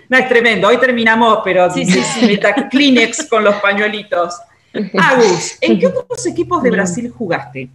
No, 0.09 0.19
es 0.19 0.29
tremendo. 0.29 0.67
Hoy 0.67 0.79
terminamos, 0.79 1.39
pero 1.45 1.71
Sí, 1.71 1.85
sí, 1.85 2.03
sí. 2.03 2.27
meta 2.27 2.53
Kleenex 2.69 3.29
con 3.29 3.45
los 3.45 3.55
pañuelitos. 3.57 4.35
Agus, 4.75 5.57
¿en 5.61 5.79
qué 5.79 5.87
otros 5.87 6.27
equipos 6.27 6.61
de 6.65 6.73
Brasil 6.73 7.09
jugaste? 7.17 7.69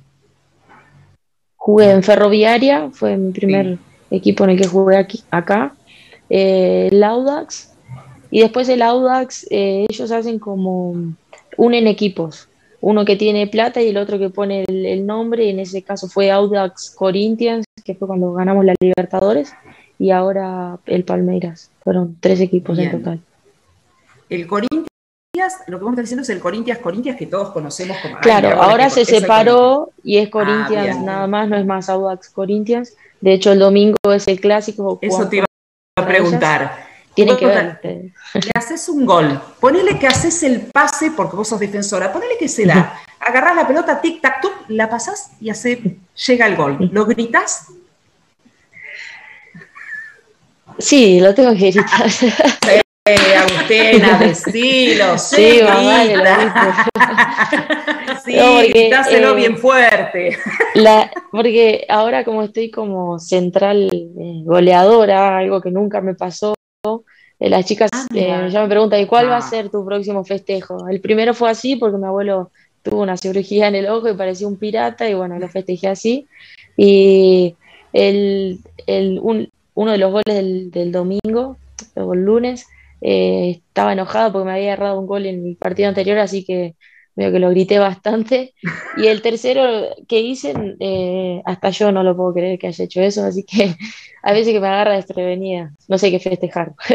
Jugué 1.56 1.92
en 1.92 2.04
Ferroviaria, 2.04 2.90
fue 2.92 3.16
mi 3.16 3.32
primer 3.32 3.78
equipo 4.12 4.44
en 4.44 4.50
el 4.50 4.58
que 4.58 4.68
jugué 4.68 4.98
aquí, 4.98 5.24
acá. 5.32 5.74
Eh, 6.30 6.90
el 6.92 7.02
Audax. 7.02 7.72
Y 8.30 8.42
después 8.42 8.68
el 8.68 8.82
Audax, 8.82 9.48
eh, 9.50 9.86
ellos 9.90 10.12
hacen 10.12 10.38
como, 10.38 10.94
unen 11.56 11.88
equipos. 11.88 12.50
Uno 12.86 13.04
que 13.04 13.16
tiene 13.16 13.48
plata 13.48 13.82
y 13.82 13.90
el 13.90 13.98
otro 13.98 14.20
que 14.20 14.30
pone 14.30 14.64
el, 14.68 14.86
el 14.86 15.08
nombre. 15.08 15.50
En 15.50 15.60
ese 15.60 15.82
caso 15.82 16.08
fue 16.08 16.30
Audax 16.30 16.92
Corinthians, 16.92 17.66
que 17.84 17.96
fue 17.96 18.08
cuando 18.08 18.32
ganamos 18.34 18.64
la 18.64 18.76
Libertadores. 18.80 19.52
Y 19.98 20.12
ahora 20.12 20.78
el 20.86 21.04
Palmeiras. 21.04 21.72
Fueron 21.84 22.16
tres 22.20 22.40
equipos 22.42 22.78
en 22.78 22.92
total. 22.92 23.20
El 24.30 24.46
Corinthians, 24.46 24.86
lo 25.66 25.80
que 25.80 25.84
vos 25.84 25.94
me 25.94 25.96
estás 25.96 26.04
diciendo 26.04 26.22
es 26.22 26.30
el 26.30 26.40
Corinthians, 26.40 26.80
Corinthians 26.80 27.18
que 27.18 27.26
todos 27.26 27.50
conocemos 27.50 27.98
como. 28.04 28.20
Claro, 28.20 28.62
ahora 28.62 28.92
se 28.92 29.04
separó 29.04 29.90
y 30.04 30.18
es 30.18 30.28
Ah, 30.28 30.32
Corinthians 30.32 30.84
bien. 30.98 31.06
nada 31.06 31.26
más, 31.26 31.50
no 31.50 31.58
es 31.58 31.66
más 31.66 31.90
Audax 31.90 32.30
Corinthians. 32.30 32.96
De 33.20 33.34
hecho, 33.34 33.52
el 33.52 33.58
domingo 33.58 33.98
es 34.14 34.28
el 34.28 34.40
clásico. 34.40 35.00
Eso 35.02 35.28
te 35.28 35.38
iba 35.38 35.46
a 35.98 36.06
preguntar. 36.06 36.85
Tienen 37.16 37.38
que 37.38 37.46
ver 37.46 37.68
ustedes. 37.68 38.12
Le 38.34 38.52
haces 38.54 38.90
un 38.90 39.06
gol, 39.06 39.42
ponele 39.60 39.98
que 39.98 40.06
haces 40.06 40.44
el 40.44 40.68
pase, 40.68 41.12
porque 41.12 41.38
vos 41.38 41.48
sos 41.48 41.60
defensora, 41.60 42.12
ponele 42.12 42.38
que 42.38 42.50
se 42.50 42.66
da, 42.66 43.00
agarrás 43.20 43.56
la 43.56 43.66
pelota, 43.66 44.02
tic, 44.02 44.22
tac, 44.22 44.42
tuc, 44.42 44.54
la 44.68 44.90
pasás 44.90 45.32
y 45.40 45.50
hace, 45.50 45.98
llega 46.28 46.46
el 46.46 46.56
gol. 46.56 46.90
¿Lo 46.92 47.06
gritás? 47.06 47.68
Sí, 50.78 51.22
lo 51.22 51.34
tengo 51.34 51.54
que 51.54 51.72
gritar. 51.72 52.12
Eh, 53.08 53.36
Agustina, 53.38 54.18
decilo, 54.20 55.16
sí, 55.20 55.60
mamá, 55.64 56.04
lo. 56.06 56.24
Sí, 58.26 58.36
No, 58.36 58.56
porque, 58.56 58.70
gritáselo 58.70 59.34
eh, 59.34 59.36
bien 59.36 59.58
fuerte. 59.60 60.40
La, 60.74 61.12
porque 61.32 61.86
ahora 61.88 62.26
como 62.26 62.42
estoy 62.42 62.72
como 62.72 63.20
central 63.20 63.92
eh, 63.94 64.42
goleadora, 64.44 65.38
algo 65.38 65.62
que 65.62 65.70
nunca 65.70 66.02
me 66.02 66.16
pasó, 66.16 66.55
eh, 67.40 67.50
las 67.50 67.66
chicas 67.66 67.90
Ah, 67.94 68.06
mira. 68.12 68.48
eh, 68.48 68.50
ya 68.52 68.62
me 68.62 68.70
preguntan, 68.70 69.00
¿y 69.02 69.06
cuál 69.08 69.30
va 69.30 69.36
a 69.36 69.40
Ah. 69.40 69.50
ser 69.50 69.70
tu 69.70 69.86
próximo 69.86 70.24
festejo? 70.24 70.88
El 70.88 71.02
primero 71.02 71.34
fue 71.34 71.50
así 71.50 71.76
porque 71.76 71.98
mi 71.98 72.06
abuelo 72.06 72.52
tuvo 72.84 73.02
una 73.02 73.18
cirugía 73.18 73.68
en 73.68 73.76
el 73.76 73.88
ojo 73.88 74.08
y 74.10 74.14
parecía 74.16 74.48
un 74.48 74.58
pirata 74.58 75.10
y 75.10 75.14
bueno, 75.16 75.38
lo 75.40 75.48
festejé 75.50 75.88
así. 75.88 76.28
Y 76.78 77.56
el, 77.94 78.60
el- 78.88 79.20
un- 79.22 79.50
uno 79.74 79.92
de 79.92 79.98
los 79.98 80.12
goles 80.12 80.24
del, 80.36 80.72
del 80.72 80.92
domingo 80.92 81.58
o 81.96 82.14
el 82.14 82.22
lunes 82.24 82.68
eh, 83.02 83.58
estaba 83.68 83.94
enojado 83.94 84.32
porque 84.32 84.46
me 84.46 84.54
había 84.54 84.74
errado 84.74 85.00
un 85.00 85.08
gol 85.08 85.26
en 85.26 85.46
el 85.48 85.56
partido 85.58 85.90
anterior, 85.90 86.18
así 86.20 86.46
que 86.46 86.76
medio 87.16 87.32
que 87.32 87.40
lo 87.40 87.50
grité 87.50 87.80
bastante. 87.80 88.54
Y 88.98 89.08
el 89.08 89.22
tercero 89.22 89.96
que 90.08 90.20
hice, 90.20 90.54
eh, 90.80 91.42
hasta 91.46 91.70
yo 91.70 91.92
no 91.92 92.04
lo 92.04 92.16
puedo 92.16 92.34
creer 92.34 92.60
que 92.60 92.68
haya 92.68 92.86
hecho 92.86 93.02
eso, 93.02 93.24
así 93.24 93.44
que 93.44 93.76
a 94.24 94.34
veces 94.34 94.54
que 94.54 94.60
me 94.60 94.68
agarra 94.68 94.96
desprevenida, 94.96 95.72
no 95.88 95.98
sé 95.98 96.12
qué 96.12 96.20
festejar. 96.20 96.74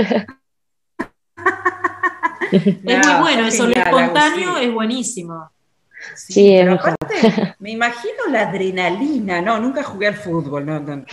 es 2.52 2.66
muy 2.84 2.94
No, 2.94 3.20
bueno, 3.20 3.46
eso, 3.46 3.66
lo 3.66 3.74
espontáneo 3.74 4.56
es 4.58 4.72
buenísimo. 4.72 5.50
Sí, 6.14 6.56
pero 6.58 6.74
aparte, 6.74 7.54
me 7.58 7.72
imagino 7.72 8.26
la 8.30 8.48
adrenalina, 8.48 9.42
no, 9.42 9.60
nunca 9.60 9.82
jugué 9.82 10.06
al 10.08 10.14
fútbol, 10.14 10.64
no, 10.64 10.80
no, 10.80 10.96
no, 10.96 11.04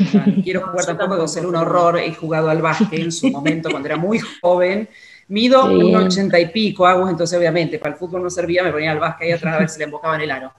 quiero 0.44 0.68
jugar 0.68 0.86
tampoco, 0.86 1.16
debo 1.16 1.28
ser 1.28 1.46
un 1.46 1.56
horror, 1.56 1.98
he 1.98 2.14
jugado 2.14 2.50
al 2.50 2.62
básquet 2.62 3.00
en 3.00 3.12
su 3.12 3.30
momento 3.30 3.70
cuando 3.70 3.88
era 3.88 3.98
muy 3.98 4.20
joven, 4.20 4.88
mido 5.30 5.68
Qué 5.68 5.76
un 5.76 5.96
ochenta 5.96 6.40
y 6.40 6.48
pico, 6.48 6.86
hago, 6.86 7.10
entonces 7.10 7.38
obviamente 7.38 7.80
para 7.80 7.94
el 7.94 8.00
fútbol 8.00 8.24
no 8.24 8.30
servía, 8.30 8.64
me 8.64 8.72
ponía 8.72 8.92
al 8.92 9.00
básquet 9.00 9.28
ahí 9.28 9.32
atrás 9.34 9.56
a 9.56 9.60
ver 9.60 9.70
si 9.70 9.80
le 9.80 9.86
embocaba 9.86 10.16
en 10.16 10.22
el 10.22 10.32
aro. 10.32 10.54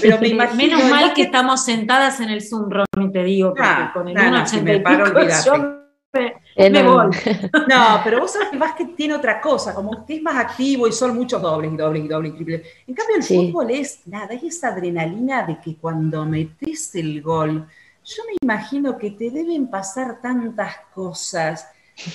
Pero 0.00 0.18
me 0.20 0.28
imagino 0.28 0.76
Menos 0.76 0.90
mal 0.90 1.12
que 1.12 1.22
estamos 1.22 1.64
sentadas 1.64 2.20
en 2.20 2.30
el 2.30 2.42
Zoom, 2.42 2.70
Romy, 2.70 3.10
te 3.12 3.22
digo, 3.24 3.50
porque 3.50 3.62
Ah, 3.64 3.90
con 3.92 4.08
el 4.08 4.14
no, 4.14 4.30
no, 4.30 4.36
1,80 4.38 4.46
si 4.46 4.60
me 4.60 4.74
y 4.76 4.80
paro, 4.80 5.04
pico, 5.06 5.18
olvídate. 5.18 5.46
yo 5.46 5.56
me, 6.14 6.70
me 6.70 6.82
no, 6.82 6.94
voy. 6.94 7.16
No, 7.68 8.00
pero 8.04 8.20
vos 8.20 8.32
sabés 8.32 8.48
que 8.50 8.54
el 8.56 8.60
básquet 8.60 8.94
tiene 8.96 9.14
otra 9.14 9.40
cosa, 9.40 9.74
como 9.74 9.90
usted 9.90 10.14
es 10.16 10.22
más 10.22 10.36
activo 10.36 10.86
y 10.86 10.92
son 10.92 11.14
muchos 11.14 11.40
dobles 11.40 11.72
y 11.72 11.76
dobles 11.76 12.04
y 12.04 12.08
dobles 12.08 12.32
y 12.32 12.34
triples. 12.36 12.62
En 12.86 12.94
cambio, 12.94 13.16
el 13.16 13.22
Sí. 13.22 13.34
fútbol 13.50 13.70
es 13.70 14.00
nada, 14.06 14.34
es 14.34 14.42
esa 14.42 14.68
adrenalina 14.68 15.44
de 15.46 15.58
que 15.58 15.76
cuando 15.76 16.24
metes 16.26 16.94
el 16.94 17.22
gol, 17.22 17.66
yo 18.04 18.22
me 18.26 18.34
imagino 18.42 18.98
que 18.98 19.12
te 19.12 19.30
deben 19.30 19.68
pasar 19.68 20.20
tantas 20.20 20.76
cosas 20.94 21.66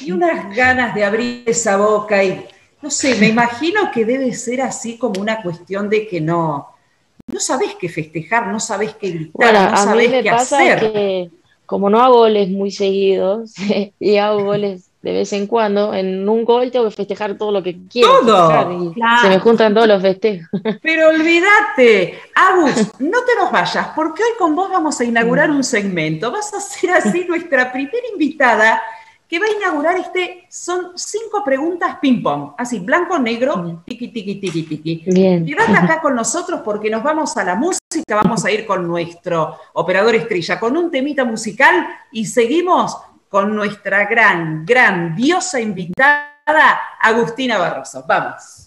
y 0.02 0.12
unas 0.12 0.56
ganas 0.56 0.94
de 0.96 1.04
abrir 1.04 1.44
esa 1.46 1.78
boca 1.78 2.24
y 2.24 2.46
no 2.82 2.92
sé, 2.92 3.16
me 3.16 3.28
imagino 3.28 3.92
que 3.92 4.06
debe 4.06 4.34
ser 4.34 4.62
así 4.62 4.98
como 4.98 5.20
una 5.20 5.42
cuestión 5.42 5.90
de 5.90 6.08
que 6.08 6.22
no, 6.22 6.70
no 7.26 7.40
sabés 7.40 7.76
qué 7.80 7.90
festejar, 7.90 8.48
no 8.48 8.60
sabés 8.60 8.94
qué 8.96 9.10
gritar, 9.10 9.32
Bueno, 9.34 9.72
no 9.72 9.96
me 9.96 10.24
qué 10.24 10.30
hacer. 10.30 10.80
que 10.80 11.30
como 11.66 11.90
no 11.90 12.02
hago 12.02 12.20
goles 12.20 12.50
muy 12.50 12.72
seguidos 12.72 13.54
y 14.00 14.18
hago 14.18 14.44
goles 14.44 14.90
de 15.02 15.14
vez 15.14 15.32
en 15.32 15.48
cuando, 15.48 15.94
en 15.94 16.28
un 16.28 16.44
gol 16.44 16.72
tengo 16.72 16.86
que 16.86 16.96
festejar 16.96 17.38
todo 17.38 17.52
lo 17.52 17.64
que 17.64 17.78
quiero 17.90 18.20
Todo. 18.20 18.94
Claro. 18.94 19.22
se 19.22 19.30
me 19.30 19.40
juntan 19.40 19.74
todos 19.74 19.88
los 19.88 20.02
festejos. 20.02 20.50
Pero 20.82 21.10
olvídate, 21.10 22.20
Agus, 22.36 23.00
no 23.00 23.20
te 23.24 23.36
nos 23.38 23.52
vayas, 23.52 23.88
porque 23.96 24.24
hoy 24.24 24.32
con 24.38 24.56
vos 24.56 24.70
vamos 24.70 25.00
a 25.00 25.06
inaugurar 25.06 25.50
un 25.50 25.64
segmento. 25.64 26.32
Vas 26.32 26.54
a 26.54 26.60
ser 26.60 26.92
así 26.92 27.26
nuestra 27.26 27.72
primera 27.72 28.06
invitada 28.12 28.82
que 29.28 29.40
va 29.40 29.46
a 29.46 29.52
inaugurar 29.52 29.98
este, 29.98 30.48
son 30.50 30.92
cinco 30.96 31.44
preguntas 31.44 31.98
ping-pong, 32.02 32.54
así, 32.58 32.80
blanco, 32.80 33.20
negro, 33.20 33.84
tiki, 33.86 34.08
tiki, 34.08 34.36
tiki, 34.36 34.64
tiki. 34.64 35.04
Bien. 35.12 35.46
Quédate 35.46 35.74
acá 35.74 36.02
con 36.02 36.16
nosotros 36.16 36.62
porque 36.64 36.90
nos 36.90 37.04
vamos 37.04 37.36
a 37.36 37.44
la 37.44 37.56
música, 37.56 38.16
vamos 38.16 38.46
a 38.46 38.52
ir 38.52 38.66
con 38.66 38.88
nuestro 38.88 39.58
operador 39.74 40.16
estrella, 40.16 40.60
con 40.60 40.78
un 40.78 40.90
temita 40.90 41.26
musical 41.26 41.88
y 42.12 42.26
seguimos 42.26 42.98
con 43.28 43.54
nuestra 43.56 44.06
gran, 44.06 44.66
gran 44.66 45.16
diosa 45.16 45.60
invitada 45.60 46.80
Agustina 47.02 47.58
Barroso. 47.58 48.06
Vamos. 48.08 48.67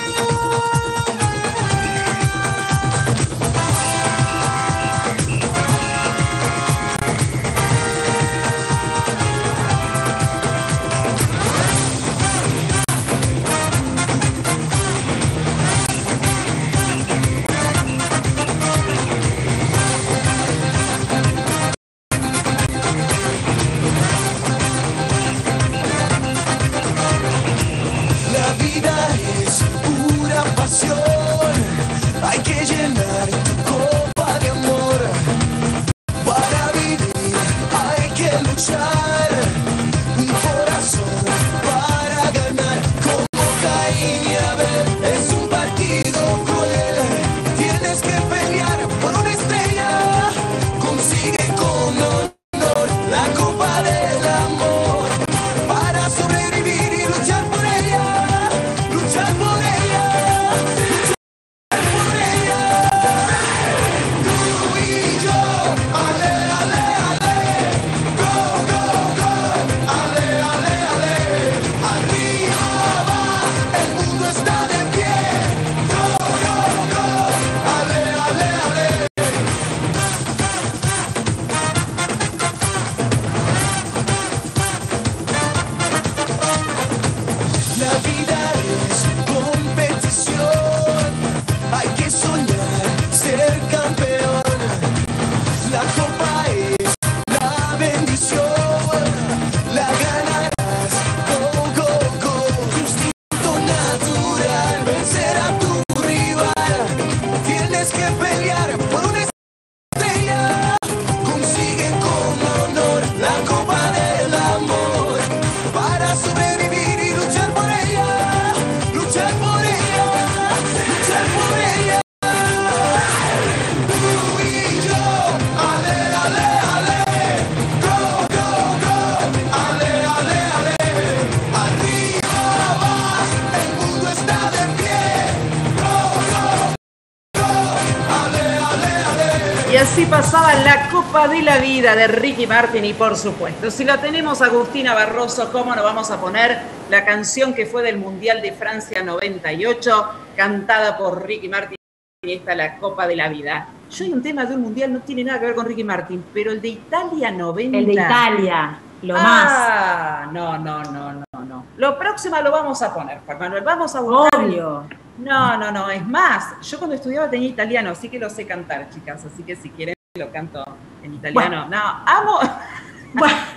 Y 139.71 139.77
así 139.77 140.05
pasaba 140.05 140.53
la 140.65 140.89
Copa 140.89 141.29
de 141.29 141.41
la 141.41 141.57
Vida 141.57 141.95
de 141.95 142.05
Ricky 142.05 142.45
Martin 142.45 142.83
y 142.83 142.93
por 142.93 143.15
supuesto, 143.15 143.71
si 143.71 143.85
la 143.85 144.01
tenemos 144.01 144.41
Agustina 144.41 144.93
Barroso, 144.93 145.49
¿cómo 145.49 145.73
no 145.73 145.81
vamos 145.81 146.11
a 146.11 146.19
poner 146.19 146.59
la 146.89 147.05
canción 147.05 147.53
que 147.53 147.65
fue 147.65 147.81
del 147.81 147.97
Mundial 147.97 148.41
de 148.41 148.51
Francia 148.51 149.01
98, 149.01 150.09
cantada 150.35 150.97
por 150.97 151.25
Ricky 151.25 151.47
Martin 151.47 151.77
y 152.21 152.33
esta 152.33 152.53
la 152.53 152.79
Copa 152.79 153.07
de 153.07 153.15
la 153.15 153.29
Vida? 153.29 153.69
Yo 153.89 154.03
hay 154.03 154.11
un 154.11 154.21
tema 154.21 154.43
de 154.43 154.55
un 154.55 154.61
Mundial, 154.61 154.91
no 154.91 154.99
tiene 154.99 155.23
nada 155.23 155.39
que 155.39 155.45
ver 155.45 155.55
con 155.55 155.65
Ricky 155.65 155.85
Martin, 155.85 156.21
pero 156.33 156.51
el 156.51 156.59
de 156.59 156.67
Italia 156.67 157.31
90... 157.31 157.77
El 157.77 157.85
de 157.85 157.93
Italia, 157.93 158.77
lo 159.01 159.13
más. 159.15 159.23
Ah, 159.49 160.29
no, 160.31 160.57
no, 160.57 160.83
no, 160.83 161.13
no, 161.13 161.39
no. 161.45 161.65
Lo 161.77 161.97
próximo 161.97 162.39
lo 162.41 162.51
vamos 162.51 162.81
a 162.81 162.93
poner, 162.93 163.19
Juan 163.25 163.39
Manuel. 163.39 163.63
Vamos 163.63 163.95
a 163.95 164.01
buscar. 164.01 164.39
Obvio. 164.41 164.87
No, 165.17 165.57
no, 165.57 165.71
no. 165.71 165.89
Es 165.89 166.05
más, 166.05 166.59
yo 166.61 166.77
cuando 166.77 166.95
estudiaba 166.95 167.29
tenía 167.29 167.49
italiano, 167.49 167.91
así 167.91 168.09
que 168.09 168.19
lo 168.19 168.29
sé 168.29 168.45
cantar, 168.47 168.89
chicas. 168.89 169.23
Así 169.25 169.43
que 169.43 169.55
si 169.55 169.69
quieren 169.69 169.93
lo 170.17 170.31
canto 170.31 170.63
en 171.03 171.13
italiano. 171.15 171.67
No, 171.69 172.03
amo. 172.05 172.39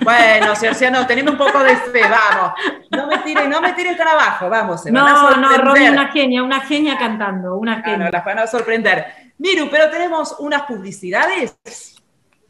Bueno, 0.03 0.55
Cerciano, 0.57 1.07
tenemos 1.07 1.33
un 1.33 1.39
poco 1.39 1.61
de 1.63 1.77
fe, 1.77 2.03
vamos. 2.03 2.53
No 2.91 3.07
me 3.07 3.19
tires, 3.19 3.49
no 3.49 3.61
me 3.61 3.73
tires 3.73 3.97
tan 3.97 4.09
abajo, 4.09 4.49
vamos. 4.49 4.83
Se 4.83 4.91
van 4.91 5.07
a 5.07 5.11
No, 5.13 5.31
no, 5.37 5.49
sorprender. 5.51 5.65
Romy, 5.65 5.89
una 5.89 6.09
genia, 6.09 6.43
una 6.43 6.61
genia 6.61 6.99
cantando, 6.99 7.57
una 7.57 7.75
Ah, 7.75 7.77
no, 7.79 7.85
genia. 7.85 8.11
las 8.11 8.25
van 8.25 8.39
a 8.41 8.47
sorprender. 8.47 9.07
Miru, 9.39 9.69
pero 9.71 9.91
tenemos 9.91 10.37
unas 10.39 10.63
publicidades. 10.63 11.57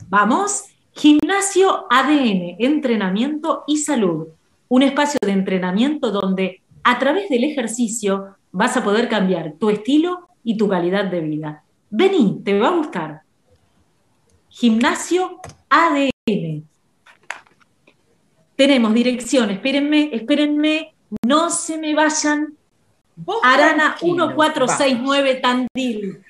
Vamos, 0.08 0.64
gimnasio 0.94 1.86
ADN, 1.90 2.56
entrenamiento 2.58 3.64
y 3.66 3.78
salud. 3.78 4.28
Un 4.68 4.82
espacio 4.82 5.18
de 5.22 5.32
entrenamiento 5.32 6.10
donde 6.10 6.62
a 6.82 6.98
través 6.98 7.28
del 7.28 7.44
ejercicio 7.44 8.36
vas 8.52 8.76
a 8.76 8.84
poder 8.84 9.08
cambiar 9.08 9.54
tu 9.58 9.70
estilo 9.70 10.28
y 10.42 10.56
tu 10.56 10.68
calidad 10.68 11.06
de 11.06 11.20
vida. 11.20 11.64
Vení, 11.90 12.40
te 12.44 12.58
va 12.58 12.68
a 12.68 12.76
gustar. 12.76 13.22
Gimnasio 14.48 15.40
ADN. 15.68 16.64
Tenemos 18.56 18.94
dirección, 18.94 19.50
espérenme, 19.50 20.10
espérenme, 20.12 20.94
no 21.26 21.50
se 21.50 21.76
me 21.76 21.94
vayan. 21.94 22.54
Arana 23.42 23.96
tranquilo, 23.96 24.28
1469 24.28 25.34
Tandil. 25.36 26.24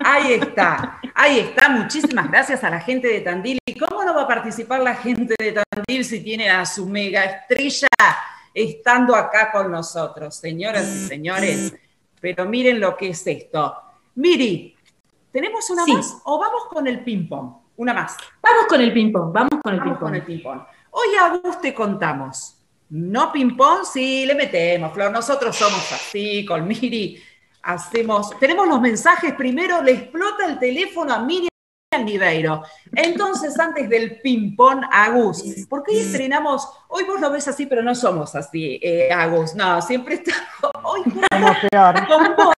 Ahí 0.00 0.34
está, 0.34 1.00
ahí 1.16 1.40
está. 1.40 1.68
Muchísimas 1.68 2.30
gracias 2.30 2.62
a 2.62 2.70
la 2.70 2.80
gente 2.80 3.08
de 3.08 3.20
Tandil. 3.20 3.58
¿Y 3.66 3.76
cómo 3.78 4.04
no 4.04 4.14
va 4.14 4.22
a 4.22 4.28
participar 4.28 4.80
la 4.82 4.94
gente 4.94 5.34
de 5.38 5.52
Tandil 5.52 6.04
si 6.04 6.22
tiene 6.22 6.48
a 6.50 6.64
su 6.64 6.86
mega 6.86 7.24
estrella 7.24 7.88
estando 8.54 9.14
acá 9.16 9.50
con 9.50 9.70
nosotros, 9.70 10.36
señoras 10.36 10.86
y 10.86 11.08
señores? 11.08 11.74
Pero 12.20 12.44
miren 12.46 12.78
lo 12.80 12.96
que 12.96 13.10
es 13.10 13.26
esto. 13.26 13.74
Miri, 14.14 14.76
¿tenemos 15.32 15.68
una 15.70 15.84
Sí. 15.84 15.92
más 15.92 16.18
o 16.24 16.38
vamos 16.38 16.66
con 16.68 16.86
el 16.86 17.00
ping-pong? 17.02 17.52
Una 17.76 17.92
más. 17.92 18.16
Vamos 18.40 18.66
con 18.68 18.80
el 18.80 18.92
ping-pong, 18.92 19.32
vamos 19.32 19.60
con 19.62 19.74
el 19.74 19.82
ping-pong. 19.82 20.14
el 20.14 20.22
ping-pong. 20.22 20.60
Hoy 20.90 21.08
a 21.20 21.26
Agus 21.26 21.60
te 21.60 21.74
contamos. 21.74 22.54
No 22.88 23.32
ping-pong, 23.32 23.84
sí, 23.84 24.24
le 24.24 24.34
metemos, 24.34 24.92
Flor. 24.94 25.10
Nosotros 25.10 25.54
somos 25.56 25.90
así, 25.92 26.44
con 26.46 26.66
Miri. 26.66 27.22
Hacemos. 27.66 28.30
Tenemos 28.38 28.68
los 28.68 28.80
mensajes. 28.80 29.34
Primero 29.34 29.82
le 29.82 29.92
explota 29.92 30.46
el 30.46 30.58
teléfono 30.58 31.12
a 31.12 31.18
Miriam 31.18 31.48
Niveiro. 32.04 32.62
Entonces, 32.94 33.58
antes 33.58 33.88
del 33.88 34.20
ping-pong, 34.20 34.84
Agus. 34.92 35.42
Porque 35.68 35.92
hoy 35.92 35.98
estrenamos. 35.98 36.68
Hoy 36.88 37.02
vos 37.04 37.20
lo 37.20 37.30
ves 37.30 37.48
así, 37.48 37.66
pero 37.66 37.82
no 37.82 37.94
somos 37.94 38.34
así, 38.36 38.78
eh, 38.82 39.10
Agus. 39.12 39.54
No, 39.56 39.82
siempre 39.82 40.14
estamos. 40.14 40.44
Hoy 40.84 41.02
Como 41.02 41.52
peor. 41.70 42.06
con 42.06 42.36
vos 42.36 42.54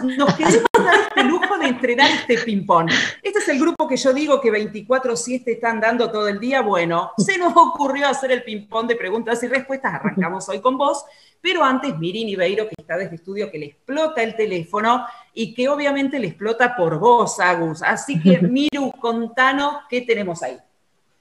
nos 0.00 0.34
queremos 0.34 0.70
dar 0.72 0.94
este 1.08 1.24
lujo 1.24 1.58
de 1.58 1.66
entrenar 1.66 2.10
este 2.10 2.38
ping-pong. 2.38 2.90
Este 3.22 3.38
es 3.38 3.48
el 3.48 3.58
grupo 3.58 3.88
que 3.88 3.96
yo 3.96 4.12
digo 4.12 4.40
que 4.40 4.50
24-7 4.50 5.42
están 5.46 5.80
dando 5.80 6.10
todo 6.10 6.28
el 6.28 6.38
día. 6.38 6.62
Bueno, 6.62 7.12
se 7.18 7.38
nos 7.38 7.56
ocurrió 7.56 8.08
hacer 8.08 8.32
el 8.32 8.42
ping-pong 8.42 8.86
de 8.86 8.96
preguntas 8.96 9.42
y 9.42 9.48
respuestas. 9.48 9.94
Arrancamos 9.94 10.48
hoy 10.48 10.60
con 10.60 10.76
vos. 10.78 11.04
Pero 11.40 11.64
antes, 11.64 11.98
Mirin 11.98 12.28
Ibeiro, 12.28 12.68
que 12.68 12.74
está 12.78 12.96
desde 12.96 13.16
estudio, 13.16 13.50
que 13.50 13.58
le 13.58 13.66
explota 13.66 14.22
el 14.22 14.36
teléfono 14.36 15.04
y 15.34 15.54
que 15.54 15.68
obviamente 15.68 16.18
le 16.18 16.28
explota 16.28 16.76
por 16.76 16.98
vos, 16.98 17.40
Agus. 17.40 17.82
Así 17.82 18.20
que, 18.20 18.38
Miru, 18.42 18.92
contanos 19.00 19.82
qué 19.88 20.02
tenemos 20.02 20.42
ahí. 20.42 20.56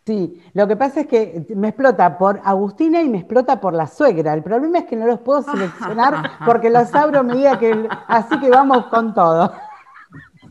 Sí, 0.06 0.42
lo 0.54 0.68
que 0.68 0.76
pasa 0.76 1.02
es 1.02 1.08
que 1.08 1.46
me 1.56 1.70
explota 1.70 2.18
por 2.18 2.42
Agustina 2.44 3.02
y 3.02 3.10
me 3.10 3.20
explota 3.20 3.62
por 3.62 3.74
la 3.74 3.86
suegra. 3.86 4.34
El 4.34 4.42
problema 4.42 4.80
es 4.80 4.86
que 4.86 4.96
no 4.96 5.06
los 5.06 5.20
puedo 5.20 5.42
seleccionar 5.52 6.32
porque 6.46 6.70
los 6.70 6.94
abro 6.96 7.20
a 7.20 7.24
medida 7.24 7.60
que. 7.60 7.88
Así 8.08 8.40
que 8.40 8.50
vamos 8.50 8.88
con 8.88 9.14
todo. 9.14 9.54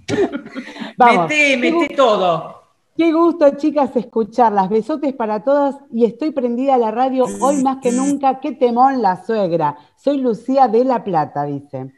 vamos. 0.96 1.28
Mete, 1.28 1.56
mete 1.56 1.94
todo. 1.94 2.60
Qué 2.96 3.12
gusto, 3.12 3.56
chicas, 3.56 3.96
escucharlas. 3.96 4.68
Besotes 4.68 5.14
para 5.14 5.42
todas 5.42 5.76
y 5.90 6.04
estoy 6.04 6.30
prendida 6.30 6.74
a 6.74 6.78
la 6.78 6.90
radio 6.90 7.24
hoy 7.40 7.62
más 7.62 7.78
que 7.78 7.92
nunca. 7.92 8.40
Qué 8.40 8.52
temón 8.52 9.02
la 9.02 9.24
suegra. 9.24 9.76
Soy 9.96 10.18
Lucía 10.18 10.68
de 10.68 10.84
La 10.84 11.02
Plata, 11.02 11.44
dice. 11.44 11.92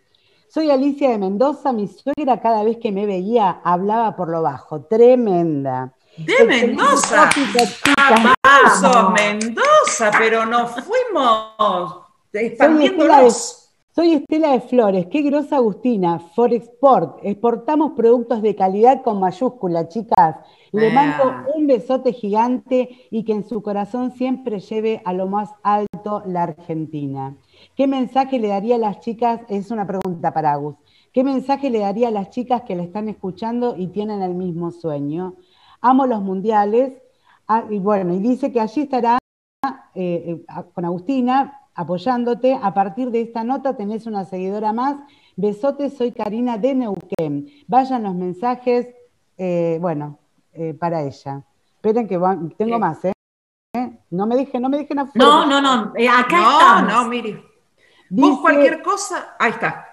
Soy 0.49 0.71
Alicia 0.71 1.11
de 1.11 1.19
Mendoza. 1.19 1.73
Mi 1.73 1.89
suegra 1.89 2.41
cada 2.41 2.63
vez 2.63 2.79
que 2.79 2.93
me 2.93 3.05
veía 3.05 3.61
hablaba 3.65 4.17
por 4.17 4.29
lo 4.29 4.43
bajo. 4.43 4.83
Tremenda. 4.85 5.93
De 6.17 6.45
Mendoza. 6.47 7.31
Aplausos, 7.97 9.13
Mendoza, 9.13 10.11
pero 10.19 10.45
nos 10.45 10.73
fuimos 10.73 12.03
Soy 13.95 14.15
Estela, 14.15 14.53
de, 14.53 14.61
Flores, 14.61 15.07
qué 15.11 15.23
grosa 15.23 15.57
Agustina, 15.57 16.19
Forexport, 16.35 17.19
exportamos 17.23 17.93
productos 17.93 18.43
de 18.43 18.55
calidad 18.55 19.03
con 19.03 19.21
mayúscula, 19.21 19.89
chicas. 19.89 20.37
Le 20.71 20.91
ah. 20.91 20.95
mando 20.95 21.53
un 21.55 21.67
besote 21.67 22.13
gigante 22.13 22.91
y 23.11 23.25
que 23.25 23.33
en 23.33 23.49
su 23.49 23.63
corazón 23.63 24.13
siempre 24.13 24.61
lleve 24.61 25.01
a 25.05 25.15
lo 25.15 25.27
más 25.27 25.51
alto 25.63 26.23
la 26.27 26.43
Argentina. 26.45 27.37
¿Qué 27.75 27.87
mensaje 27.87 28.39
le 28.39 28.49
daría 28.49 28.77
a 28.77 28.79
las 28.79 29.01
chicas? 29.01 29.41
Es 29.49 29.71
una 29.71 29.87
pregunta 29.87 30.33
para 30.33 30.53
Agus. 30.53 30.77
¿Qué 31.13 31.25
mensaje 31.25 31.69
le 31.69 31.81
daría 31.81 32.09
a 32.09 32.11
las 32.13 32.31
chicas 32.31 32.63
que 32.63 32.75
la 32.75 32.83
están 32.83 33.09
escuchando 33.09 33.77
y 33.77 33.89
tienen 33.89 34.23
el 34.23 34.35
mismo 34.35 34.71
sueño? 34.71 35.37
Amo 35.83 36.07
los 36.07 36.23
mundiales, 36.23 37.03
ah, 37.49 37.65
y 37.69 37.79
bueno, 37.79 38.15
y 38.15 38.21
dice 38.21 38.51
que 38.53 38.61
allí 38.61 38.83
estará 38.83 39.19
eh, 39.65 39.71
eh, 39.95 40.45
con 40.73 40.85
Agustina 40.85 41.61
apoyándote. 41.75 42.59
A 42.61 42.73
partir 42.73 43.11
de 43.11 43.21
esta 43.21 43.45
nota 43.45 43.77
tenés 43.77 44.07
una 44.07 44.25
seguidora 44.25 44.73
más. 44.73 44.97
Besotes, 45.37 45.97
soy 45.97 46.13
Karina 46.13 46.57
de 46.59 46.75
Neuquén. 46.75 47.49
Vayan 47.67 48.03
los 48.03 48.15
mensajes, 48.15 48.89
eh, 49.37 49.79
bueno, 49.81 50.19
para 50.79 51.03
ella. 51.03 51.43
Esperen 51.77 52.07
que 52.07 52.19
tengo 52.57 52.79
más, 52.79 53.05
¿eh? 53.05 53.13
No 54.11 54.27
me 54.27 54.37
dejen, 54.37 54.61
no 54.61 54.69
me 54.69 54.79
dejen 54.79 54.99
afuera. 54.99 55.27
No, 55.27 55.47
no, 55.47 55.61
no, 55.61 55.93
acá 56.11 56.37
no, 56.37 56.83
No, 56.83 57.03
no, 57.05 57.09
mire. 57.09 57.43
Vos 58.11 58.41
cualquier 58.41 58.83
cosa, 58.83 59.35
ahí 59.39 59.53
está. 59.53 59.92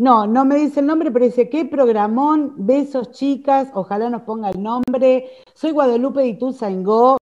No, 0.00 0.26
no 0.26 0.44
me 0.46 0.54
dice 0.54 0.80
el 0.80 0.86
nombre, 0.86 1.10
pero 1.10 1.26
dice, 1.26 1.50
qué 1.50 1.66
programón, 1.66 2.54
besos 2.56 3.10
chicas, 3.10 3.68
ojalá 3.74 4.08
nos 4.08 4.22
ponga 4.22 4.48
el 4.48 4.62
nombre. 4.62 5.28
Soy 5.52 5.72
Guadalupe 5.72 6.22
de 6.22 6.28
Ituzaingó. 6.28 7.18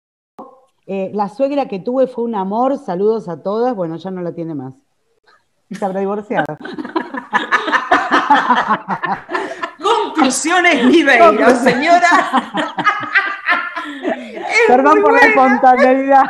Eh, 0.86 1.10
la 1.12 1.28
suegra 1.28 1.66
que 1.66 1.80
tuve 1.80 2.06
fue 2.06 2.22
un 2.22 2.36
amor, 2.36 2.78
saludos 2.78 3.28
a 3.28 3.42
todas. 3.42 3.74
Bueno, 3.74 3.96
ya 3.96 4.12
no 4.12 4.22
la 4.22 4.32
tiene 4.32 4.54
más. 4.54 4.74
Se 5.72 5.84
habrá 5.84 5.98
divorciado. 5.98 6.56
Conclusiones 9.82 10.86
Niveiro, 10.86 11.50
señora. 11.56 12.08
Perdón 14.68 15.02
por 15.02 15.14
la 15.14 15.18
espontaneidad. 15.18 16.22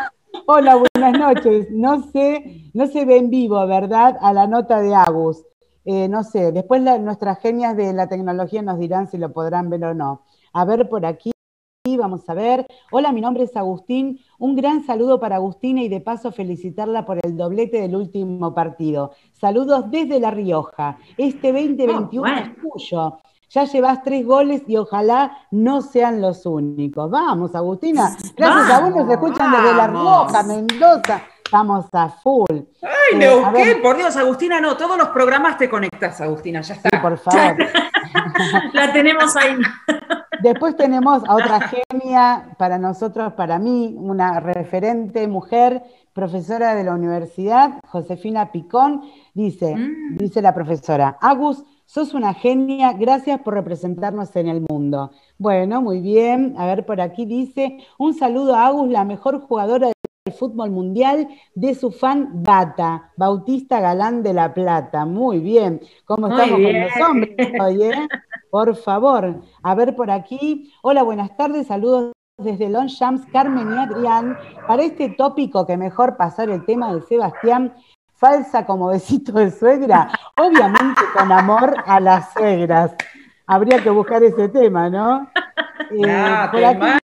Hola, 0.46 0.76
buenas 0.76 1.20
noches. 1.20 1.66
No 1.72 2.10
sé, 2.10 2.70
no 2.72 2.86
se 2.86 3.04
ve 3.04 3.18
en 3.18 3.28
vivo, 3.28 3.66
¿verdad? 3.66 4.16
A 4.22 4.32
la 4.32 4.46
nota 4.46 4.80
de 4.80 4.94
Agus. 4.94 5.44
Eh, 5.90 6.06
no 6.06 6.22
sé, 6.22 6.52
después 6.52 6.82
nuestras 6.82 7.38
genias 7.38 7.74
de 7.74 7.94
la 7.94 8.08
tecnología 8.08 8.60
nos 8.60 8.78
dirán 8.78 9.10
si 9.10 9.16
lo 9.16 9.32
podrán 9.32 9.70
ver 9.70 9.82
o 9.84 9.94
no. 9.94 10.20
A 10.52 10.66
ver 10.66 10.86
por 10.86 11.06
aquí, 11.06 11.30
vamos 11.96 12.28
a 12.28 12.34
ver. 12.34 12.66
Hola, 12.92 13.10
mi 13.10 13.22
nombre 13.22 13.44
es 13.44 13.56
Agustín. 13.56 14.20
Un 14.38 14.54
gran 14.54 14.84
saludo 14.84 15.18
para 15.18 15.36
Agustina 15.36 15.80
y 15.80 15.88
de 15.88 16.02
paso 16.02 16.30
felicitarla 16.30 17.06
por 17.06 17.18
el 17.22 17.38
doblete 17.38 17.80
del 17.80 17.96
último 17.96 18.52
partido. 18.52 19.12
Saludos 19.32 19.90
desde 19.90 20.20
La 20.20 20.30
Rioja. 20.30 20.98
Este 21.16 21.54
2021 21.54 22.36
es 22.36 22.50
tuyo. 22.60 23.20
Ya 23.48 23.64
llevas 23.64 24.02
tres 24.02 24.26
goles 24.26 24.64
y 24.66 24.76
ojalá 24.76 25.38
no 25.50 25.80
sean 25.80 26.20
los 26.20 26.44
únicos. 26.44 27.10
Vamos, 27.10 27.54
Agustina. 27.54 28.14
Gracias 28.36 28.70
a 28.70 28.80
vos 28.80 28.94
nos 28.94 29.10
escuchan 29.10 29.52
desde 29.52 29.74
La 29.74 29.86
Rioja, 29.86 30.42
Mendoza. 30.42 31.22
Estamos 31.48 31.86
a 31.94 32.10
full. 32.10 32.44
Ay, 32.82 33.16
Neuquén, 33.16 33.68
eh, 33.68 33.76
por 33.82 33.96
Dios, 33.96 34.14
Agustina, 34.18 34.60
no, 34.60 34.76
todos 34.76 34.98
los 34.98 35.08
programas 35.08 35.56
te 35.56 35.66
conectas, 35.66 36.20
Agustina, 36.20 36.60
ya 36.60 36.74
está. 36.74 36.90
Sí, 36.92 36.98
por 37.00 37.16
favor. 37.18 37.56
La 38.74 38.92
tenemos 38.92 39.34
ahí. 39.34 39.56
Después 40.42 40.76
tenemos 40.76 41.22
a 41.26 41.34
otra 41.34 41.60
genia, 41.70 42.50
para 42.58 42.76
nosotros, 42.76 43.32
para 43.32 43.58
mí, 43.58 43.94
una 43.96 44.40
referente 44.40 45.26
mujer, 45.26 45.82
profesora 46.12 46.74
de 46.74 46.84
la 46.84 46.92
universidad, 46.92 47.80
Josefina 47.86 48.52
Picón, 48.52 49.10
dice, 49.32 49.74
mm. 49.74 50.18
dice 50.18 50.42
la 50.42 50.52
profesora, 50.52 51.16
Agus, 51.22 51.64
sos 51.86 52.12
una 52.12 52.34
genia, 52.34 52.92
gracias 52.92 53.40
por 53.40 53.54
representarnos 53.54 54.36
en 54.36 54.48
el 54.48 54.66
mundo. 54.68 55.12
Bueno, 55.38 55.80
muy 55.80 56.02
bien, 56.02 56.56
a 56.58 56.66
ver 56.66 56.84
por 56.84 57.00
aquí 57.00 57.24
dice, 57.24 57.78
un 57.96 58.12
saludo 58.12 58.54
a 58.54 58.66
Agus, 58.66 58.90
la 58.90 59.04
mejor 59.04 59.40
jugadora 59.40 59.88
fútbol 60.32 60.70
mundial 60.70 61.28
de 61.54 61.74
su 61.74 61.90
fan 61.90 62.42
Bata, 62.42 63.12
Bautista 63.16 63.80
Galán 63.80 64.22
de 64.22 64.32
La 64.32 64.52
Plata. 64.54 65.04
Muy 65.04 65.40
bien. 65.40 65.80
¿Cómo 66.04 66.28
estamos 66.28 66.60
con 66.60 66.80
los 66.80 67.08
hombres 67.08 67.34
eh? 67.38 68.08
Por 68.50 68.76
favor. 68.76 69.42
A 69.62 69.74
ver 69.74 69.94
por 69.94 70.10
aquí. 70.10 70.72
Hola, 70.82 71.02
buenas 71.02 71.36
tardes. 71.36 71.66
Saludos 71.66 72.12
desde 72.38 72.68
Longchamps, 72.68 73.26
Carmen 73.32 73.74
y 73.74 73.78
Adrián. 73.78 74.38
Para 74.66 74.84
este 74.84 75.10
tópico 75.10 75.66
que 75.66 75.76
mejor 75.76 76.16
pasar 76.16 76.48
el 76.50 76.64
tema 76.64 76.94
de 76.94 77.02
Sebastián, 77.02 77.74
falsa 78.18 78.66
como 78.66 78.88
besito 78.88 79.32
de 79.32 79.50
suegra, 79.50 80.10
obviamente 80.36 81.02
con 81.16 81.30
amor 81.30 81.74
a 81.86 82.00
las 82.00 82.32
suegras. 82.32 82.94
Habría 83.46 83.82
que 83.82 83.90
buscar 83.90 84.22
ese 84.22 84.48
tema, 84.48 84.90
¿no? 84.90 85.28
Eh, 85.90 86.48
por 86.52 86.64
aquí, 86.64 86.98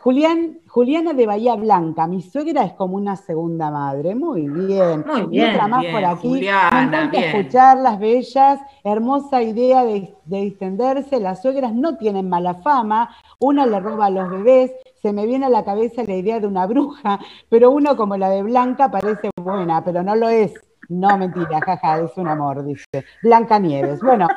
Julián, 0.00 0.59
Juliana 0.70 1.14
de 1.14 1.26
Bahía 1.26 1.56
Blanca, 1.56 2.06
mi 2.06 2.22
suegra 2.22 2.62
es 2.62 2.74
como 2.74 2.96
una 2.96 3.16
segunda 3.16 3.72
madre. 3.72 4.14
Muy 4.14 4.48
bien. 4.48 5.04
Muy 5.04 5.26
bien. 5.26 5.50
otra 5.50 5.66
más 5.66 5.84
por 5.86 6.04
aquí. 6.04 6.28
Juliana, 6.28 7.10
Me 7.12 7.26
escuchar 7.26 7.78
las 7.78 7.98
bellas, 7.98 8.60
hermosa 8.84 9.42
idea 9.42 9.84
de, 9.84 10.14
distenderse. 10.26 11.18
Las 11.18 11.42
suegras 11.42 11.74
no 11.74 11.96
tienen 11.96 12.28
mala 12.28 12.54
fama. 12.54 13.10
Una 13.40 13.66
le 13.66 13.80
roba 13.80 14.06
a 14.06 14.10
los 14.10 14.30
bebés. 14.30 14.70
Se 15.02 15.12
me 15.12 15.26
viene 15.26 15.46
a 15.46 15.48
la 15.48 15.64
cabeza 15.64 16.04
la 16.04 16.14
idea 16.14 16.38
de 16.38 16.46
una 16.46 16.66
bruja, 16.66 17.18
pero 17.48 17.72
uno 17.72 17.96
como 17.96 18.16
la 18.16 18.30
de 18.30 18.44
Blanca 18.44 18.92
parece 18.92 19.30
buena, 19.42 19.82
pero 19.82 20.04
no 20.04 20.14
lo 20.14 20.28
es. 20.28 20.54
No, 20.88 21.18
mentira, 21.18 21.60
jaja, 21.60 21.98
es 21.98 22.16
un 22.16 22.28
amor, 22.28 22.64
dice. 22.64 23.04
Blanca 23.24 23.58
Nieves. 23.58 24.00
Bueno, 24.00 24.28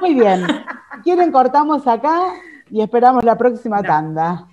muy 0.00 0.14
bien. 0.14 0.46
¿Quieren 1.02 1.30
cortamos 1.30 1.86
acá 1.86 2.32
y 2.70 2.80
esperamos 2.80 3.24
la 3.24 3.36
próxima 3.36 3.82
tanda? 3.82 4.46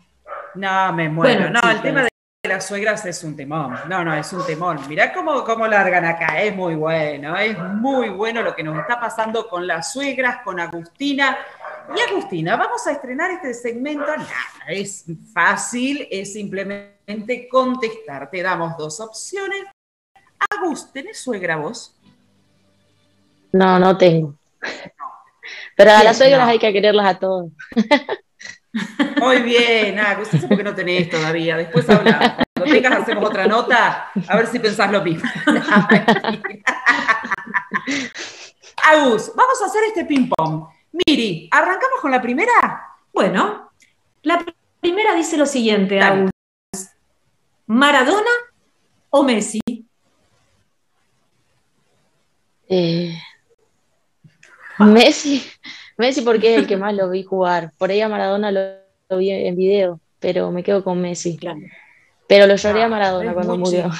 No, 0.55 0.93
me 0.93 1.09
muero. 1.09 1.49
no, 1.49 1.59
el 1.69 1.81
tema 1.81 2.03
de 2.03 2.09
las 2.49 2.67
suegras 2.67 3.05
es 3.05 3.23
un 3.23 3.35
temón. 3.35 3.77
No, 3.87 4.03
no, 4.03 4.13
es 4.13 4.31
un 4.33 4.45
temón. 4.45 4.79
Mirá 4.87 5.13
cómo, 5.13 5.43
cómo 5.43 5.67
largan 5.67 6.05
acá. 6.05 6.41
Es 6.41 6.55
muy 6.55 6.75
bueno. 6.75 7.37
Es 7.37 7.57
muy 7.57 8.09
bueno 8.09 8.41
lo 8.41 8.55
que 8.55 8.63
nos 8.63 8.77
está 8.79 8.99
pasando 8.99 9.47
con 9.47 9.67
las 9.67 9.93
suegras, 9.93 10.41
con 10.43 10.59
Agustina. 10.59 11.37
Y 11.95 11.99
Agustina, 12.01 12.55
vamos 12.55 12.85
a 12.87 12.91
estrenar 12.91 13.31
este 13.31 13.53
segmento. 13.53 14.05
Nada, 14.05 14.29
es 14.67 15.05
fácil, 15.33 16.07
es 16.09 16.33
simplemente 16.33 17.47
contestar. 17.49 18.29
Te 18.29 18.41
damos 18.41 18.77
dos 18.77 18.99
opciones. 18.99 19.65
Agus, 20.51 20.91
¿tenés 20.91 21.19
suegra 21.19 21.57
vos? 21.57 21.95
No, 23.51 23.79
no 23.79 23.97
tengo. 23.97 24.35
Pero 25.75 25.91
a 25.91 26.03
las 26.03 26.17
suegras 26.17 26.47
hay 26.47 26.59
que 26.59 26.71
quererlas 26.71 27.15
a 27.15 27.19
todos. 27.19 27.51
Muy 29.19 29.41
bien, 29.41 29.95
nada, 29.95 30.23
sé 30.25 30.37
por 30.47 30.57
qué 30.57 30.63
no 30.63 30.75
tenés 30.75 31.09
todavía. 31.09 31.57
Después 31.57 31.89
hablamos. 31.89 32.31
Cuando 32.55 32.75
tengas, 32.75 33.01
hacemos 33.01 33.25
otra 33.25 33.47
nota, 33.47 34.11
a 34.27 34.37
ver 34.37 34.47
si 34.47 34.59
pensás 34.59 34.91
lo 34.91 35.01
mismo. 35.03 35.29
Agus, 38.89 39.31
vamos 39.35 39.61
a 39.61 39.65
hacer 39.65 39.83
este 39.87 40.05
ping-pong. 40.05 40.67
Miri, 40.91 41.49
¿arrancamos 41.51 41.99
con 42.01 42.11
la 42.11 42.21
primera? 42.21 42.95
Bueno, 43.13 43.71
la 44.23 44.45
primera 44.79 45.13
dice 45.15 45.37
lo 45.37 45.45
siguiente, 45.45 46.01
Agus. 46.01 46.31
¿Maradona 47.67 48.31
o 49.09 49.23
Messi? 49.23 49.61
Eh, 52.67 53.17
Messi. 54.79 55.43
Messi 55.99 56.21
porque 56.21 56.53
es 56.53 56.59
el 56.61 56.67
que 56.67 56.77
más 56.77 56.95
lo 56.95 57.09
vi 57.09 57.23
jugar. 57.23 57.71
Por 57.77 57.91
ahí 57.91 58.01
a 58.01 58.09
Maradona 58.09 58.51
lo, 58.51 59.17
vi 59.17 59.29
en 59.29 59.55
video, 59.55 59.99
pero 60.19 60.51
me 60.51 60.63
quedo 60.63 60.83
con 60.83 60.99
Messi. 60.99 61.37
Pero 62.27 62.47
lo 62.47 62.55
lloré 62.55 62.81
a 62.81 62.85
ah, 62.85 62.89
Maradona 62.89 63.33
cuando 63.33 63.57
murió. 63.57 63.89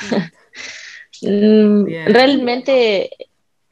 Mm, 1.22 1.86
realmente 2.06 3.10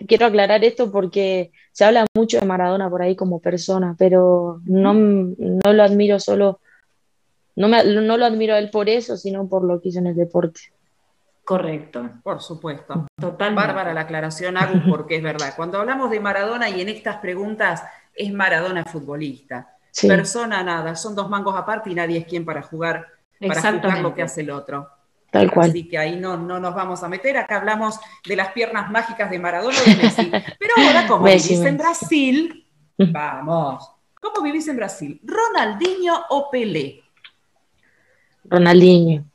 quiero 0.06 0.26
aclarar 0.26 0.66
esto 0.66 0.92
porque 0.92 1.52
se 1.72 1.86
habla 1.86 2.06
mucho 2.14 2.42
de 2.42 2.46
Maradona 2.46 2.90
por 2.90 3.02
ahí 3.02 3.16
como 3.16 3.40
persona, 3.40 3.96
pero 3.98 4.60
no, 4.66 4.94
no 4.94 5.72
lo 5.72 5.82
admiro 5.82 6.20
solo 6.20 6.60
no, 7.58 7.68
me, 7.68 7.84
no 7.84 8.18
lo 8.18 8.26
admiro 8.26 8.54
a 8.54 8.60
él 8.60 8.70
por 8.70 8.88
eso, 8.88 9.18
sino 9.18 9.48
por 9.48 9.64
lo 9.64 9.82
que 9.82 9.90
hizo 9.90 10.00
en 10.00 10.08
el 10.08 10.16
deporte. 10.16 10.60
Correcto. 11.44 12.08
Por 12.22 12.40
supuesto. 12.40 13.08
Totalmente. 13.20 13.66
Bárbara 13.66 13.94
la 13.94 14.02
aclaración, 14.02 14.58
Agus, 14.58 14.84
porque 14.88 15.16
es 15.16 15.24
verdad. 15.24 15.54
Cuando 15.56 15.80
hablamos 15.80 16.12
de 16.12 16.20
Maradona 16.20 16.70
y 16.70 16.82
en 16.82 16.90
estas 16.90 17.18
preguntas 17.18 17.84
es 18.18 18.34
Maradona 18.34 18.84
futbolista. 18.84 19.76
Sí. 19.92 20.08
Persona 20.08 20.64
nada, 20.64 20.96
son 20.96 21.16
dos 21.16 21.30
mangos 21.30 21.56
aparte 21.56 21.90
y 21.90 21.96
nadie 21.96 22.20
es 22.20 22.26
quien 22.26 22.46
para 22.46 22.62
jugar, 22.62 23.08
para 23.40 23.62
juzgar 23.62 24.00
lo 24.00 24.14
que 24.14 24.24
hace 24.24 24.42
el 24.42 24.52
otro. 24.52 24.90
Tal 25.32 25.52
cual. 25.52 25.70
Así 25.70 25.88
que 25.88 25.98
ahí 25.98 26.18
no, 26.18 26.38
no 26.38 26.60
nos 26.60 26.74
vamos 26.74 27.04
a 27.04 27.10
meter. 27.10 27.38
Acá 27.38 27.58
hablamos 27.58 28.00
de 28.26 28.36
las 28.36 28.52
piernas 28.54 28.90
mágicas 28.90 29.30
de 29.30 29.40
Maradona 29.40 29.76
y 29.86 29.90
de 29.90 30.04
Messi. 30.04 30.32
Pero 30.60 30.74
ahora, 30.78 31.08
como 31.08 31.26
Messi, 31.26 31.54
vivís 31.54 31.68
en. 31.68 31.78
Brasil, 31.78 32.68
vamos. 32.98 33.92
¿Cómo 34.22 34.42
vivís 34.42 34.68
en 34.68 34.78
Brasil? 34.78 35.22
¿Ronaldinho 35.24 36.16
o 36.30 36.50
Pelé? 36.50 37.04
Ronaldinho. 38.46 39.26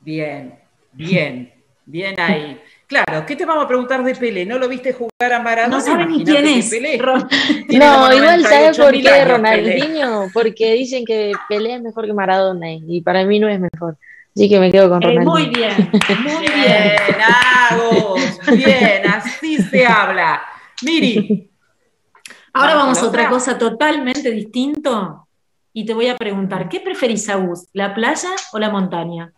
Bien, 0.00 0.58
bien, 0.92 1.52
bien 1.86 2.18
ahí. 2.18 2.60
Claro, 2.92 3.24
¿qué 3.24 3.36
te 3.36 3.46
vamos 3.46 3.64
a 3.64 3.68
preguntar 3.68 4.04
de 4.04 4.14
Pelé? 4.14 4.44
¿No 4.44 4.58
lo 4.58 4.68
viste 4.68 4.92
jugar 4.92 5.32
a 5.32 5.40
Maradona? 5.40 5.76
No 5.78 5.82
saben 5.82 6.08
ni 6.08 6.24
quién 6.24 6.44
es. 6.46 6.68
Pelé 6.68 6.98
No, 6.98 8.12
igual 8.12 8.42
¿sabes 8.44 8.76
98 8.78 8.82
por 8.82 8.92
qué 8.92 8.98
años, 8.98 9.12
Pelé. 9.18 9.24
Ronaldinho? 9.24 10.26
Porque 10.34 10.72
dicen 10.74 11.04
que 11.06 11.32
Pelé 11.48 11.76
es 11.76 11.82
mejor 11.82 12.04
que 12.04 12.12
Maradona 12.12 12.70
y 12.70 13.00
para 13.00 13.24
mí 13.24 13.38
no 13.40 13.48
es 13.48 13.58
mejor. 13.58 13.96
Así 14.36 14.46
que 14.48 14.60
me 14.60 14.70
quedo 14.70 14.90
con 14.90 15.02
Eh, 15.02 15.06
Ronaldinho. 15.06 15.30
muy 15.30 15.46
bien, 15.46 15.72
muy 16.22 16.46
bien. 16.48 16.54
Bien, 16.54 17.16
Agus, 17.70 18.40
bien, 18.58 19.06
así 19.06 19.56
se 19.62 19.86
habla. 19.86 20.42
Miri, 20.82 21.48
Ahora 22.52 22.74
Vamos 22.74 22.98
a 22.98 23.06
otra 23.06 23.22
otra. 23.22 23.30
cosa 23.30 23.56
totalmente 23.56 24.30
distinto 24.30 25.26
y 25.72 25.86
te 25.86 25.94
voy 25.94 26.08
a 26.08 26.16
preguntar, 26.18 26.68
¿qué 26.68 26.80
preferís, 26.80 27.26
Agus? 27.30 27.68
¿La 27.72 27.94
playa 27.94 28.28
o 28.52 28.58
la 28.58 28.68
montaña? 28.68 29.32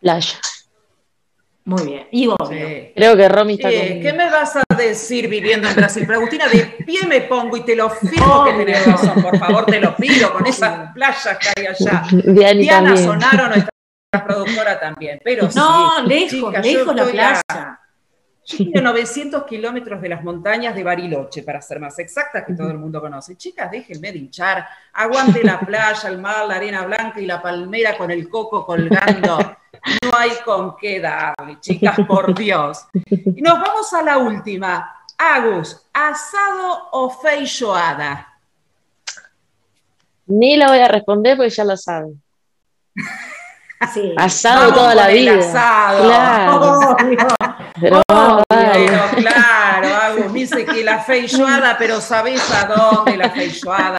Playa. 0.00 0.38
Muy 1.66 1.82
bien, 1.84 2.06
y 2.12 2.28
obvio. 2.28 2.68
sí. 2.68 2.92
Creo 2.94 3.16
que 3.16 3.28
Romy 3.28 3.54
está 3.54 3.70
Eh, 3.70 3.78
conmigo. 3.88 4.00
¿Qué 4.02 4.12
me 4.12 4.30
vas 4.30 4.54
a 4.56 4.62
decir 4.76 5.28
viviendo 5.28 5.68
en 5.68 5.74
Brasil? 5.74 6.04
Pero 6.06 6.18
Agustina, 6.20 6.46
de 6.46 6.60
pie 6.86 7.00
me 7.08 7.22
pongo 7.22 7.56
y 7.56 7.62
te 7.64 7.74
lo 7.74 7.90
firmo 7.90 8.44
que 8.44 8.52
tenés 8.52 8.86
razón, 8.86 9.20
por 9.20 9.36
favor, 9.36 9.66
te 9.66 9.80
lo 9.80 9.96
pido, 9.96 10.32
con 10.32 10.46
esas 10.46 10.92
playas 10.94 11.38
que 11.38 11.48
hay 11.60 11.66
allá. 11.66 12.04
Diana 12.10 12.66
también. 12.68 13.04
Sonaro, 13.04 13.48
nuestra 13.48 13.70
productora 14.24 14.78
también, 14.78 15.20
pero 15.24 15.48
No, 15.56 15.98
sí, 16.02 16.06
lejos, 16.06 16.30
chicas, 16.30 16.64
lejos 16.64 16.94
la 16.94 17.02
estoy 17.02 17.18
a- 17.18 17.80
a 18.74 18.80
900 18.80 19.44
kilómetros 19.44 20.00
de 20.00 20.08
las 20.08 20.22
montañas 20.22 20.74
de 20.74 20.84
Bariloche, 20.84 21.42
para 21.42 21.60
ser 21.60 21.80
más 21.80 21.98
exactas, 21.98 22.44
que 22.44 22.54
todo 22.54 22.70
el 22.70 22.78
mundo 22.78 23.00
conoce. 23.00 23.36
Chicas, 23.36 23.70
déjenme 23.70 24.12
de 24.12 24.18
hinchar. 24.18 24.66
Aguante 24.92 25.42
la 25.42 25.58
playa, 25.66 26.08
el 26.08 26.18
mar, 26.18 26.46
la 26.46 26.56
arena 26.56 26.84
blanca 26.86 27.20
y 27.20 27.26
la 27.26 27.42
palmera 27.42 27.96
con 27.98 28.10
el 28.10 28.28
coco 28.28 28.64
colgando. 28.64 29.38
No 30.02 30.10
hay 30.16 30.30
con 30.44 30.76
qué 30.76 31.00
darle, 31.00 31.58
chicas, 31.60 31.98
por 32.06 32.34
Dios. 32.34 32.86
Y 33.10 33.42
nos 33.42 33.60
vamos 33.60 33.92
a 33.92 34.02
la 34.02 34.18
última. 34.18 34.92
Agus, 35.18 35.82
¿asado 35.92 36.88
o 36.92 37.10
feijoada? 37.10 38.32
Ni 40.26 40.56
la 40.56 40.68
voy 40.68 40.78
a 40.78 40.88
responder 40.88 41.36
porque 41.36 41.50
ya 41.50 41.64
la 41.64 41.76
saben. 41.76 42.22
Sí. 43.92 44.14
Asado 44.16 44.60
Vamos 44.60 44.74
toda 44.74 44.94
la 44.94 45.08
vida. 45.08 45.34
asado. 45.38 46.04
Claro. 46.04 46.96
Pero. 47.80 48.02
Pero 48.48 49.02
claro, 49.16 49.88
Agus 49.96 50.32
dice 50.32 50.64
que 50.64 50.82
la 50.82 50.98
feijoada, 51.00 51.76
pero 51.78 52.00
sabés 52.00 52.40
a 52.50 52.64
dónde 52.66 53.16
la 53.18 53.28
feijoada 53.30 53.98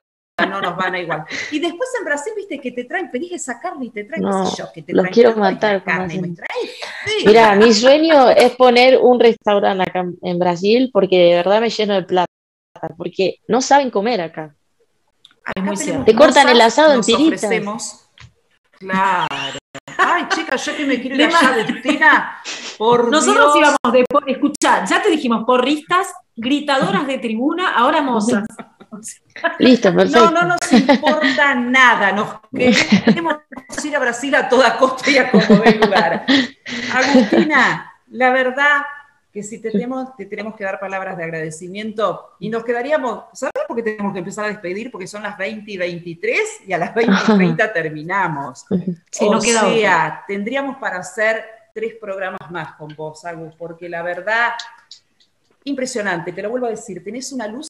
no 0.49 0.61
nos 0.61 0.75
van 0.75 0.95
a 0.95 0.99
igual. 0.99 1.25
Y 1.51 1.59
después 1.59 1.89
en 1.99 2.05
Brasil, 2.05 2.34
viste 2.36 2.59
que 2.59 2.71
te 2.71 2.86
traen, 2.86 3.11
pedís 3.11 3.34
esa 3.34 3.59
carne 3.59 3.86
y 3.86 3.89
te 3.91 4.03
traen, 4.05 4.23
No, 4.23 4.43
qué 4.45 4.49
sé 4.49 4.55
yo, 4.57 4.65
que 4.73 4.82
te 4.82 4.93
los 4.93 5.03
traen 5.03 5.13
quiero 5.13 5.36
matar 5.36 5.84
carne, 5.84 6.21
me 6.21 6.28
eso. 6.30 6.36
traes, 6.38 6.71
sí. 7.05 7.23
Mira, 7.28 7.55
mi 7.55 7.71
sueño 7.73 8.30
es 8.32 8.51
poner 8.55 8.97
un 8.99 9.19
restaurante 9.19 9.84
acá 9.84 10.05
en- 10.23 10.39
Brasil 10.39 10.89
porque 10.91 11.17
de 11.19 11.36
verdad 11.36 11.61
me 11.61 11.69
lleno 11.69 11.93
de 11.93 12.03
plata. 12.03 12.25
Porque 12.97 13.38
no 13.47 13.61
saben 13.61 13.89
comer 13.91 14.21
acá. 14.21 14.55
Acá 15.45 15.61
muy 15.61 15.75
tenemos 15.75 15.80
cierto. 15.80 16.05
Te 16.05 16.15
cortan 16.15 16.49
el 16.49 16.61
asado 16.61 16.93
en 16.93 17.01
tiritas. 17.01 17.43
ofrecemos. 17.43 18.03
Claro. 18.80 19.57
Ay, 19.97 20.28
chicas, 20.30 20.63
yo 20.65 20.75
que 20.75 20.86
me 20.86 20.99
quiero 21.01 21.15
ir 21.15 21.21
De 21.21 21.25
allá. 21.36 21.49
Agustina, 21.53 22.38
por 22.78 23.09
Nosotros 23.11 23.53
Dios. 23.53 23.57
íbamos 23.57 23.93
de, 23.93 24.05
por- 24.05 24.30
escuchá, 24.30 24.86
ya 24.86 25.01
te 25.01 25.09
dijimos, 25.09 25.43
porristas, 25.45 26.13
gritadoras 26.36 27.07
de 27.07 27.17
tribuna, 27.17 27.73
ahora 27.73 28.01
mozas. 28.01 28.43
Listo, 29.59 29.93
perfecto. 29.93 30.32
No, 30.32 30.41
no 30.43 30.47
nos 30.55 30.71
importa 30.73 31.53
nada, 31.55 32.11
nos 32.11 32.28
queremos 32.55 33.36
ir 33.84 33.95
a 33.95 33.99
Brasil 33.99 34.34
a 34.36 34.49
toda 34.49 34.78
costa 34.78 35.09
y 35.11 35.17
a 35.17 35.30
como 35.32 35.45
dé 35.59 35.73
lugar. 35.75 36.25
Agustina, 36.93 37.91
la 38.07 38.30
verdad 38.32 38.82
que 39.38 39.44
si 39.44 39.60
te 39.60 39.70
tenemos, 39.70 40.16
te 40.16 40.26
tenemos 40.26 40.56
que 40.56 40.64
dar 40.64 40.80
palabras 40.80 41.16
de 41.16 41.24
agradecimiento 41.24 42.32
y 42.40 42.50
nos 42.50 42.64
quedaríamos, 42.64 43.26
¿sabes 43.34 43.54
por 43.68 43.78
qué 43.78 43.84
tenemos 43.84 44.12
que 44.12 44.18
empezar 44.18 44.46
a 44.46 44.48
despedir? 44.48 44.90
Porque 44.90 45.06
son 45.06 45.22
las 45.22 45.38
20 45.38 45.74
y 45.74 45.78
23 45.78 46.40
y 46.66 46.74
a 46.74 46.80
las 46.80 46.96
20 46.96 47.14
y 47.14 47.36
30 47.36 47.74
terminamos. 47.74 48.66
Sí, 49.12 49.26
o 49.28 49.32
no 49.32 49.40
queda 49.40 49.62
sea, 49.62 50.24
tendríamos 50.28 50.78
para 50.78 50.98
hacer 50.98 51.46
tres 51.72 51.94
programas 52.02 52.50
más 52.50 52.74
con 52.78 52.96
vos, 52.96 53.26
Agus, 53.26 53.54
porque 53.60 53.88
la 53.88 54.02
verdad, 54.02 54.54
impresionante, 55.66 56.32
te 56.32 56.42
lo 56.42 56.50
vuelvo 56.50 56.66
a 56.66 56.72
decir, 56.72 57.04
tenés 57.04 57.32
una 57.32 57.48
luz 57.48 57.68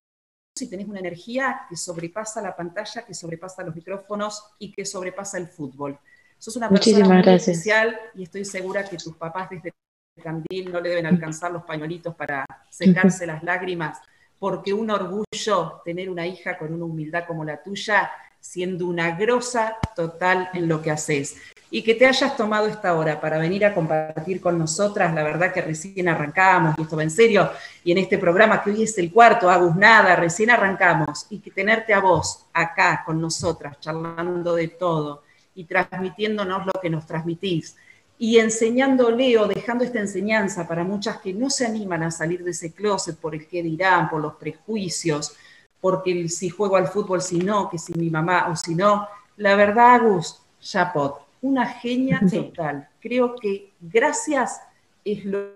y 0.57 0.69
tenés 0.69 0.87
una 0.87 0.99
energía 0.99 1.63
que 1.69 1.75
sobrepasa 1.75 2.41
la 2.41 2.55
pantalla, 2.55 3.05
que 3.05 3.13
sobrepasa 3.13 3.61
los 3.63 3.75
micrófonos 3.75 4.41
y 4.57 4.71
que 4.71 4.85
sobrepasa 4.85 5.37
el 5.37 5.49
fútbol. 5.49 5.99
Sos 6.37 6.55
una 6.55 6.69
persona 6.69 6.79
Muchísimas 6.79 7.09
muy 7.09 7.23
gracias. 7.23 7.57
especial 7.57 7.99
y 8.15 8.23
estoy 8.23 8.45
segura 8.45 8.85
que 8.85 8.95
tus 8.95 9.17
papás 9.17 9.49
desde 9.49 9.73
Candil 10.17 10.71
no 10.71 10.81
le 10.81 10.89
deben 10.89 11.05
alcanzar 11.05 11.51
los 11.51 11.63
pañuelitos 11.63 12.15
para 12.15 12.45
secarse 12.69 13.25
las 13.25 13.43
lágrimas, 13.43 13.99
porque 14.39 14.73
un 14.73 14.89
orgullo 14.89 15.81
tener 15.83 16.09
una 16.09 16.27
hija 16.27 16.57
con 16.57 16.73
una 16.73 16.85
humildad 16.85 17.25
como 17.25 17.43
la 17.43 17.61
tuya, 17.61 18.11
siendo 18.39 18.85
una 18.87 19.15
grosa 19.15 19.77
total 19.95 20.49
en 20.53 20.67
lo 20.67 20.81
que 20.81 20.91
haces. 20.91 21.37
Y 21.69 21.81
que 21.83 21.95
te 21.95 22.05
hayas 22.05 22.37
tomado 22.37 22.67
esta 22.67 22.95
hora 22.95 23.19
para 23.19 23.37
venir 23.37 23.65
a 23.65 23.73
compartir 23.73 24.39
con 24.39 24.57
nosotras, 24.57 25.13
la 25.13 25.23
verdad 25.23 25.51
que 25.51 25.61
recién 25.61 26.07
arrancamos, 26.07 26.75
y 26.77 26.83
esto 26.83 26.95
va 26.95 27.03
en 27.03 27.11
serio, 27.11 27.49
y 27.83 27.91
en 27.91 27.97
este 27.97 28.17
programa 28.17 28.63
que 28.63 28.71
hoy 28.71 28.83
es 28.83 28.97
el 28.97 29.11
cuarto, 29.11 29.49
Agus 29.49 29.75
Nada, 29.75 30.15
recién 30.15 30.49
arrancamos, 30.49 31.25
y 31.29 31.39
que 31.39 31.51
tenerte 31.51 31.93
a 31.93 31.99
vos 31.99 32.45
acá 32.53 33.03
con 33.05 33.19
nosotras, 33.19 33.79
charlando 33.81 34.55
de 34.55 34.69
todo 34.69 35.23
y 35.55 35.65
transmitiéndonos 35.65 36.67
lo 36.67 36.73
que 36.79 36.89
nos 36.89 37.05
transmitís, 37.05 37.75
y 38.19 38.39
enseñándole 38.39 39.37
o 39.37 39.47
dejando 39.47 39.83
esta 39.83 39.99
enseñanza 39.99 40.67
para 40.67 40.83
muchas 40.83 41.17
que 41.19 41.33
no 41.33 41.49
se 41.49 41.65
animan 41.65 42.03
a 42.03 42.11
salir 42.11 42.43
de 42.43 42.51
ese 42.51 42.73
closet 42.73 43.15
por 43.17 43.35
el 43.35 43.47
que 43.47 43.61
dirán, 43.61 44.09
por 44.09 44.21
los 44.21 44.35
prejuicios, 44.35 45.35
porque 45.79 46.27
si 46.29 46.49
juego 46.49 46.75
al 46.77 46.87
fútbol, 46.87 47.21
si 47.21 47.37
no, 47.37 47.69
que 47.69 47.77
si 47.77 47.93
mi 47.93 48.09
mamá 48.09 48.47
o 48.51 48.55
si 48.55 48.73
no. 48.73 49.07
La 49.37 49.55
verdad, 49.55 49.95
Agus, 49.95 50.41
Chapot, 50.59 51.19
una 51.41 51.67
genia 51.67 52.19
total. 52.29 52.87
Creo 52.99 53.35
que 53.35 53.71
gracias 53.79 54.59
es 55.05 55.23
lo 55.23 55.51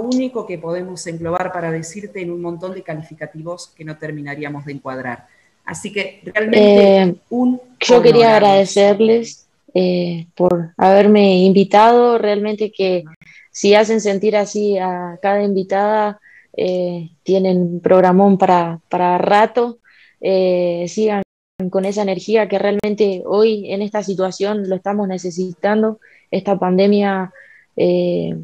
único 0.00 0.46
que 0.46 0.58
podemos 0.58 1.04
englobar 1.06 1.52
para 1.52 1.70
decirte 1.70 2.20
en 2.20 2.30
un 2.30 2.40
montón 2.40 2.74
de 2.74 2.82
calificativos 2.82 3.72
que 3.74 3.84
no 3.84 3.98
terminaríamos 3.98 4.64
de 4.64 4.72
encuadrar. 4.72 5.26
Así 5.64 5.92
que 5.92 6.20
realmente 6.24 7.02
Eh, 7.02 7.14
un 7.30 7.60
Yo 7.80 8.02
quería 8.02 8.36
agradecerles 8.36 9.41
eh, 9.74 10.26
por 10.34 10.72
haberme 10.76 11.38
invitado. 11.38 12.18
Realmente 12.18 12.72
que 12.72 13.04
si 13.50 13.74
hacen 13.74 14.00
sentir 14.00 14.36
así 14.36 14.78
a 14.78 15.18
cada 15.22 15.42
invitada, 15.42 16.20
eh, 16.56 17.10
tienen 17.22 17.80
programón 17.80 18.38
para, 18.38 18.80
para 18.88 19.18
rato. 19.18 19.78
Eh, 20.20 20.86
sigan 20.88 21.22
con 21.70 21.84
esa 21.84 22.02
energía 22.02 22.48
que 22.48 22.58
realmente 22.58 23.22
hoy 23.26 23.70
en 23.72 23.82
esta 23.82 24.02
situación 24.02 24.68
lo 24.68 24.76
estamos 24.76 25.08
necesitando. 25.08 26.00
Esta 26.30 26.58
pandemia 26.58 27.32
eh, 27.76 28.36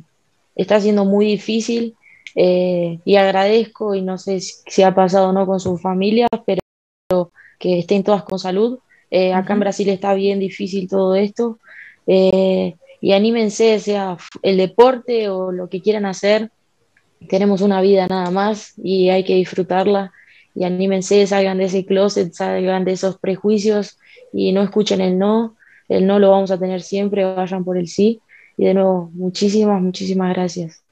está 0.56 0.80
siendo 0.80 1.04
muy 1.04 1.26
difícil 1.26 1.94
y 2.34 3.16
agradezco 3.16 3.96
y 3.96 4.02
no 4.02 4.16
sé 4.16 4.38
si, 4.38 4.54
si 4.64 4.82
ha 4.84 4.94
pasado 4.94 5.30
o 5.30 5.32
no 5.32 5.44
con 5.44 5.58
sus 5.58 5.82
familias, 5.82 6.28
pero 6.46 6.60
que 7.58 7.80
estén 7.80 8.04
todas 8.04 8.22
con 8.22 8.38
salud. 8.38 8.78
Eh, 9.10 9.32
acá 9.32 9.54
en. 9.54 9.60
Brasil 9.60 9.88
está 9.88 10.14
bien 10.14 10.38
difícil 10.38 10.88
todo 10.88 11.14
esto. 11.14 11.58
eh, 12.06 12.74
y 13.00 13.12
anímense, 13.12 13.78
sea 13.78 14.16
el 14.42 14.56
deporte 14.56 15.28
o 15.28 15.52
lo 15.52 15.68
que 15.68 15.80
quieran 15.80 16.06
hacer. 16.06 16.50
Tenemos 17.28 17.60
una 17.60 17.80
vida 17.80 18.06
nada 18.08 18.30
más 18.30 18.74
y 18.82 19.10
hay 19.10 19.24
que 19.24 19.34
disfrutarla. 19.34 20.12
Y 20.54 20.64
anímense, 20.64 21.26
salgan 21.26 21.58
de 21.58 21.64
ese 21.64 21.84
closet, 21.84 22.32
salgan 22.32 22.84
de 22.84 22.92
esos 22.92 23.18
prejuicios 23.18 23.98
y 24.32 24.52
no 24.52 24.62
escuchen 24.62 25.00
el 25.00 25.18
no. 25.18 25.56
El 25.88 26.06
no 26.06 26.18
lo 26.18 26.30
vamos 26.30 26.50
a 26.50 26.58
tener 26.58 26.82
siempre, 26.82 27.24
vayan 27.24 27.64
por 27.64 27.78
el 27.78 27.88
sí. 27.88 28.20
Y 28.56 28.64
de 28.64 28.74
nuevo, 28.74 29.10
muchísimas, 29.14 29.80
muchísimas 29.80 30.34
gracias. 30.34 30.82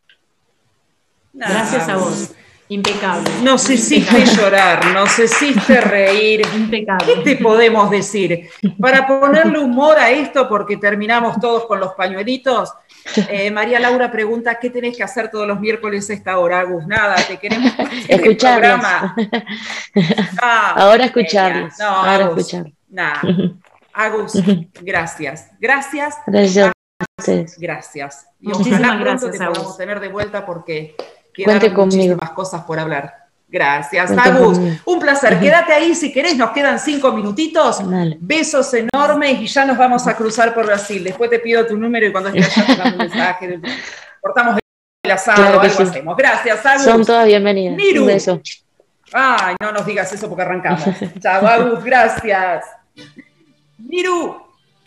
Gracias 1.33 1.89
a 1.89 1.97
vos. 1.97 2.33
Impecable. 2.69 3.31
Nos 3.43 3.71
hiciste 3.71 4.25
llorar, 4.25 4.87
nos 4.93 5.17
hiciste 5.19 5.81
reír. 5.81 6.43
Impecable. 6.55 7.14
¿Qué 7.14 7.21
te 7.23 7.37
podemos 7.43 7.91
decir? 7.91 8.49
Para 8.81 9.07
ponerle 9.07 9.59
humor 9.61 9.97
a 9.99 10.11
esto, 10.11 10.49
porque 10.49 10.77
terminamos 10.77 11.39
todos 11.39 11.67
con 11.67 11.79
los 11.79 11.93
pañuelitos, 11.93 12.73
eh, 13.29 13.51
María 13.53 13.79
Laura 13.79 14.11
pregunta, 14.11 14.59
¿qué 14.59 14.71
tenés 14.71 14.97
que 14.97 15.05
hacer 15.05 15.31
todos 15.31 15.47
los 15.47 15.61
miércoles 15.61 16.11
a 16.11 16.12
esta 16.12 16.39
hora, 16.39 16.61
Agus? 16.61 16.87
Nada, 16.87 17.14
te 17.17 17.39
queremos 17.39 17.73
Escucharlos. 18.09 18.85
Ah, 20.43 20.75
Ahora 20.77 21.07
escucharlos. 21.07 21.75
No, 21.79 21.87
Ahora 21.87 22.25
Agus, 22.27 22.39
escuchar. 22.39 22.73
Nada. 22.89 23.21
Agus, 23.93 24.33
gracias. 24.83 25.51
Gracias. 25.59 26.17
Gracias. 26.27 26.73
Gracias. 27.59 28.27
Y 28.41 28.49
Muchísimas 28.49 28.81
ojalá 28.81 29.01
pronto 29.01 29.27
gracias, 29.27 29.33
te 29.33 29.39
podamos 29.55 29.77
tener 29.77 30.01
de 30.01 30.09
vuelta 30.09 30.45
porque 30.45 30.97
Cuente 31.45 31.72
conmigo. 31.72 31.97
muchísimas 31.97 32.30
cosas 32.30 32.62
por 32.64 32.78
hablar. 32.78 33.14
Gracias, 33.49 34.07
Cuente 34.11 34.28
Agus. 34.28 34.59
conmigo. 34.59 34.76
Un 34.87 34.99
placer. 34.99 35.39
Quédate 35.39 35.72
ahí 35.72 35.95
si 35.95 36.12
querés, 36.12 36.37
nos 36.37 36.51
quedan 36.51 36.78
cinco 36.80 37.12
minutitos. 37.12 37.89
Dale. 37.89 38.16
Besos 38.20 38.72
enormes 38.74 39.41
y 39.41 39.47
ya 39.47 39.64
nos 39.64 39.78
vamos 39.78 40.07
a 40.07 40.16
cruzar 40.16 40.53
por 40.53 40.66
Brasil. 40.66 41.05
Después 41.05 41.30
te 41.30 41.39
pido 41.39 41.64
tu 41.66 41.76
número 41.78 42.07
y 42.07 42.12
cuando 42.12 42.30
estés 42.30 42.57
allá 42.59 42.66
te 42.66 42.76
mando 42.82 42.93
un 43.05 43.11
mensaje. 43.11 43.61
Cortamos 44.20 44.59
el 45.05 45.11
asado, 45.12 45.37
Claro 45.43 45.61
algo 45.61 45.74
sí. 45.74 45.82
hacemos. 45.84 46.16
Gracias, 46.16 46.66
Agus. 46.66 46.82
Son 46.82 47.05
todas 47.05 47.26
bienvenidas. 47.26 47.76
Miru. 47.76 48.03
Un 48.03 48.07
beso. 48.09 48.41
Ay, 49.12 49.55
no 49.61 49.70
nos 49.70 49.87
digas 49.87 50.12
eso 50.12 50.28
porque 50.28 50.43
arrancamos. 50.43 50.82
Chao, 51.20 51.47
Agus, 51.47 51.84
gracias. 51.84 52.64
Miru, 53.78 54.37
¿qué 54.39 54.46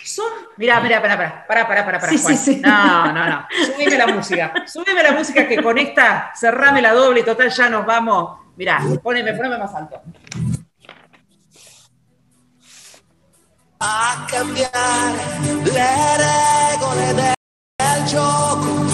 son? 0.10 0.32
Mirá, 0.58 0.80
mirá, 0.82 1.02
pará, 1.02 1.18
pará, 1.18 1.46
pará, 1.48 1.68
pará, 1.68 1.86
pará, 1.86 2.00
pará, 2.00 2.12
Sí, 2.12 2.18
Juan. 2.22 2.38
sí, 2.38 2.54
sí. 2.56 2.62
No, 2.62 3.14
no, 3.14 3.26
no. 3.26 3.48
Subime 3.66 3.98
la 3.98 4.08
música. 4.08 4.54
Subime 4.68 5.04
la 5.04 5.12
música 5.14 5.48
que 5.48 5.62
con 5.62 5.78
esta, 5.78 6.32
cerrame 6.36 6.82
la 6.82 6.94
doble, 6.94 7.24
total, 7.24 7.50
ya 7.50 7.70
nos 7.70 7.86
vamos. 7.86 8.40
Mirá, 8.58 8.82
poneme, 9.02 9.34
poneme 9.34 9.58
más 9.58 9.74
alto. 9.74 10.02
a 13.82 14.28
cambiare 14.30 15.24
le 15.64 16.18
regole 16.18 17.14
del 17.14 18.06
gioco. 18.08 18.89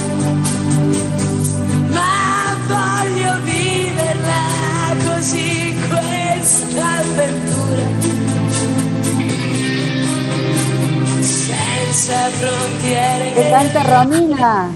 Que 12.06 13.50
cante 13.50 13.82
Romina. 13.82 14.70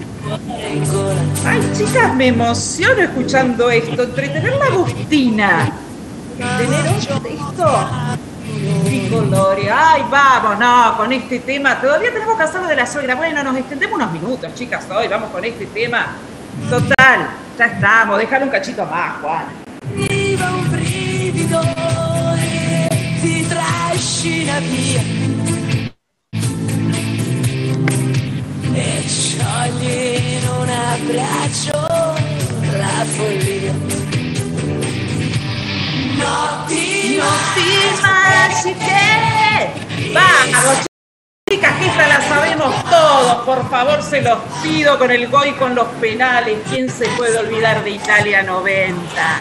Ay, 1.46 1.70
chicas, 1.76 2.12
me 2.16 2.26
emociono 2.26 3.02
escuchando 3.02 3.70
esto. 3.70 4.02
Entretener 4.02 4.56
la 4.56 4.64
Agustina. 4.64 5.72
Tener 6.36 6.86
esto. 6.86 7.88
Gloria. 9.28 9.92
Ay, 9.92 10.02
vamos, 10.10 10.58
no, 10.58 10.96
con 10.96 11.12
este 11.12 11.38
tema. 11.38 11.80
Todavía 11.80 12.12
tenemos 12.12 12.36
que 12.36 12.42
hacerlo 12.42 12.66
de 12.66 12.74
la 12.74 12.86
suegra. 12.86 13.14
Bueno, 13.14 13.44
nos 13.44 13.56
extendemos 13.56 13.94
unos 13.94 14.10
minutos, 14.10 14.52
chicas, 14.56 14.84
hoy. 14.90 15.06
Vamos 15.06 15.30
con 15.30 15.44
este 15.44 15.66
tema. 15.66 16.08
Total, 16.68 17.28
ya 17.56 17.64
estamos. 17.64 18.18
Déjalo 18.18 18.46
un 18.46 18.50
cachito 18.50 18.84
más, 18.86 19.20
Juan. 19.22 19.44
Arriva 19.94 20.50
un 20.50 20.68
brivido 20.72 21.62
e 22.36 22.88
ti 23.22 23.44
trascina 23.44 24.58
via. 24.58 25.39
Mágicas. 38.62 39.70
Vamos, 40.12 40.86
chicas, 41.48 41.78
que 41.78 41.86
esta 41.86 42.08
la 42.08 42.20
sabemos 42.28 42.84
todos. 42.90 43.44
Por 43.46 43.70
favor, 43.70 44.02
se 44.02 44.20
los 44.20 44.38
pido 44.62 44.98
con 44.98 45.10
el 45.10 45.28
gol 45.28 45.56
con 45.56 45.74
los 45.74 45.88
penales. 46.00 46.58
¿Quién 46.68 46.90
se 46.90 47.08
puede 47.10 47.38
olvidar 47.38 47.82
de 47.82 47.90
Italia 47.90 48.42
90? 48.42 49.40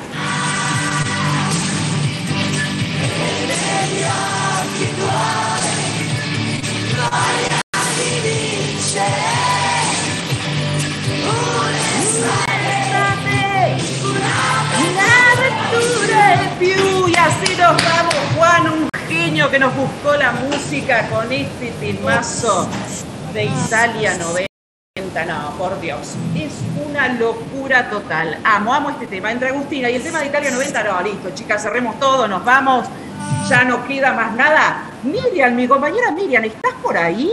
Una 14.80 15.08
aventura 15.34 16.56
più. 16.58 17.08
Y 17.08 17.16
así 17.16 17.56
nos 17.58 17.84
vamos, 17.84 18.09
genio 19.40 19.52
que 19.52 19.60
nos 19.60 19.74
buscó 19.74 20.18
la 20.18 20.34
música 20.34 21.08
con 21.08 21.32
este 21.32 21.72
temazo 21.80 22.68
de 23.34 23.46
Italia 23.46 24.18
90. 24.18 25.26
No, 25.26 25.52
por 25.58 25.80
Dios, 25.80 26.16
es 26.36 26.52
una 26.86 27.08
locura 27.14 27.90
total. 27.90 28.38
Amo, 28.44 28.74
amo 28.74 28.90
este 28.90 29.08
tema. 29.08 29.32
Entre 29.32 29.48
Agustina 29.48 29.90
y 29.90 29.96
el 29.96 30.04
tema 30.04 30.20
de 30.20 30.26
Italia 30.26 30.52
90, 30.52 30.84
no, 30.84 31.02
listo, 31.04 31.30
chicas, 31.34 31.64
cerremos 31.64 31.98
todo, 32.02 32.28
nos 32.28 32.44
vamos. 32.44 32.86
Ya 33.50 33.64
no 33.64 33.88
queda 33.88 34.12
más 34.12 34.36
nada. 34.36 34.90
Miriam, 35.04 35.56
mi 35.56 35.70
compañera 35.70 36.12
Miriam, 36.12 36.44
¿estás 36.44 36.74
por 36.84 36.98
ahí? 36.98 37.32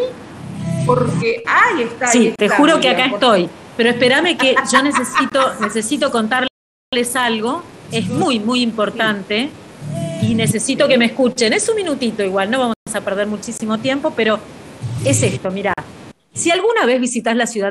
Porque 0.87 1.43
ahí 1.45 1.83
está. 1.83 2.07
ahí 2.07 2.13
Sí, 2.13 2.35
te 2.39 2.49
juro 2.49 2.79
que 2.79 2.89
acá 2.89 3.07
por- 3.07 3.15
estoy. 3.15 3.51
Pero 3.77 3.91
espérame 3.91 4.37
que 4.39 4.55
yo 4.71 4.83
necesito, 4.83 5.55
necesito 5.61 6.13
contarles 6.13 7.17
algo. 7.17 7.65
Es 7.91 8.07
muy, 8.07 8.39
muy 8.39 8.63
importante 8.63 9.51
y 10.29 10.35
necesito 10.35 10.89
que 10.89 10.99
me 10.99 11.05
escuchen. 11.07 11.53
Es 11.53 11.69
un 11.69 11.77
minutito 11.77 12.25
igual, 12.25 12.51
no 12.51 12.59
vamos 12.59 12.75
a 12.93 13.01
perder 13.01 13.29
muchísimo 13.29 13.79
tiempo, 13.79 14.13
pero 14.17 14.41
es 15.05 15.23
esto, 15.23 15.49
mirá. 15.51 15.73
Si 16.33 16.51
alguna 16.51 16.85
vez 16.85 17.01
visitas 17.01 17.37
la 17.37 17.47
ciudad 17.47 17.71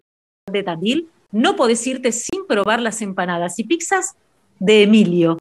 de 0.51 0.63
Tandil, 0.63 1.09
no 1.31 1.57
podés 1.57 1.85
irte 1.85 2.11
sin 2.11 2.47
probar 2.47 2.81
las 2.81 3.01
empanadas 3.01 3.59
y 3.59 3.65
pizzas 3.65 4.15
de 4.59 4.83
Emilio. 4.83 5.37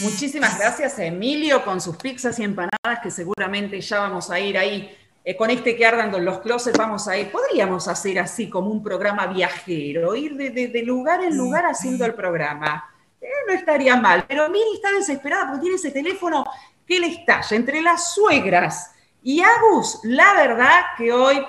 Muchísimas 0.00 0.58
gracias 0.58 0.98
a 0.98 1.04
Emilio 1.04 1.64
con 1.64 1.80
sus 1.80 1.96
pizzas 1.96 2.38
y 2.38 2.44
empanadas, 2.44 3.00
que 3.02 3.10
seguramente 3.10 3.80
ya 3.80 4.00
vamos 4.00 4.30
a 4.30 4.38
ir 4.38 4.58
ahí. 4.58 4.96
eh, 5.26 5.36
con 5.36 5.48
este 5.48 5.74
que 5.74 5.86
ardan 5.86 6.22
los 6.22 6.40
closets, 6.40 6.76
vamos 6.76 7.08
a 7.08 7.16
ir. 7.16 7.30
Podríamos 7.30 7.88
hacer 7.88 8.18
así 8.18 8.50
como 8.50 8.70
un 8.70 8.82
programa 8.82 9.26
viajero, 9.26 10.14
ir 10.14 10.34
de, 10.34 10.82
lugar 10.82 11.24
en 11.24 11.34
lugar 11.36 11.64
haciendo 11.64 12.04
el 12.04 12.12
programa. 12.12 12.84
Eh, 13.20 13.26
no 13.48 13.54
estaría 13.54 13.96
mal, 13.96 14.26
pero 14.28 14.50
Miri 14.50 14.74
está 14.74 14.92
desesperada 14.92 15.46
porque 15.46 15.62
tiene 15.62 15.76
ese 15.76 15.90
teléfono 15.90 16.44
que 16.86 17.00
le 17.00 17.06
estalla 17.06 17.56
entre 17.56 17.80
las 17.80 18.12
suegras 18.12 18.92
y 19.22 19.40
Agus. 19.40 20.00
La 20.04 20.34
verdad 20.34 20.82
que 20.98 21.10
hoy 21.10 21.42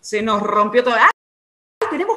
se 0.00 0.20
nos 0.20 0.42
rompió 0.42 0.84
todo. 0.84 0.94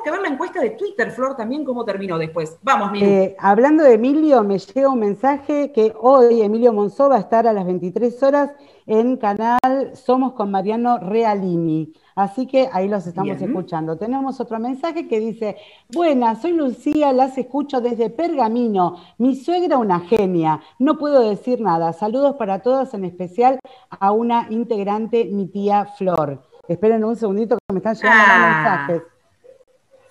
Que 0.04 0.12
ver 0.12 0.22
la 0.22 0.28
encuesta 0.28 0.60
de 0.60 0.72
Twitter, 0.72 1.12
Flor, 1.12 1.36
también 1.36 1.64
cómo 1.66 1.86
terminó 1.86 2.18
después. 2.18 2.58
Vamos, 2.62 2.92
Miri. 2.92 3.06
Eh, 3.06 3.36
hablando 3.40 3.84
de 3.84 3.94
Emilio, 3.94 4.44
me 4.44 4.58
llega 4.60 4.90
un 4.90 5.00
mensaje 5.00 5.72
que 5.72 5.94
hoy 6.00 6.42
Emilio 6.42 6.74
Monzó 6.74 7.10
va 7.10 7.16
a 7.16 7.20
estar 7.20 7.48
a 7.48 7.54
las 7.54 7.66
23 7.66 8.22
horas 8.24 8.52
en 8.86 9.16
canal 9.16 9.60
Somos 9.94 10.34
con 10.34 10.52
Mariano 10.52 10.98
Realini. 11.00 11.94
Así 12.16 12.46
que 12.46 12.70
ahí 12.72 12.88
los 12.90 13.08
estamos 13.08 13.38
Bien. 13.38 13.50
escuchando. 13.50 13.98
Tenemos 13.98 14.40
otro 14.40 14.60
mensaje 14.60 15.08
que 15.08 15.20
dice, 15.20 15.56
buenas, 15.92 16.42
soy 16.42 16.52
Lucía, 16.52 17.12
las 17.14 17.38
escucho 17.38 17.82
desde 17.82 18.10
Pergamino. 18.10 18.98
Mi 19.18 19.36
suegra 19.36 19.78
una 19.78 20.02
genia, 20.02 20.60
no 20.80 20.98
puedo 21.00 21.28
decir 21.28 21.60
nada. 21.62 21.92
Saludos 21.94 22.36
para 22.36 22.60
todos, 22.60 22.94
en 22.94 23.06
especial 23.06 23.58
a 23.90 24.12
una 24.12 24.48
integrante, 24.50 25.26
mi 25.26 25.48
tía 25.48 25.86
Flor. 25.98 26.44
Esperen 26.68 27.04
un 27.04 27.16
segundito 27.16 27.58
que 27.68 27.74
me 27.74 27.80
están 27.80 27.96
llegando 27.96 28.24
Ah. 28.26 28.38
más 28.38 28.88
mensajes. 28.90 29.13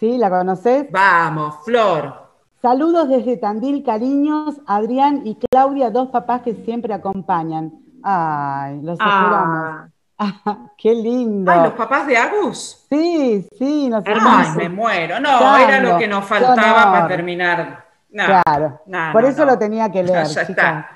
¿Sí? 0.02 0.18
¿La 0.18 0.28
conoces? 0.30 0.90
Vamos, 0.90 1.58
Flor. 1.64 2.12
Saludos 2.60 3.08
desde 3.08 3.36
Tandil, 3.36 3.84
cariños, 3.84 4.56
Adrián 4.66 5.22
y 5.24 5.36
Claudia, 5.36 5.90
dos 5.90 6.08
papás 6.08 6.42
que 6.42 6.54
siempre 6.64 6.92
acompañan. 6.92 7.70
Ay, 8.02 8.80
los 8.82 8.98
esperamos. 8.98 9.90
Ah, 10.18 10.70
qué 10.76 10.94
lindo. 10.94 11.50
Ay, 11.50 11.60
los 11.62 11.72
papás 11.72 12.06
de 12.06 12.16
Agus. 12.16 12.84
Sí, 12.88 13.46
sí, 13.58 13.88
nos 13.88 14.04
Ay, 14.06 14.48
me 14.56 14.68
muero. 14.68 15.18
No, 15.20 15.38
Claro, 15.38 15.64
era 15.64 15.80
lo 15.80 15.98
que 15.98 16.06
nos 16.06 16.24
faltaba 16.24 16.92
para 16.92 17.08
terminar. 17.08 17.84
No, 18.10 18.24
Claro, 18.26 18.80
no, 18.86 19.12
por 19.12 19.22
no, 19.22 19.28
eso 19.28 19.44
lo 19.44 19.58
tenía 19.58 19.90
que 19.90 20.02
leer, 20.04 20.26
Ya, 20.26 20.42
está. 20.42 20.90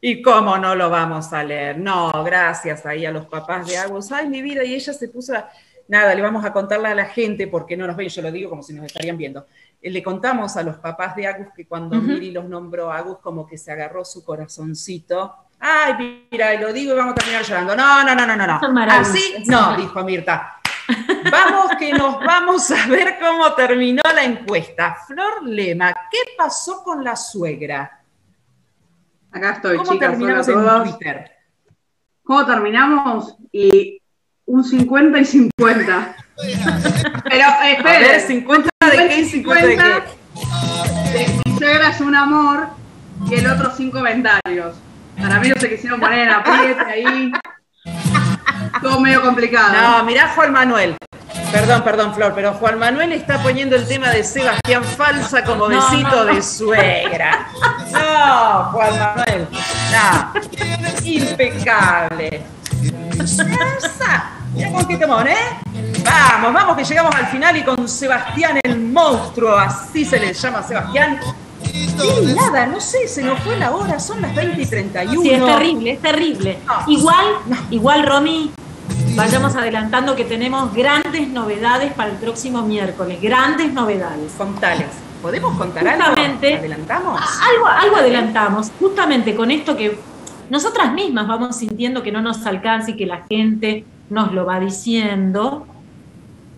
¿Y 0.00 0.20
cómo 0.22 0.58
no 0.58 0.76
lo 0.76 0.90
vamos 0.90 1.32
a 1.32 1.42
leer? 1.42 1.78
No, 1.78 2.10
gracias 2.24 2.86
ahí 2.86 3.04
a 3.06 3.10
los 3.10 3.26
papás 3.26 3.66
de 3.66 3.78
Agus. 3.78 4.12
Ay, 4.12 4.28
mi 4.28 4.42
vida, 4.42 4.62
y 4.64 4.74
ella 4.74 4.92
se 4.92 5.08
puso 5.08 5.34
a- 5.34 5.48
nada, 5.88 6.14
le 6.14 6.22
vamos 6.22 6.44
a 6.44 6.52
contarle 6.52 6.88
a 6.88 6.94
la 6.94 7.06
gente, 7.06 7.48
porque 7.48 7.76
no 7.76 7.86
nos 7.86 7.96
ven, 7.96 8.08
yo 8.08 8.22
lo 8.22 8.30
digo 8.30 8.50
como 8.50 8.62
si 8.62 8.72
nos 8.72 8.86
estarían 8.86 9.16
viendo. 9.16 9.46
Eh, 9.80 9.90
Le 9.90 10.02
contamos 10.02 10.56
a 10.56 10.62
los 10.62 10.76
papás 10.76 11.16
de 11.16 11.26
Agus 11.26 11.48
que 11.56 11.66
cuando. 11.66 11.96
Miri 11.96 12.30
los 12.30 12.44
nombró 12.44 12.92
a 12.92 12.98
Agus, 12.98 13.18
como 13.18 13.46
que 13.46 13.58
se 13.58 13.72
agarró 13.72 14.04
su 14.04 14.24
corazoncito. 14.24 15.34
Ay, 15.60 16.26
mira, 16.30 16.54
y 16.54 16.58
lo 16.58 16.72
digo 16.72 16.94
y 16.94 16.96
vamos 16.96 17.12
a 17.12 17.16
terminar 17.16 17.42
llorando. 17.42 17.74
No, 17.74 18.04
no, 18.04 18.14
no, 18.14 18.26
no, 18.26 18.46
no. 18.46 18.82
Así 18.92 19.42
no, 19.46 19.76
dijo 19.76 20.04
Mirta. 20.04 20.54
Vamos 21.30 21.72
que 21.78 21.92
nos 21.92 22.18
vamos 22.24 22.70
a 22.70 22.86
ver 22.86 23.18
cómo 23.20 23.52
terminó 23.54 24.02
la 24.14 24.24
encuesta. 24.24 24.96
Flor 25.06 25.44
Lema, 25.44 25.92
¿qué 26.10 26.18
pasó 26.36 26.82
con 26.82 27.02
la 27.04 27.14
suegra? 27.16 28.00
Acá 29.30 29.52
estoy, 29.52 29.76
¿Cómo 29.76 29.92
chicas. 29.92 30.10
terminamos 30.10 30.48
en. 30.48 30.82
Twitter? 30.84 31.30
¿Cómo 32.22 32.46
terminamos? 32.46 33.36
Y 33.52 34.00
un 34.48 34.64
50 34.64 35.18
y 35.18 35.24
50. 35.24 36.16
Pero 37.24 37.44
A 37.46 37.70
esperen, 37.70 38.02
ver, 38.02 38.20
50 38.20 38.68
de 38.90 39.08
qué 39.08 39.20
y 39.20 39.24
50 39.24 39.66
de 39.66 39.76
qué. 39.76 39.82
de 41.12 41.40
mi 41.46 41.58
suegra 41.58 41.88
es 41.90 42.00
un 42.00 42.14
amor 42.14 42.68
y 43.28 43.34
el 43.34 43.46
otro 43.46 43.74
sin 43.74 43.90
comentarios. 43.90 44.76
Para 45.20 45.40
mí 45.40 45.48
no 45.48 45.60
se 45.60 45.68
quisieron 45.68 46.00
poner 46.00 46.28
en 46.28 46.30
apriete 46.30 46.80
ahí. 46.84 47.32
Todo 48.82 49.00
medio 49.00 49.20
complicado. 49.22 49.72
No, 49.98 50.04
mirá 50.04 50.28
Juan 50.34 50.52
Manuel. 50.52 50.96
Perdón, 51.50 51.82
perdón, 51.82 52.14
Flor, 52.14 52.32
pero 52.34 52.52
Juan 52.54 52.78
Manuel 52.78 53.12
está 53.12 53.42
poniendo 53.42 53.74
el 53.74 53.86
tema 53.88 54.10
de 54.10 54.22
Sebastián 54.22 54.84
falsa 54.84 55.42
como 55.44 55.68
No, 55.68 55.76
besito 55.76 56.10
no, 56.10 56.24
no. 56.26 56.34
de 56.34 56.42
suegra. 56.42 57.48
No, 57.92 58.64
Juan 58.72 58.98
Manuel. 58.98 59.48
No. 59.92 60.32
Impecable. 61.04 62.42
Esa. 63.22 64.30
Mira 64.54 64.72
con 64.72 64.86
qué 64.86 64.96
temón, 64.96 65.26
¿eh? 65.28 65.36
Vamos, 66.04 66.52
vamos, 66.54 66.76
que 66.76 66.84
llegamos 66.84 67.14
al 67.14 67.26
final 67.26 67.56
y 67.56 67.62
con 67.62 67.88
Sebastián 67.88 68.58
el 68.62 68.80
monstruo, 68.80 69.56
así 69.56 70.04
se 70.04 70.18
le 70.18 70.32
llama 70.32 70.58
a 70.60 70.62
Sebastián. 70.62 71.20
Y 71.72 72.34
nada, 72.34 72.66
no 72.66 72.80
sé, 72.80 73.06
se 73.08 73.22
nos 73.22 73.38
fue 73.40 73.56
la 73.56 73.72
hora, 73.72 73.98
son 74.00 74.22
las 74.22 74.34
20 74.34 74.62
y 74.62 74.66
31. 74.66 75.22
Sí, 75.22 75.30
es 75.30 75.44
terrible, 75.44 75.90
es 75.92 76.02
terrible. 76.02 76.58
No. 76.66 76.74
Igual, 76.92 77.26
No. 77.46 77.56
igual, 77.70 78.06
Romy, 78.06 78.50
vayamos 79.14 79.54
adelantando 79.56 80.16
que 80.16 80.24
tenemos 80.24 80.72
grandes 80.72 81.28
novedades 81.28 81.92
para 81.92 82.10
el 82.10 82.16
próximo 82.16 82.62
miércoles. 82.62 83.20
Grandes 83.20 83.72
novedades. 83.72 84.32
Contales. 84.38 84.86
¿Podemos 85.20 85.58
contar 85.58 85.86
algo? 85.86 86.04
Justamente. 86.04 86.54
¿Adelantamos? 86.58 87.20
Algo, 87.20 87.66
algo 87.66 87.96
adelantamos, 87.96 88.70
justamente 88.78 89.34
con 89.34 89.50
esto 89.50 89.76
que 89.76 89.98
nosotras 90.50 90.92
mismas 90.92 91.26
vamos 91.28 91.56
sintiendo 91.56 92.02
que 92.02 92.12
no 92.12 92.20
nos 92.22 92.44
alcanza 92.46 92.90
y 92.92 92.96
que 92.96 93.06
la 93.06 93.22
gente 93.28 93.84
nos 94.10 94.32
lo 94.32 94.46
va 94.46 94.58
diciendo. 94.60 95.66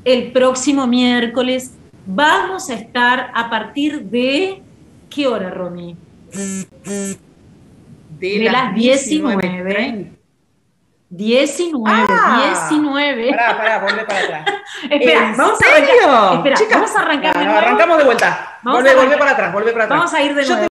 El 0.05 0.33
próximo 0.33 0.87
miércoles 0.87 1.75
vamos 2.07 2.71
a 2.71 2.75
estar 2.75 3.31
a 3.35 3.51
partir 3.51 4.03
de. 4.05 4.63
¿Qué 5.11 5.27
hora, 5.27 5.51
Romy? 5.51 5.97
de, 6.33 7.19
De 8.39 8.51
las 8.51 8.75
19. 8.75 10.13
19, 11.13 12.07
Ah. 12.09 12.69
19. 12.69 13.31
Pará, 13.31 13.57
pará, 13.57 13.79
volvé 13.81 14.05
para 14.05 14.21
atrás. 14.21 14.45
Espera, 14.91 15.31
¿En 15.31 15.37
vamos 15.37 15.59
a 15.61 15.65
serio? 15.65 16.03
arrancar. 16.09 16.35
Espera, 16.37 16.57
Chicas, 16.57 16.75
vamos 16.75 16.97
a 16.97 17.01
arrancar 17.01 17.35
no, 17.35 17.41
de 17.41 17.47
nuevo. 17.47 17.59
arrancamos 17.61 17.99
de 17.99 18.05
vuelta. 18.05 18.59
Vamos 18.63 18.79
Volvé, 18.79 18.91
a 18.91 18.95
volvé 18.95 19.07
arrancar. 19.07 19.19
para 19.19 19.31
atrás, 19.33 19.53
volvé 19.53 19.73
para 19.73 19.85
atrás. 19.85 19.99
Vamos 19.99 20.15
a 20.15 20.23
ir 20.23 20.35
de 20.37 20.47
nuevo. 20.47 20.70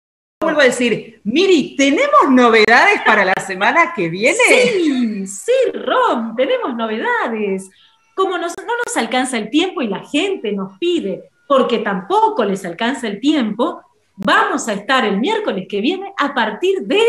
Vuelvo 0.57 0.71
a 0.71 0.73
decir, 0.73 1.21
Miri, 1.25 1.77
¿tenemos 1.77 2.31
novedades 2.31 3.03
para 3.05 3.25
la 3.25 3.35
semana 3.47 3.93
que 3.95 4.09
viene? 4.09 4.39
Sí, 4.49 5.27
sí, 5.27 5.53
Rom, 5.75 6.35
tenemos 6.35 6.75
novedades. 6.75 7.71
Como 8.15 8.39
no 8.39 8.47
nos 8.47 8.97
alcanza 8.97 9.37
el 9.37 9.51
tiempo 9.51 9.83
y 9.83 9.89
la 9.89 10.03
gente 10.03 10.53
nos 10.53 10.79
pide, 10.79 11.25
porque 11.47 11.79
tampoco 11.79 12.45
les 12.45 12.65
alcanza 12.65 13.07
el 13.07 13.21
tiempo, 13.21 13.83
vamos 14.17 14.67
a 14.69 14.73
estar 14.73 15.05
el 15.05 15.19
miércoles 15.19 15.67
que 15.69 15.81
viene 15.81 16.13
a 16.17 16.35
partir 16.35 16.81
de... 16.81 17.03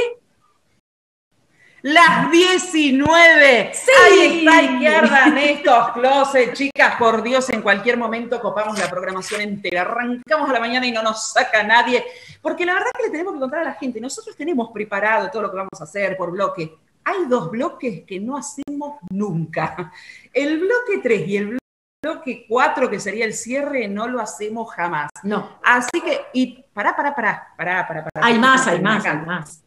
Las 1.87 2.29
19. 2.31 3.71
Sí. 3.73 3.91
Ahí 4.03 4.39
está, 4.39 4.61
y 4.61 4.79
que 4.79 4.87
ardan 4.89 5.37
estos 5.37 5.91
closets, 5.91 6.53
chicas. 6.53 6.95
Por 6.97 7.23
Dios, 7.23 7.49
en 7.49 7.61
cualquier 7.61 7.95
momento 7.95 8.41
copamos 8.41 8.77
la 8.77 8.89
programación 8.89 9.39
entera. 9.39 9.83
Arrancamos 9.83 10.49
a 10.49 10.53
la 10.53 10.59
mañana 10.59 10.85
y 10.85 10.91
no 10.91 11.01
nos 11.01 11.31
saca 11.31 11.63
nadie. 11.63 12.03
Porque 12.41 12.65
la 12.65 12.73
verdad 12.73 12.89
que 12.93 13.03
le 13.03 13.09
tenemos 13.09 13.35
que 13.35 13.39
contar 13.39 13.59
a 13.61 13.63
la 13.63 13.73
gente. 13.75 14.01
Nosotros 14.01 14.35
tenemos 14.35 14.69
preparado 14.73 15.31
todo 15.31 15.43
lo 15.43 15.49
que 15.49 15.55
vamos 15.55 15.79
a 15.79 15.85
hacer 15.85 16.17
por 16.17 16.29
bloque. 16.31 16.75
Hay 17.05 17.23
dos 17.29 17.49
bloques 17.49 18.03
que 18.05 18.19
no 18.19 18.35
hacemos 18.35 18.99
nunca. 19.09 19.93
El 20.33 20.59
bloque 20.59 20.99
3 21.01 21.25
y 21.25 21.37
el 21.37 21.57
bloque 22.03 22.45
4, 22.49 22.89
que 22.89 22.99
sería 22.99 23.23
el 23.23 23.33
cierre, 23.33 23.87
no 23.87 24.09
lo 24.09 24.19
hacemos 24.19 24.73
jamás. 24.73 25.09
No, 25.23 25.57
Así 25.63 26.01
que, 26.01 26.25
y 26.33 26.65
pará, 26.73 26.93
pará, 26.97 27.15
pará, 27.15 27.53
pará, 27.55 27.87
pará, 27.87 28.03
pará. 28.03 28.27
hay 28.27 28.37
más, 28.37 28.67
hay 28.67 28.81
más, 28.81 29.05
hay 29.05 29.17
más. 29.19 29.63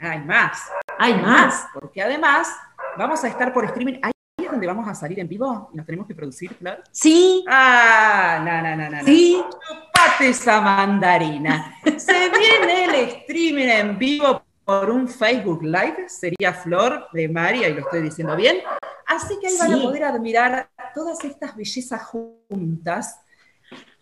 Hay 0.00 0.20
más. 0.20 0.68
Hay 0.98 1.14
más. 1.14 1.66
Porque 1.74 2.02
además 2.02 2.48
vamos 2.96 3.22
a 3.24 3.28
estar 3.28 3.52
por 3.52 3.64
streaming. 3.66 3.98
Ahí 4.02 4.12
es 4.38 4.50
donde 4.50 4.66
vamos 4.66 4.88
a 4.88 4.94
salir 4.94 5.20
en 5.20 5.28
vivo 5.28 5.70
y 5.72 5.76
nos 5.76 5.86
tenemos 5.86 6.06
que 6.06 6.14
producir, 6.14 6.54
claro. 6.56 6.82
Sí, 6.90 7.44
Ah, 7.48 8.40
no, 8.44 8.62
no, 8.62 8.76
no, 8.76 8.96
no. 8.96 9.04
sí. 9.04 9.42
Chupate 9.50 10.28
esa 10.30 10.60
mandarina. 10.60 11.74
Se 11.96 12.30
viene 12.30 12.84
el 12.84 12.94
streaming 13.10 13.66
en 13.68 13.98
vivo 13.98 14.42
por 14.64 14.90
un 14.90 15.08
Facebook 15.08 15.62
Live. 15.62 16.08
Sería 16.08 16.52
Flor 16.54 17.08
de 17.12 17.28
María, 17.28 17.68
y 17.68 17.74
lo 17.74 17.80
estoy 17.80 18.02
diciendo 18.02 18.34
bien. 18.36 18.58
Así 19.06 19.38
que 19.40 19.48
ahí 19.48 19.56
van 19.58 19.74
a 19.74 19.82
poder 19.82 20.04
admirar 20.04 20.68
todas 20.94 21.22
estas 21.24 21.54
bellezas 21.56 22.02
juntas. 22.04 23.20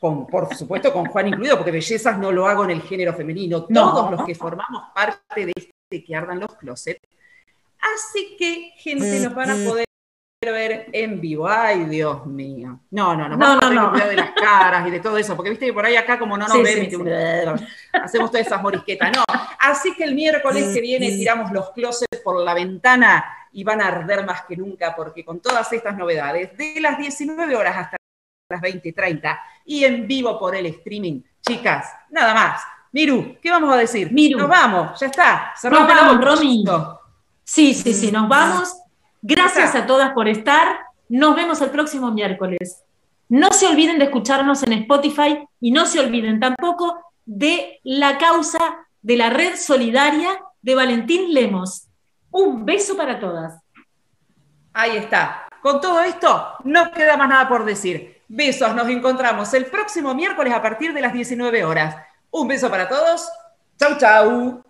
Con, 0.00 0.26
por 0.28 0.54
supuesto, 0.54 0.92
con 0.92 1.06
Juan 1.06 1.28
incluido, 1.28 1.56
porque 1.56 1.72
bellezas 1.72 2.16
no 2.18 2.30
lo 2.30 2.46
hago 2.46 2.64
en 2.64 2.70
el 2.70 2.82
género 2.82 3.12
femenino. 3.14 3.66
No. 3.68 3.92
Todos 3.92 4.10
los 4.12 4.24
que 4.24 4.34
formamos 4.34 4.84
parte 4.94 5.46
de 5.46 5.52
este 5.90 6.04
que 6.04 6.14
ardan 6.14 6.40
los 6.40 6.54
closets. 6.56 7.00
Así 7.80 8.36
que, 8.38 8.72
gente, 8.76 9.20
nos 9.20 9.34
van 9.34 9.50
a 9.50 9.54
poder 9.68 9.84
ver 10.44 10.86
en 10.92 11.20
vivo. 11.20 11.48
Ay, 11.48 11.84
Dios 11.84 12.26
mío. 12.26 12.80
No, 12.90 13.14
no, 13.16 13.28
no. 13.28 13.36
No, 13.36 13.46
Vamos 13.46 13.74
no, 13.74 13.92
no. 13.92 14.06
de 14.06 14.16
las 14.16 14.30
caras 14.32 14.86
y 14.86 14.90
de 14.90 15.00
todo 15.00 15.16
eso, 15.16 15.34
porque 15.36 15.50
viste 15.50 15.66
que 15.66 15.72
por 15.72 15.84
ahí 15.86 15.96
acá 15.96 16.18
como 16.18 16.36
no 16.36 16.46
nos 16.46 16.56
Sí, 16.56 16.62
ven, 16.62 16.90
sí, 16.90 16.96
sí. 16.96 17.66
hacemos 17.92 18.30
todas 18.30 18.46
esas 18.46 18.62
morisquetas. 18.62 19.12
No. 19.16 19.24
Así 19.58 19.94
que 19.94 20.04
el 20.04 20.14
miércoles 20.14 20.72
que 20.74 20.80
viene 20.80 21.08
tiramos 21.08 21.52
los 21.52 21.70
closets 21.70 22.20
por 22.22 22.40
la 22.42 22.54
ventana 22.54 23.24
y 23.52 23.64
van 23.64 23.80
a 23.80 23.88
arder 23.88 24.24
más 24.26 24.42
que 24.42 24.56
nunca, 24.56 24.94
porque 24.94 25.24
con 25.24 25.40
todas 25.40 25.72
estas 25.72 25.96
novedades, 25.96 26.56
de 26.56 26.80
las 26.80 26.98
19 26.98 27.56
horas 27.56 27.76
hasta 27.76 27.96
las 28.50 28.60
20.30 28.60 29.38
y 29.66 29.84
en 29.84 30.06
vivo 30.06 30.38
por 30.38 30.54
el 30.54 30.66
streaming, 30.66 31.22
chicas, 31.46 31.92
nada 32.10 32.34
más. 32.34 32.62
Miru, 32.92 33.36
¿qué 33.42 33.50
vamos 33.50 33.72
a 33.72 33.76
decir? 33.76 34.12
Miru. 34.12 34.38
Nos 34.38 34.48
vamos, 34.48 35.00
ya 35.00 35.06
está. 35.06 35.50
Nos 35.52 35.60
Cerramos 35.60 35.88
vamos, 35.88 36.12
el 36.14 36.22
Romy. 36.22 36.64
Sí, 37.44 37.74
sí, 37.74 37.92
sí, 37.94 38.12
nos 38.12 38.28
vamos. 38.28 38.74
Gracias 39.22 39.74
a 39.74 39.86
todas 39.86 40.12
por 40.12 40.28
estar. 40.28 40.78
Nos 41.08 41.34
vemos 41.36 41.60
el 41.60 41.70
próximo 41.70 42.10
miércoles. 42.10 42.82
No 43.28 43.52
se 43.52 43.66
olviden 43.66 43.98
de 43.98 44.06
escucharnos 44.06 44.62
en 44.62 44.72
Spotify 44.74 45.46
y 45.60 45.70
no 45.70 45.86
se 45.86 46.00
olviden 46.00 46.40
tampoco 46.40 46.98
de 47.26 47.80
la 47.84 48.16
causa 48.16 48.58
de 49.02 49.16
la 49.16 49.30
red 49.30 49.56
solidaria 49.56 50.30
de 50.62 50.74
Valentín 50.74 51.34
Lemos. 51.34 51.88
Un 52.30 52.64
beso 52.64 52.96
para 52.96 53.20
todas. 53.20 53.60
Ahí 54.72 54.96
está. 54.96 55.48
Con 55.62 55.80
todo 55.80 56.02
esto, 56.02 56.52
no 56.64 56.90
queda 56.92 57.16
más 57.16 57.28
nada 57.28 57.48
por 57.48 57.64
decir. 57.64 58.22
Besos, 58.28 58.74
nos 58.74 58.88
encontramos 58.88 59.52
el 59.54 59.66
próximo 59.66 60.14
miércoles 60.14 60.52
a 60.52 60.62
partir 60.62 60.92
de 60.92 61.00
las 61.00 61.12
19 61.12 61.64
horas. 61.64 61.96
Un 62.30 62.46
beso 62.46 62.70
para 62.70 62.88
todos. 62.88 63.28
Chau, 63.78 63.96
chau. 63.98 64.62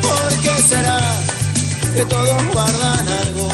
¿Por 0.00 0.30
qué 0.42 0.62
será 0.62 1.00
que 1.94 2.04
todos 2.06 2.52
guardan 2.52 3.08
algo? 3.08 3.48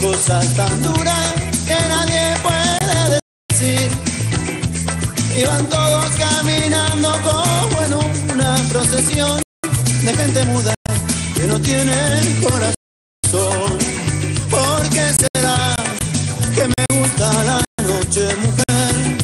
Cosas 0.00 0.54
tan 0.54 0.82
duras 0.82 1.34
que 1.66 1.74
nadie 1.88 2.34
puede 2.42 3.20
decir. 3.48 3.90
Y 5.36 5.44
van 5.44 5.66
gente 10.32 10.44
muda 10.52 10.74
que 11.34 11.44
no 11.46 11.60
tiene 11.60 11.96
corazón. 12.40 13.78
¿Por 14.48 14.88
qué 14.90 15.06
será 15.20 15.74
que 16.54 16.64
me 16.68 17.00
gusta 17.00 17.44
la 17.44 17.64
noche, 17.82 18.36
mujer? 18.36 19.16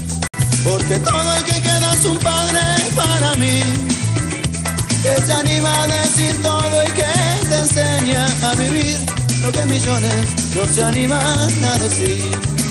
Porque 0.64 0.98
todo 0.98 1.36
el 1.36 1.44
que 1.44 1.62
queda 1.62 1.92
es 1.92 2.04
un 2.04 2.18
padre 2.18 2.60
para 2.96 3.34
mí 3.36 3.62
que 5.02 5.22
se 5.22 5.32
anima 5.32 5.82
a 5.82 5.86
decir 5.86 6.42
todo 6.42 6.82
y 6.82 6.90
que 6.98 7.46
te 7.48 7.58
enseña 7.58 8.26
a 8.42 8.54
vivir 8.54 8.98
lo 9.42 9.52
que 9.52 9.64
millones 9.66 10.56
no 10.56 10.74
se 10.74 10.82
animan 10.82 11.64
a 11.64 11.78
decir. 11.78 12.65